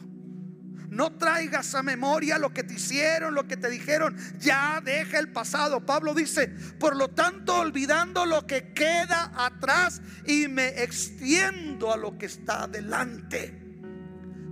No 0.90 1.12
traigas 1.12 1.76
a 1.76 1.84
memoria 1.84 2.36
lo 2.36 2.52
que 2.52 2.64
te 2.64 2.74
hicieron, 2.74 3.34
lo 3.34 3.46
que 3.46 3.56
te 3.56 3.70
dijeron. 3.70 4.16
Ya 4.40 4.80
deja 4.84 5.20
el 5.20 5.30
pasado. 5.30 5.86
Pablo 5.86 6.14
dice, 6.14 6.48
por 6.78 6.96
lo 6.96 7.08
tanto, 7.08 7.60
olvidando 7.60 8.26
lo 8.26 8.44
que 8.44 8.72
queda 8.72 9.32
atrás 9.36 10.02
y 10.26 10.48
me 10.48 10.82
extiendo 10.82 11.92
a 11.92 11.96
lo 11.96 12.18
que 12.18 12.26
está 12.26 12.64
adelante. 12.64 13.69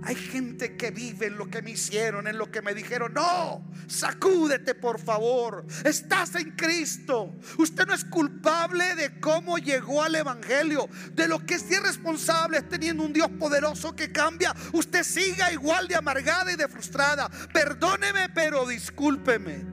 Hay 0.03 0.15
gente 0.15 0.77
que 0.77 0.91
vive 0.91 1.27
en 1.27 1.37
lo 1.37 1.49
que 1.49 1.61
me 1.61 1.71
hicieron, 1.71 2.27
en 2.27 2.37
lo 2.37 2.49
que 2.49 2.61
me 2.61 2.73
dijeron. 2.73 3.13
No, 3.13 3.65
sacúdete 3.87 4.73
por 4.73 4.99
favor. 4.99 5.65
Estás 5.83 6.35
en 6.35 6.51
Cristo. 6.51 7.35
Usted 7.57 7.85
no 7.85 7.93
es 7.93 8.05
culpable 8.05 8.95
de 8.95 9.19
cómo 9.19 9.57
llegó 9.57 10.01
al 10.01 10.15
Evangelio, 10.15 10.87
de 11.13 11.27
lo 11.27 11.45
que 11.45 11.55
es 11.55 11.69
irresponsable 11.69 12.61
teniendo 12.61 13.03
un 13.03 13.11
Dios 13.11 13.29
poderoso 13.31 13.93
que 13.93 14.11
cambia. 14.11 14.55
Usted 14.71 15.03
siga 15.03 15.51
igual 15.51 15.87
de 15.87 15.95
amargada 15.95 16.51
y 16.53 16.55
de 16.55 16.67
frustrada. 16.69 17.29
Perdóneme, 17.53 18.29
pero 18.29 18.65
discúlpeme. 18.65 19.65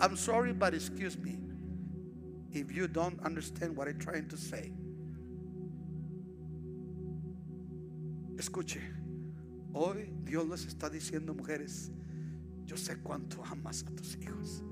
I'm 0.00 0.16
sorry, 0.16 0.52
but 0.52 0.74
excuse 0.74 1.18
me 1.18 1.38
if 2.52 2.70
you 2.70 2.86
don't 2.86 3.18
understand 3.24 3.76
what 3.76 3.88
I'm 3.88 3.98
trying 3.98 4.28
to 4.28 4.36
say. 4.36 4.72
Escuche. 8.36 8.93
Hoy 9.76 10.08
Dios 10.24 10.48
les 10.48 10.66
está 10.66 10.88
diciendo, 10.88 11.34
mujeres, 11.34 11.90
yo 12.64 12.76
sé 12.76 12.96
cuánto 12.98 13.44
amas 13.44 13.84
a 13.84 13.90
tus 13.90 14.16
hijos. 14.18 14.62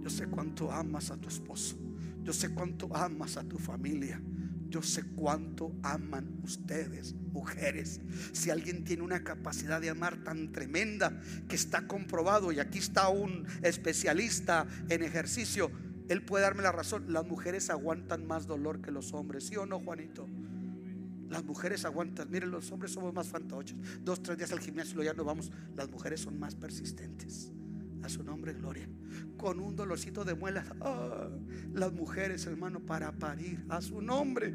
Yo 0.00 0.08
sé 0.08 0.28
cuánto 0.28 0.70
amas 0.70 1.10
a 1.10 1.16
tu 1.16 1.28
esposo. 1.28 1.76
Yo 2.22 2.32
sé 2.32 2.54
cuánto 2.54 2.94
amas 2.94 3.36
a 3.36 3.42
tu 3.42 3.58
familia. 3.58 4.22
Yo 4.68 4.82
sé 4.82 5.02
cuánto 5.02 5.72
aman 5.82 6.38
ustedes, 6.44 7.14
mujeres. 7.32 8.00
Si 8.32 8.50
alguien 8.50 8.84
tiene 8.84 9.02
una 9.02 9.24
capacidad 9.24 9.80
de 9.80 9.90
amar 9.90 10.22
tan 10.22 10.52
tremenda 10.52 11.20
que 11.48 11.56
está 11.56 11.88
comprobado, 11.88 12.52
y 12.52 12.60
aquí 12.60 12.78
está 12.78 13.08
un 13.08 13.46
especialista 13.62 14.68
en 14.88 15.02
ejercicio, 15.02 15.72
él 16.08 16.22
puede 16.22 16.44
darme 16.44 16.62
la 16.62 16.70
razón. 16.70 17.12
Las 17.12 17.26
mujeres 17.26 17.68
aguantan 17.68 18.28
más 18.28 18.46
dolor 18.46 18.80
que 18.80 18.92
los 18.92 19.12
hombres, 19.12 19.48
¿sí 19.48 19.56
o 19.56 19.66
no, 19.66 19.80
Juanito? 19.80 20.28
Las 21.28 21.44
mujeres 21.44 21.84
aguantan. 21.84 22.30
Miren, 22.30 22.50
los 22.50 22.70
hombres 22.72 22.92
somos 22.92 23.12
más 23.12 23.28
fantoches. 23.28 23.76
Dos, 24.02 24.22
tres 24.22 24.38
días 24.38 24.52
al 24.52 24.60
gimnasio 24.60 25.02
y 25.02 25.06
ya 25.06 25.14
no 25.14 25.24
vamos. 25.24 25.50
Las 25.74 25.90
mujeres 25.90 26.20
son 26.20 26.38
más 26.38 26.54
persistentes. 26.54 27.52
A 28.02 28.08
su 28.08 28.22
nombre, 28.22 28.52
gloria. 28.52 28.88
Con 29.36 29.58
un 29.60 29.74
dolorcito 29.74 30.24
de 30.24 30.34
muelas. 30.34 30.66
Ah, 30.80 31.28
las 31.72 31.92
mujeres, 31.92 32.46
hermano, 32.46 32.80
para 32.80 33.12
parir. 33.12 33.64
A 33.68 33.80
su 33.80 34.00
nombre. 34.00 34.54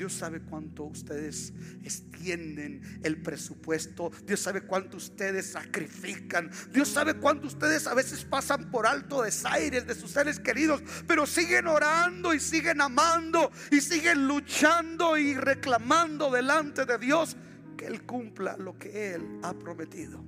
Dios 0.00 0.14
sabe 0.14 0.40
cuánto 0.40 0.84
ustedes 0.84 1.52
extienden 1.84 2.80
el 3.02 3.20
presupuesto. 3.20 4.10
Dios 4.24 4.40
sabe 4.40 4.62
cuánto 4.62 4.96
ustedes 4.96 5.52
sacrifican. 5.52 6.50
Dios 6.72 6.88
sabe 6.88 7.18
cuánto 7.18 7.48
ustedes 7.48 7.86
a 7.86 7.92
veces 7.92 8.24
pasan 8.24 8.70
por 8.70 8.86
alto 8.86 9.20
desaires 9.20 9.86
de 9.86 9.94
sus 9.94 10.12
seres 10.12 10.40
queridos. 10.40 10.82
Pero 11.06 11.26
siguen 11.26 11.66
orando 11.66 12.32
y 12.32 12.40
siguen 12.40 12.80
amando 12.80 13.52
y 13.70 13.82
siguen 13.82 14.26
luchando 14.26 15.18
y 15.18 15.34
reclamando 15.34 16.30
delante 16.30 16.86
de 16.86 16.96
Dios 16.96 17.36
que 17.76 17.84
Él 17.84 18.06
cumpla 18.06 18.56
lo 18.56 18.78
que 18.78 19.12
Él 19.12 19.38
ha 19.42 19.52
prometido. 19.52 20.18